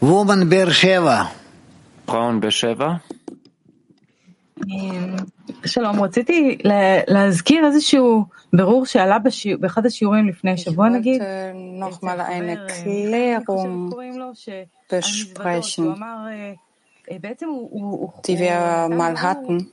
Woman 0.00 0.48
Beersheva. 0.48 1.32
Braun 2.06 2.38
Beersheva. 2.40 3.02
שלום, 5.65 6.03
רציתי 6.03 6.57
להזכיר 7.07 7.65
איזשהו 7.65 8.25
בירור 8.53 8.85
שעלה 8.85 9.17
באחד 9.59 9.85
השיעורים 9.85 10.27
לפני 10.27 10.57
שבוע 10.57 10.89
נגיד. 10.89 11.21
nochmal 11.79 12.19
eine 12.21 12.55
Klärung 12.67 13.93
besprechen, 14.89 15.95
die 18.27 18.39
wir 18.39 18.89
mal 18.89 19.21
hatten 19.21 19.71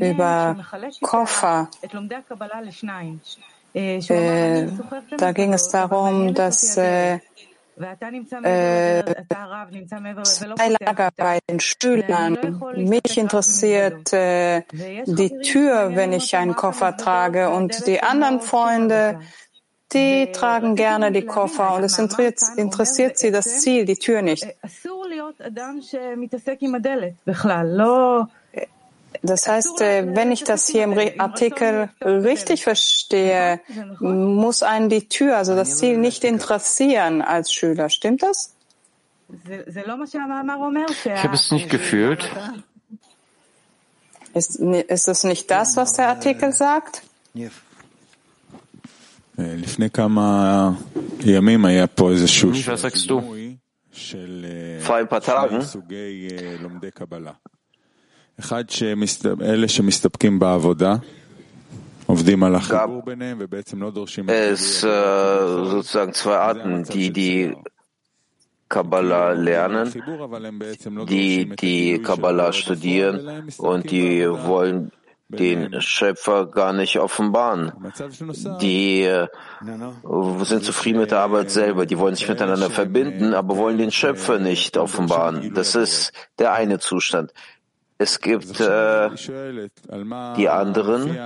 über 0.00 0.56
Koffer. 1.02 1.68
Äh, 3.72 4.66
da 5.16 5.32
ging 5.32 5.52
es 5.52 5.68
darum, 5.68 6.34
dass 6.34 6.76
äh, 6.76 7.20
äh, 8.43 9.03
Lager 10.79 11.09
bei 11.15 11.39
den 11.49 11.59
Schülern. 11.59 12.37
Mich 12.75 13.17
interessiert 13.17 14.13
äh, 14.13 14.63
die 15.05 15.39
Tür, 15.39 15.95
wenn 15.95 16.13
ich 16.13 16.35
einen 16.35 16.55
Koffer 16.55 16.95
trage 16.97 17.49
und 17.49 17.85
die 17.87 18.01
anderen 18.01 18.41
Freunde, 18.41 19.19
die 19.93 20.31
tragen 20.31 20.75
gerne 20.75 21.11
die 21.11 21.25
Koffer 21.25 21.75
und 21.75 21.83
es 21.83 21.97
interessiert, 21.99 22.57
interessiert 22.57 23.17
sie 23.17 23.31
das 23.31 23.61
Ziel, 23.61 23.85
die 23.85 23.95
Tür 23.95 24.21
nicht. 24.21 24.45
Das 29.21 29.47
heißt, 29.47 29.81
äh, 29.81 30.15
wenn 30.15 30.31
ich 30.31 30.43
das 30.43 30.67
hier 30.67 30.83
im 30.83 31.19
Artikel 31.19 31.89
richtig 32.01 32.63
verstehe, 32.63 33.59
muss 33.99 34.63
einen 34.63 34.89
die 34.89 35.07
Tür, 35.07 35.37
also 35.37 35.55
das 35.55 35.77
Ziel, 35.77 35.97
nicht 35.97 36.23
interessieren 36.23 37.21
als 37.21 37.51
Schüler. 37.51 37.89
Stimmt 37.89 38.23
das? 38.23 38.55
Ich 39.27 41.23
habe 41.23 41.33
es 41.33 41.51
nicht 41.51 41.69
gefühlt. 41.69 42.29
Ist, 44.33 44.57
ist 44.57 45.07
es 45.07 45.23
nicht 45.23 45.49
das, 45.49 45.77
was 45.77 45.93
der 45.93 46.09
Artikel 46.09 46.51
sagt? 46.51 47.01
Was 52.67 52.81
sagst 52.81 53.09
du? 53.09 53.21
Vor 54.79 54.95
ein 54.95 55.07
paar 55.07 55.21
Tagen 55.21 55.61
gab 62.69 63.07
es 64.27 64.83
äh, 64.83 64.87
sozusagen 65.65 66.13
zwei 66.13 66.35
Arten, 66.37 66.83
die 66.83 67.11
die 67.11 67.55
Kabbalah 68.69 69.31
lernen, 69.31 69.91
die 71.07 71.55
die 71.55 72.01
Kabbalah 72.01 72.51
studieren 72.51 73.49
und 73.57 73.89
die 73.91 74.27
wollen 74.27 74.91
den 75.27 75.81
Schöpfer 75.81 76.45
gar 76.45 76.73
nicht 76.73 76.99
offenbaren. 76.99 77.71
Die 78.61 79.09
sind 80.43 80.63
zufrieden 80.63 80.99
mit 80.99 81.11
der 81.11 81.19
Arbeit 81.19 81.49
selber, 81.49 81.85
die 81.85 81.97
wollen 81.97 82.15
sich 82.15 82.29
miteinander 82.29 82.69
verbinden, 82.69 83.33
aber 83.33 83.57
wollen 83.57 83.77
den 83.77 83.91
Schöpfer 83.91 84.39
nicht 84.39 84.77
offenbaren. 84.77 85.53
Das 85.53 85.75
ist 85.75 86.11
der 86.37 86.53
eine 86.53 86.79
Zustand. 86.79 87.33
Es 87.97 88.19
gibt 88.19 88.59
äh, 88.59 89.09
die 90.35 90.49
anderen, 90.49 91.17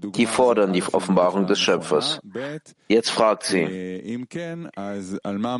die 0.00 0.26
fordern 0.26 0.72
die 0.72 0.82
Offenbarung 0.82 1.46
des 1.46 1.60
Schöpfers. 1.60 2.20
Jetzt 2.88 3.10
fragt 3.10 3.44
sie, 3.44 4.26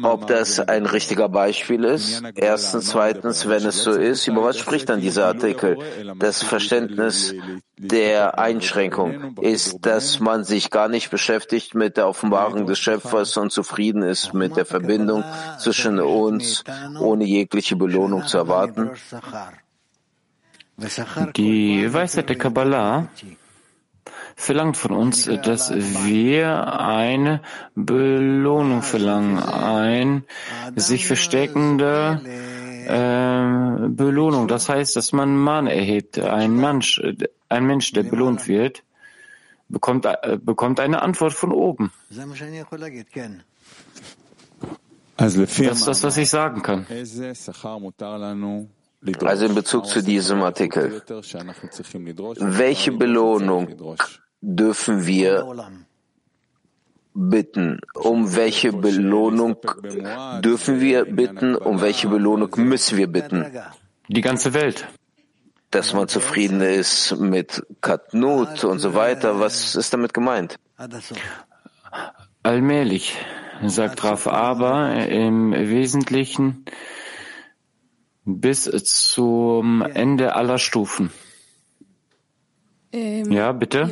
ob 0.02 0.26
das 0.26 0.58
ein 0.58 0.86
richtiger 0.86 1.28
Beispiel 1.28 1.84
ist. 1.84 2.22
Erstens, 2.34 2.86
zweitens, 2.88 3.48
wenn 3.48 3.64
es 3.64 3.84
so 3.84 3.92
ist, 3.92 4.26
über 4.26 4.42
was 4.42 4.58
spricht 4.58 4.88
dann 4.88 5.00
dieser 5.00 5.26
Artikel? 5.26 5.78
Das 6.18 6.42
Verständnis 6.42 7.34
der 7.78 8.38
Einschränkung 8.38 9.36
ist, 9.40 9.86
dass 9.86 10.18
man 10.18 10.42
sich 10.42 10.70
gar 10.70 10.88
nicht 10.88 11.10
beschäftigt 11.10 11.76
mit 11.76 11.96
der 11.96 12.08
Offenbarung 12.08 12.66
des 12.66 12.80
Schöpfers 12.80 13.36
und 13.36 13.52
zufrieden 13.52 14.02
ist 14.02 14.34
mit 14.34 14.56
der 14.56 14.66
Verbindung 14.66 15.22
zwischen 15.58 16.00
uns, 16.00 16.64
ohne 16.98 17.24
jegliche 17.24 17.76
Belohnung 17.76 18.26
zu 18.26 18.38
erwarten. 18.38 18.90
Die 21.36 21.92
Weisheit 21.92 22.28
der 22.28 22.38
Kabbalah 22.38 23.08
verlangt 24.34 24.76
von 24.76 24.92
uns, 24.92 25.26
dass 25.26 25.72
wir 25.72 26.80
eine 26.80 27.42
Belohnung 27.74 28.82
verlangen, 28.82 29.38
ein 29.38 30.24
sich 30.76 31.06
versteckende 31.06 32.20
äh, 32.88 33.88
Belohnung. 33.88 34.48
Das 34.48 34.68
heißt, 34.68 34.96
dass 34.96 35.12
man 35.12 35.36
Mann 35.36 35.66
erhebt. 35.66 36.18
Ein 36.18 36.56
Mensch, 36.56 37.00
ein 37.48 37.66
Mensch, 37.66 37.92
der 37.92 38.02
belohnt 38.02 38.48
wird, 38.48 38.82
bekommt, 39.68 40.06
äh, 40.06 40.38
bekommt 40.40 40.80
eine 40.80 41.02
Antwort 41.02 41.32
von 41.32 41.52
oben. 41.52 41.92
Das 45.16 45.36
ist 45.36 45.86
das, 45.86 46.02
was 46.02 46.16
ich 46.16 46.28
sagen 46.28 46.62
kann. 46.62 46.86
Also 49.24 49.46
in 49.46 49.54
Bezug 49.54 49.86
zu 49.86 50.02
diesem 50.02 50.42
Artikel, 50.42 51.02
welche 52.38 52.92
Belohnung 52.92 53.96
dürfen 54.40 55.06
wir 55.06 55.74
bitten? 57.14 57.80
Um 57.94 58.36
welche 58.36 58.72
Belohnung 58.72 59.56
dürfen 60.40 60.80
wir 60.80 61.04
bitten? 61.04 61.56
Um 61.56 61.80
welche 61.80 62.08
Belohnung 62.08 62.50
müssen 62.56 62.96
wir 62.96 63.08
bitten? 63.08 63.46
Die 64.08 64.20
ganze 64.20 64.54
Welt. 64.54 64.86
Dass 65.70 65.94
man 65.94 66.06
zufrieden 66.06 66.60
ist 66.60 67.18
mit 67.18 67.66
Katnut 67.80 68.62
und 68.62 68.78
so 68.78 68.94
weiter. 68.94 69.40
Was 69.40 69.74
ist 69.74 69.92
damit 69.92 70.14
gemeint? 70.14 70.58
Allmählich, 72.42 73.16
sagt 73.64 74.04
Raf 74.04 74.26
Aber 74.26 74.94
im 74.94 75.52
Wesentlichen 75.52 76.64
bis 78.24 78.64
zum 78.84 79.82
Ende 79.82 80.34
aller 80.34 80.58
Stufen. 80.58 81.10
Ja, 82.94 83.52
bitte. 83.52 83.90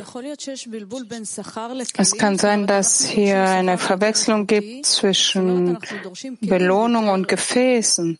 Es 1.97 2.17
kann 2.17 2.37
sein, 2.37 2.67
dass 2.67 3.03
hier 3.03 3.43
eine 3.43 3.79
Verwechslung 3.79 4.45
gibt 4.45 4.85
zwischen 4.85 5.79
Belohnung 6.41 7.09
und 7.09 7.27
Gefäßen. 7.27 8.17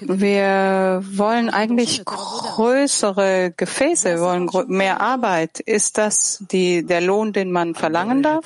Wir 0.00 1.02
wollen 1.10 1.48
eigentlich 1.48 2.04
größere 2.04 3.54
Gefäße, 3.56 4.16
wir 4.16 4.20
wollen 4.20 4.50
mehr 4.68 5.00
Arbeit. 5.00 5.60
Ist 5.60 5.96
das 5.96 6.44
die, 6.50 6.84
der 6.84 7.00
Lohn, 7.00 7.32
den 7.32 7.50
man 7.50 7.74
verlangen 7.74 8.22
darf? 8.22 8.44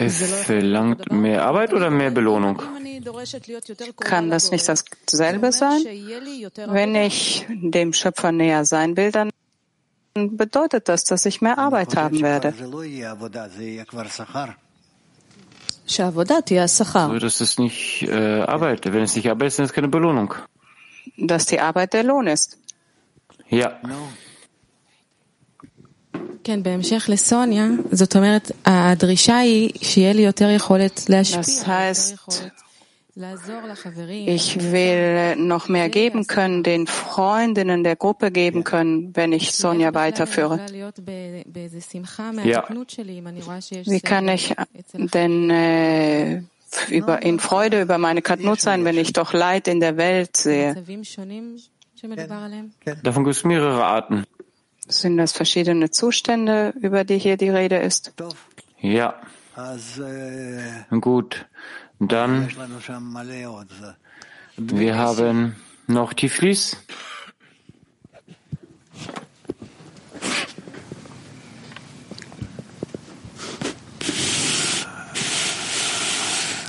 Es 0.00 0.22
verlangt 0.44 1.10
mehr 1.10 1.44
Arbeit 1.44 1.74
oder 1.74 1.90
mehr 1.90 2.12
Belohnung? 2.12 2.62
Kann 3.98 4.30
das 4.30 4.50
nicht 4.52 4.68
dasselbe 4.68 5.50
sein? 5.50 5.82
Wenn 6.68 6.94
ich 6.94 7.46
dem 7.48 7.92
Schöpfer 7.92 8.30
näher 8.30 8.64
sein 8.64 8.96
will, 8.96 9.10
dann 9.10 9.30
bedeutet 10.14 10.88
das, 10.88 11.02
dass 11.04 11.26
ich 11.26 11.40
mehr 11.40 11.58
Arbeit 11.58 11.96
haben 11.96 12.22
werde. 12.22 12.54
So, 15.88 17.18
das 17.18 17.40
ist 17.40 17.58
nicht 17.58 18.02
äh, 18.02 18.40
Arbeit. 18.42 18.92
Wenn 18.92 19.02
es 19.02 19.16
nicht 19.16 19.28
Arbeit 19.28 19.48
ist, 19.48 19.58
dann 19.58 19.64
ist 19.64 19.70
es 19.70 19.74
keine 19.74 19.88
Belohnung. 19.88 20.34
Dass 21.16 21.46
die 21.46 21.58
Arbeit 21.58 21.92
der 21.94 22.04
Lohn 22.04 22.26
ist. 22.28 22.58
Ja. 23.48 23.80
Das 31.34 31.66
heißt, 31.66 32.16
ich 34.26 34.60
will 34.72 35.36
noch 35.36 35.68
mehr 35.68 35.88
geben 35.88 36.26
können, 36.28 36.62
den 36.62 36.86
Freundinnen 36.86 37.82
der 37.82 37.96
Gruppe 37.96 38.30
geben 38.30 38.62
können, 38.62 39.16
wenn 39.16 39.32
ich 39.32 39.52
Sonja 39.52 39.92
weiterführe. 39.92 40.60
Ja. 42.44 42.64
Wie 43.86 44.00
kann 44.00 44.28
ich 44.28 44.54
denn 44.94 45.50
äh, 45.50 46.42
über, 46.90 47.22
in 47.22 47.40
Freude 47.40 47.82
über 47.82 47.98
meine 47.98 48.22
Katnut 48.22 48.60
sein, 48.60 48.84
wenn 48.84 48.96
ich 48.98 49.12
doch 49.12 49.32
Leid 49.32 49.66
in 49.66 49.80
der 49.80 49.96
Welt 49.96 50.36
sehe? 50.36 50.76
Davon 53.02 53.24
gibt 53.24 53.34
es 53.36 53.44
mehrere 53.44 53.84
Arten. 53.84 54.24
Sind 54.87 55.17
das 55.17 55.31
verschiedene 55.31 55.91
Zustände, 55.91 56.73
über 56.81 57.03
die 57.03 57.17
hier 57.17 57.37
die 57.37 57.49
Rede 57.49 57.77
ist? 57.77 58.13
Ja. 58.79 59.15
Gut. 60.89 61.45
Dann, 61.99 62.49
wir 64.57 64.97
haben 64.97 65.55
noch 65.87 66.13
Tiflis. 66.13 66.75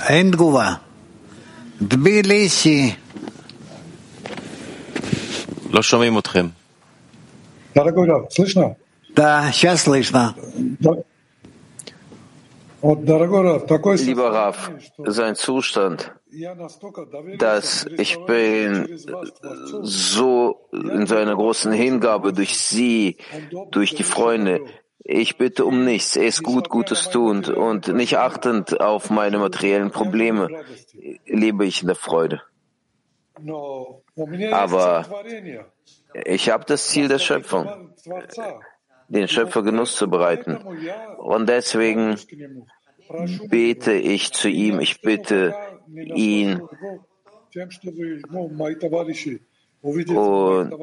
אין 0.09 0.31
תגובה. 0.31 0.73
תביליסי. 1.87 2.95
לא 5.69 5.83
שומעים 5.83 6.17
אתכם. 6.17 6.47
Дорогой 7.73 8.07
Рав, 8.07 8.33
слышно? 8.33 8.77
Да, 9.15 9.51
сейчас 9.51 9.83
слышно. 9.83 10.35
Да. 10.79 10.93
Вот, 12.81 13.03
дорогой 13.03 13.41
Рав, 13.41 13.65
такой 13.65 13.97
Lieber 13.97 14.31
Raf, 14.31 14.71
sein 15.05 15.35
Zustand, 15.35 16.11
dass 17.39 17.85
ich 17.97 18.17
bin 18.25 18.87
so 19.81 20.67
in 20.71 21.07
so 21.07 21.15
einer 21.15 21.35
großen 21.35 21.71
Hingabe 21.71 22.31
durch 22.31 22.57
sie, 22.57 23.17
durch 23.71 23.95
die 23.95 24.03
Freunde. 24.03 24.61
Ich 24.99 25.37
bitte 25.37 25.65
um 25.65 25.83
nichts, 25.83 26.15
er 26.15 26.25
ist 26.27 26.43
gut, 26.43 26.69
Gutes 26.69 27.09
tuend 27.09 27.49
und 27.49 27.87
nicht 27.87 28.17
achtend 28.17 28.79
auf 28.81 29.09
meine 29.09 29.37
materiellen 29.37 29.91
Probleme 29.91 30.47
lebe 31.25 31.65
ich 31.65 31.81
in 31.81 31.87
der 31.87 31.95
Freude. 31.95 32.41
Aber 34.52 35.06
ich 36.24 36.50
habe 36.50 36.64
das 36.64 36.88
Ziel 36.88 37.08
der 37.08 37.18
Schöpfung, 37.18 37.94
den 39.08 39.28
Schöpfer 39.28 39.62
Genuss 39.62 39.96
zu 39.96 40.08
bereiten. 40.08 40.56
Und 41.18 41.48
deswegen 41.48 42.16
bete 43.48 43.92
ich 43.92 44.32
zu 44.32 44.48
ihm, 44.48 44.80
ich 44.80 45.00
bitte 45.00 45.54
ihn. 45.92 46.60
Und 49.82 50.74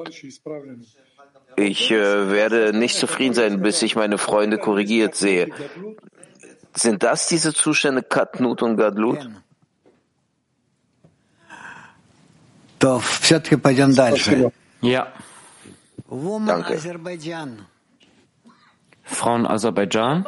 ich 1.55 1.91
äh, 1.91 2.31
werde 2.31 2.73
nicht 2.73 2.95
zufrieden 2.97 3.33
sein, 3.33 3.61
bis 3.61 3.81
ich 3.81 3.95
meine 3.95 4.17
Freunde 4.17 4.57
korrigiert 4.57 5.15
sehe. 5.15 5.49
Sind 6.75 7.03
das 7.03 7.27
diese 7.27 7.53
Zustände 7.53 8.03
Katnut 8.03 8.61
und 8.61 8.77
Gadlut? 8.77 9.29
Ja. 14.81 15.07
Danke. 16.45 16.79
Frauen 19.03 19.47
Aserbaidschan. 19.47 20.25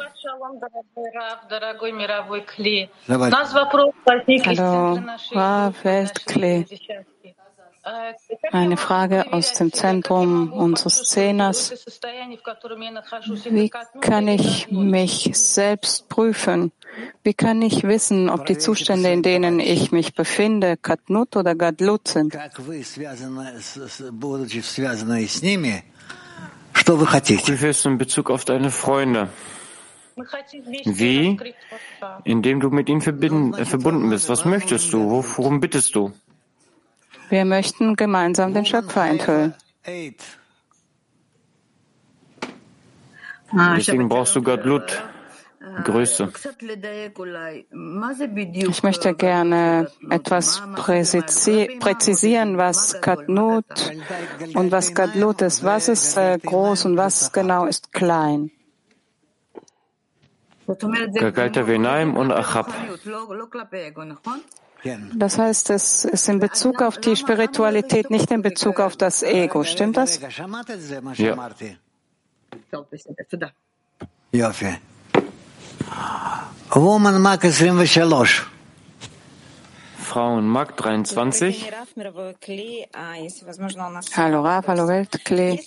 Hallo, 4.46 4.98
Rav 5.32 5.84
Weltklee. 5.84 6.66
Eine 8.52 8.76
Frage 8.76 9.32
aus 9.32 9.54
dem 9.54 9.72
Zentrum 9.72 10.52
unseres 10.52 11.04
Zehners. 11.04 11.72
Wie 13.50 13.70
kann 14.00 14.28
ich 14.28 14.70
mich 14.70 15.30
selbst 15.32 16.08
prüfen? 16.08 16.72
Wie 17.22 17.32
kann 17.32 17.62
ich 17.62 17.84
wissen, 17.84 18.28
ob 18.28 18.44
die 18.46 18.58
Zustände, 18.58 19.10
in 19.10 19.22
denen 19.22 19.60
ich 19.60 19.92
mich 19.92 20.14
befinde, 20.14 20.76
Katnut 20.76 21.36
oder 21.36 21.54
Gadlut 21.54 22.08
sind? 22.08 22.36
Prüfe 22.54 23.04
es 27.68 27.84
in 27.84 27.98
Bezug 27.98 28.30
auf 28.30 28.44
deine 28.44 28.70
Freunde. 28.70 29.28
Wie? 30.84 31.38
Indem 32.24 32.60
du 32.60 32.70
mit 32.70 32.88
ihnen 32.88 33.00
verbunden 33.00 34.10
bist. 34.10 34.28
Was 34.28 34.44
möchtest 34.44 34.92
du? 34.92 35.08
Worum 35.08 35.60
bittest 35.60 35.94
du? 35.94 36.12
Wir 37.30 37.44
möchten 37.44 37.94
gemeinsam 37.94 38.52
den 38.52 38.66
Schöpfer 38.66 39.06
enthüllen. 39.06 39.54
Deswegen 43.76 44.08
brauchst 44.08 44.34
du 44.36 44.42
Gadlut, 44.42 45.02
Größe. 45.84 46.32
Ich 48.52 48.82
möchte 48.82 49.14
gerne 49.14 49.90
etwas 50.10 50.62
präzisieren, 50.74 52.58
was 52.58 53.00
Gadlut 53.00 53.64
und 54.54 54.72
was 54.72 54.94
Gadlut 54.94 55.42
ist. 55.42 55.62
Was 55.64 55.88
ist 55.88 56.16
äh, 56.16 56.38
groß 56.38 56.84
und 56.86 56.96
was 56.96 57.32
genau 57.32 57.66
ist 57.66 57.92
klein? 57.92 58.50
Gagalta 60.66 61.66
Venaim 61.66 62.16
und 62.16 62.32
Achab. 62.32 62.72
Das 65.14 65.38
heißt, 65.38 65.70
es 65.70 66.04
ist 66.04 66.28
in 66.28 66.38
Bezug 66.38 66.82
auf 66.82 66.98
die 66.98 67.16
Spiritualität, 67.16 68.10
nicht 68.10 68.30
in 68.30 68.42
Bezug 68.42 68.80
auf 68.80 68.96
das 68.96 69.22
Ego. 69.22 69.64
Stimmt 69.64 69.96
das? 69.96 70.20
Ja. 74.32 74.52
Woman 76.72 77.20
Mark 77.20 77.40
23. 77.40 78.42
Frauen 80.10 80.48
Markt 80.48 80.82
23. 80.82 81.70
Hallo 84.16 84.40
Rav, 84.40 84.66
hallo 84.66 84.88
Weltklee. 84.88 85.60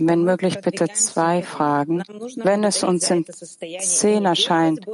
Wenn 0.00 0.24
möglich 0.24 0.60
bitte 0.60 0.88
zwei 0.88 1.44
Fragen. 1.44 2.02
Wenn 2.42 2.64
es 2.64 2.82
uns 2.82 3.08
in 3.12 3.24
Zehn 3.78 4.24
erscheint, 4.24 4.84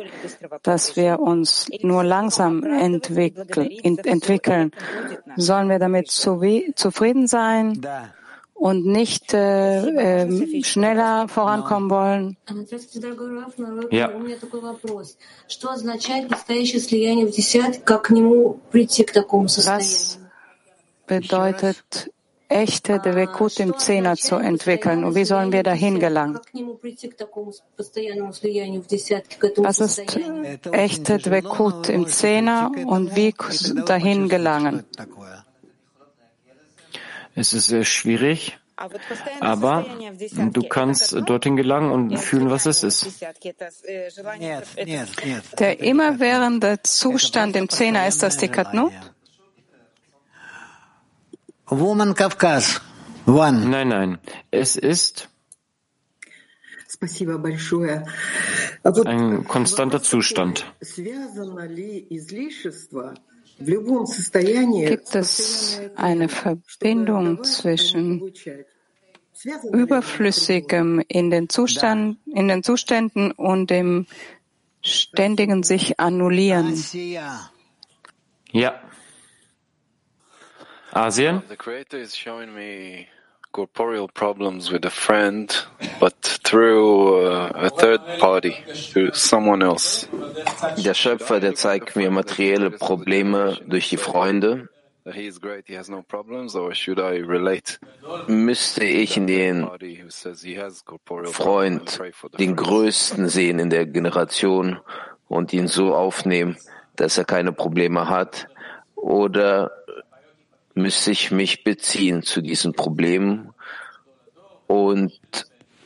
dass 0.63 0.97
wir 0.97 1.21
uns 1.21 1.71
nur 1.81 2.05
langsam 2.05 2.65
entwickeln, 2.65 4.73
sollen 5.37 5.71
wir 5.71 5.79
damit 5.79 6.11
zufrieden 6.11 7.29
sein? 7.29 7.81
Und 8.61 8.85
nicht 8.85 9.33
äh, 9.33 10.25
äh, 10.25 10.63
schneller 10.63 11.27
vorankommen 11.29 11.89
wollen. 11.89 12.37
Ja. 13.91 14.11
Was 19.67 20.19
bedeutet 21.07 22.11
echte 22.49 22.99
Devekut 22.99 23.61
im 23.61 23.79
Zehner 23.79 24.17
zu 24.17 24.37
entwickeln 24.37 25.05
und 25.05 25.15
wie 25.15 25.25
sollen 25.25 25.53
wir 25.53 25.63
dahin 25.63 25.99
gelangen? 25.99 26.39
Was 29.57 29.81
ist 29.81 30.03
echte 30.71 31.17
Devekut 31.17 31.89
im 31.89 32.07
Zehner 32.09 32.71
und 32.87 33.17
wie 33.17 33.33
dahin 33.87 34.29
gelangen? 34.29 34.85
Es 37.41 37.55
ist 37.55 37.69
sehr 37.69 37.85
schwierig, 37.85 38.59
aber 39.41 39.87
du 40.53 40.63
kannst 40.69 41.17
dorthin 41.27 41.57
gelangen 41.57 41.91
und 41.91 42.19
fühlen, 42.19 42.51
was 42.51 42.67
es 42.67 42.83
ist. 42.83 43.07
Der 45.59 45.81
immerwährende 45.81 46.83
Zustand 46.83 47.57
im 47.57 47.71
Zehner 47.71 48.07
ist 48.07 48.23
das 48.23 48.37
die 48.37 48.49
Katnut? 48.49 48.93
Woman 51.65 52.15
Kafkas. 52.15 52.83
One. 53.27 53.65
Nein, 53.71 53.89
nein. 53.89 54.19
Es 54.51 54.77
ist 54.77 55.31
ein 59.07 59.45
konstanter 59.49 60.03
Zustand. 60.03 60.67
Gibt 63.61 65.15
es 65.15 65.81
eine 65.97 66.29
Verbindung 66.29 67.45
zwischen 67.45 68.33
Überflüssigem 69.73 71.03
in 71.09 71.31
den, 71.31 71.49
Zustand, 71.49 72.19
in 72.27 72.49
den 72.49 72.63
Zuständen 72.63 73.33
und 73.33 73.71
dem 73.71 74.07
ständigen 74.83 75.63
sich 75.63 76.01
annullieren? 76.01 76.75
Ja. 78.53 78.83
Asien? 80.93 81.43
Corporeal 83.53 84.09
problems 84.09 84.71
with 84.71 84.85
a 84.85 84.91
friend, 84.91 85.55
but 85.99 86.15
through 86.45 87.27
uh, 87.27 87.53
a 87.55 87.71
third 87.71 88.01
party, 88.19 88.57
through 88.93 89.13
someone 89.15 89.63
else. 89.63 90.09
Der 90.77 90.95
Schöpfer, 90.95 91.41
der 91.41 91.55
zeigt 91.55 91.97
mir 91.97 92.11
materielle 92.11 92.71
Probleme 92.71 93.59
durch 93.67 93.89
die 93.89 93.97
Freunde. 93.97 94.69
He 95.13 95.27
is 95.27 95.41
great, 95.41 95.65
he 95.67 95.75
has 95.75 95.89
no 95.89 96.03
problems, 96.03 96.55
or 96.55 96.75
should 96.75 96.99
I 96.99 97.23
relate? 97.23 97.79
Müsste 98.29 98.85
ich 98.85 99.17
in 99.17 99.27
den 99.27 99.69
Freund, 101.33 102.01
den 102.39 102.57
Größten 102.57 103.29
sehen 103.29 103.59
in 103.59 103.71
der 103.71 103.87
Generation 103.87 104.79
und 105.27 105.53
ihn 105.53 105.69
so 105.69 105.95
aufnehmen, 105.95 106.59
dass 106.97 107.17
er 107.17 107.25
keine 107.25 107.53
Probleme 107.53 108.09
hat? 108.09 108.47
Oder 108.95 109.71
müsste 110.75 111.11
ich 111.11 111.31
mich 111.31 111.65
beziehen 111.65 112.23
zu 112.23 112.41
diesen 112.41 112.73
Problemen 112.73 113.53
und 114.67 115.21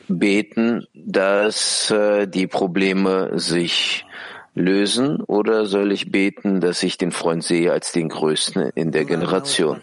beten, 0.07 0.85
dass 0.93 1.89
äh, 1.91 2.27
die 2.27 2.47
Probleme 2.47 3.39
sich 3.39 4.05
lösen 4.53 5.21
oder 5.21 5.65
soll 5.65 5.91
ich 5.91 6.11
beten, 6.11 6.61
dass 6.61 6.81
ich 6.83 6.97
den 6.97 7.11
Freund 7.11 7.43
sehe 7.43 7.71
als 7.71 7.91
den 7.91 8.09
Größten 8.09 8.71
in 8.75 8.91
der 8.91 9.05
Generation? 9.05 9.81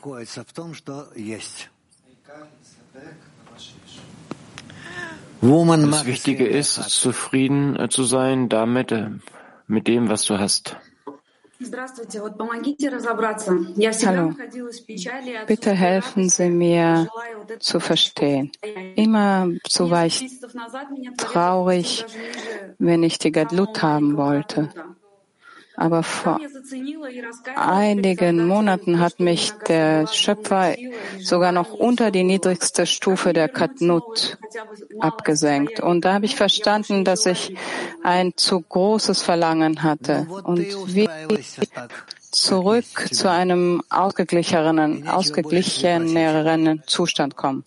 Das 5.43 6.07
Wichtige 6.07 6.47
ist, 6.47 6.75
zufrieden 6.91 7.77
äh, 7.77 7.89
zu 7.89 8.05
sein 8.05 8.49
damit, 8.49 8.93
äh, 8.93 9.11
mit 9.67 9.89
dem, 9.89 10.09
was 10.09 10.25
du 10.25 10.39
hast. 10.39 10.77
Hallo. 14.05 14.35
Bitte 15.47 15.73
helfen 15.73 16.29
Sie 16.29 16.51
mir 16.51 17.09
zu 17.59 17.81
verstehen. 17.81 18.53
Immer 18.97 19.49
so 19.69 19.91
war 19.91 20.07
ich 20.07 20.27
traurig, 21.17 22.05
wenn 22.79 23.03
ich 23.03 23.19
die 23.19 23.33
Gadlut 23.33 23.83
haben 23.83 24.17
wollte. 24.17 24.71
Aber 25.83 26.05
vor 26.05 26.39
einigen 27.57 28.47
Monaten 28.47 29.01
hat 29.01 29.19
mich 29.19 29.51
der 29.67 30.07
Schöpfer 30.07 30.77
sogar 31.19 31.51
noch 31.51 31.73
unter 31.73 32.13
die 32.13 32.23
niedrigste 32.23 32.87
Stufe 32.87 33.33
der 33.33 33.49
Katnut 33.49 34.39
abgesenkt. 35.01 35.81
Und 35.81 36.05
da 36.05 36.15
habe 36.15 36.27
ich 36.27 36.37
verstanden, 36.37 37.05
dass 37.05 37.27
ich 37.27 37.57
ein 38.05 38.33
zu 38.37 38.61
großes 38.61 39.23
Verlangen 39.23 39.83
hatte 39.83 40.29
und 40.45 40.61
wie 40.95 41.09
zurück 42.31 43.09
zu 43.11 43.29
einem 43.29 43.83
ausgeglicheneren, 43.91 45.09
ausgeglicheneren 45.09 46.85
Zustand 46.87 47.35
kommen. 47.35 47.65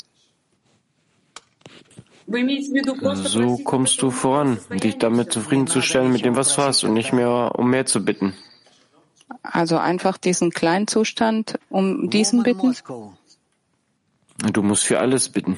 So 2.27 3.57
kommst 3.63 4.01
du 4.01 4.09
voran, 4.09 4.57
dich 4.71 4.97
damit 4.97 5.31
zufriedenzustellen 5.31 6.11
mit 6.11 6.25
dem, 6.25 6.35
was 6.35 6.55
du 6.55 6.63
hast 6.63 6.83
und 6.83 6.93
nicht 6.93 7.13
mehr 7.13 7.51
um 7.55 7.69
mehr 7.69 7.85
zu 7.85 8.03
bitten. 8.03 8.33
Also 9.43 9.77
einfach 9.77 10.17
diesen 10.17 10.51
kleinen 10.51 10.87
Zustand 10.87 11.59
um 11.69 12.09
diesen 12.09 12.43
bitten? 12.43 12.75
Du 14.37 14.61
musst 14.61 14.83
für 14.83 14.99
alles 14.99 15.29
bitten. 15.29 15.57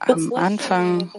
Am 0.00 0.34
Anfang 0.34 1.12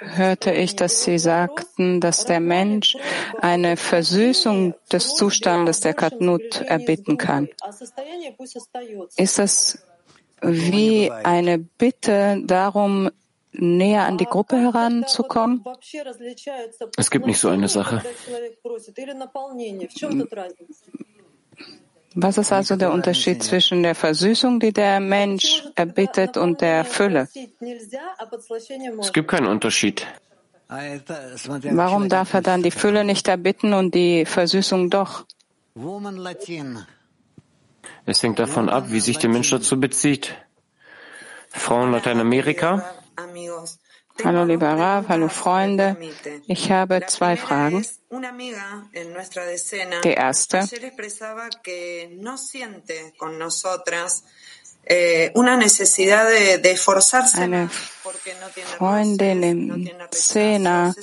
hörte 0.00 0.52
ich, 0.52 0.76
dass 0.76 1.02
Sie 1.02 1.18
sagten, 1.18 2.00
dass 2.00 2.26
der 2.26 2.40
Mensch 2.40 2.96
eine 3.40 3.76
Versüßung 3.78 4.74
des 4.92 5.14
Zustandes 5.14 5.80
der 5.80 5.94
Katnut 5.94 6.60
erbitten 6.60 7.16
kann. 7.16 7.48
Ist 9.16 9.38
das 9.38 9.78
wie 10.42 11.10
eine 11.10 11.58
Bitte 11.58 12.42
darum, 12.44 13.10
näher 13.52 14.04
an 14.04 14.18
die 14.18 14.26
Gruppe 14.26 14.58
heranzukommen? 14.58 15.64
Es 16.98 17.10
gibt 17.10 17.26
nicht 17.26 17.38
so 17.38 17.48
eine 17.48 17.68
Sache. 17.68 18.02
Was 22.18 22.38
ist 22.38 22.50
also 22.50 22.76
der 22.76 22.92
Unterschied 22.92 23.42
zwischen 23.42 23.82
der 23.82 23.94
Versüßung, 23.94 24.58
die 24.58 24.72
der 24.72 25.00
Mensch 25.00 25.64
erbittet, 25.74 26.38
und 26.38 26.62
der 26.62 26.86
Fülle? 26.86 27.28
Es 29.00 29.12
gibt 29.12 29.28
keinen 29.28 29.46
Unterschied. 29.46 30.06
Warum 30.68 32.08
darf 32.08 32.32
er 32.32 32.40
dann 32.40 32.62
die 32.62 32.70
Fülle 32.70 33.04
nicht 33.04 33.28
erbitten 33.28 33.74
und 33.74 33.94
die 33.94 34.24
Versüßung 34.24 34.88
doch? 34.88 35.26
Es 38.06 38.22
hängt 38.22 38.38
davon 38.38 38.70
ab, 38.70 38.84
wie 38.88 39.00
sich 39.00 39.18
der 39.18 39.28
Mensch 39.28 39.50
dazu 39.50 39.78
bezieht. 39.78 40.34
Frauen 41.50 41.92
Lateinamerika? 41.92 42.82
Hallo 44.24 44.44
lieber 44.44 44.72
Rav, 44.78 45.06
hallo 45.08 45.28
Freunde. 45.28 45.96
Ich 46.46 46.70
habe 46.70 47.04
zwei 47.06 47.36
Fragen. 47.36 47.86
Die 50.04 50.12
erste. 50.12 50.58
Eine 57.34 57.70
Freundin 58.78 59.42
im 59.42 59.90
Zehner 60.10 60.94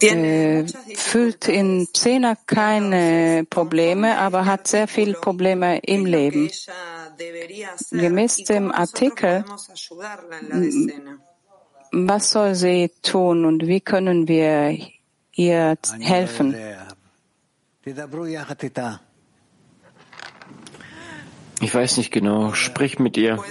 äh, 0.00 0.64
fühlt 0.96 1.48
in 1.48 1.88
Zehner 1.94 2.36
keine 2.46 3.46
Probleme, 3.48 4.18
aber 4.18 4.44
hat 4.46 4.68
sehr 4.68 4.88
viele 4.88 5.14
Probleme 5.14 5.78
im 5.78 6.04
Leben. 6.04 6.50
Gemäß 7.90 8.36
dem 8.44 8.72
Artikel, 8.72 9.44
was 11.92 12.30
soll 12.30 12.54
sie 12.54 12.90
tun 13.02 13.44
und 13.44 13.66
wie 13.66 13.80
können 13.80 14.28
wir 14.28 14.78
ihr 15.32 15.76
helfen? 16.00 16.56
Ich 21.60 21.74
weiß 21.74 21.96
nicht 21.96 22.12
genau. 22.12 22.52
Sprich 22.52 22.98
mit 22.98 23.16
ihr. 23.16 23.42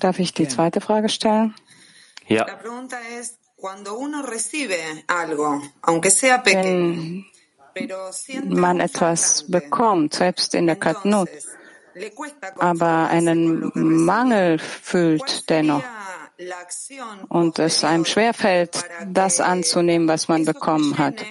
Darf 0.00 0.18
ich 0.18 0.32
die 0.34 0.48
zweite 0.48 0.80
Frage 0.80 1.08
stellen? 1.08 1.54
Ja. 2.28 2.46
Wenn 6.44 7.26
man 8.44 8.80
etwas 8.80 9.44
bekommt, 9.48 10.14
selbst 10.14 10.54
in 10.54 10.66
der 10.66 10.76
Katnut, 10.76 11.28
aber 12.58 13.08
einen 13.08 13.70
Mangel 13.74 14.58
fühlt 14.58 15.48
dennoch. 15.50 15.82
und 17.28 17.58
es 17.58 17.84
einem 17.84 18.04
schwerfällt, 18.04 18.84
das 19.06 19.40
anzunehmen, 19.40 20.08
was 20.08 20.28
man 20.28 20.44
bekommen 20.44 20.98
hat. 20.98 21.24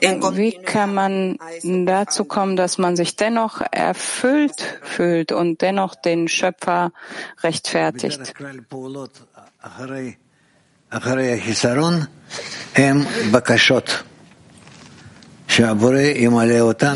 Wie 0.00 0.52
kann 0.62 0.94
man 0.94 1.38
dazu 1.86 2.24
kommen, 2.24 2.56
dass 2.56 2.78
man 2.78 2.94
sich 2.96 3.16
dennoch 3.16 3.60
erfüllt 3.72 4.78
fühlt 4.82 5.32
und 5.32 5.62
dennoch 5.62 5.94
den 5.96 6.28
Schöpfer 6.28 6.92
rechtfertigt? 7.42 8.34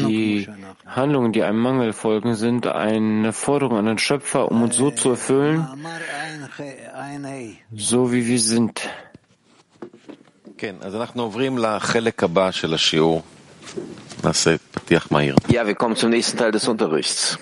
Die 0.09 0.49
Handlungen, 0.87 1.33
die 1.33 1.43
einem 1.43 1.59
Mangel 1.59 1.93
folgen, 1.93 2.35
sind 2.35 2.66
eine 2.66 3.33
Forderung 3.33 3.79
an 3.79 3.87
den 3.87 3.99
Schöpfer, 3.99 4.51
um 4.51 4.62
uns 4.62 4.77
so 4.77 4.91
zu 4.91 5.11
erfüllen, 5.11 5.66
so 7.75 8.12
wie 8.12 8.27
wir 8.27 8.41
sind. 8.41 8.83
Ja, 15.49 15.66
wir 15.66 15.75
kommen 15.75 15.97
zum 15.97 16.11
nächsten 16.11 16.37
Teil 16.39 16.53
des 16.53 16.68
Unterrichts. 16.68 17.39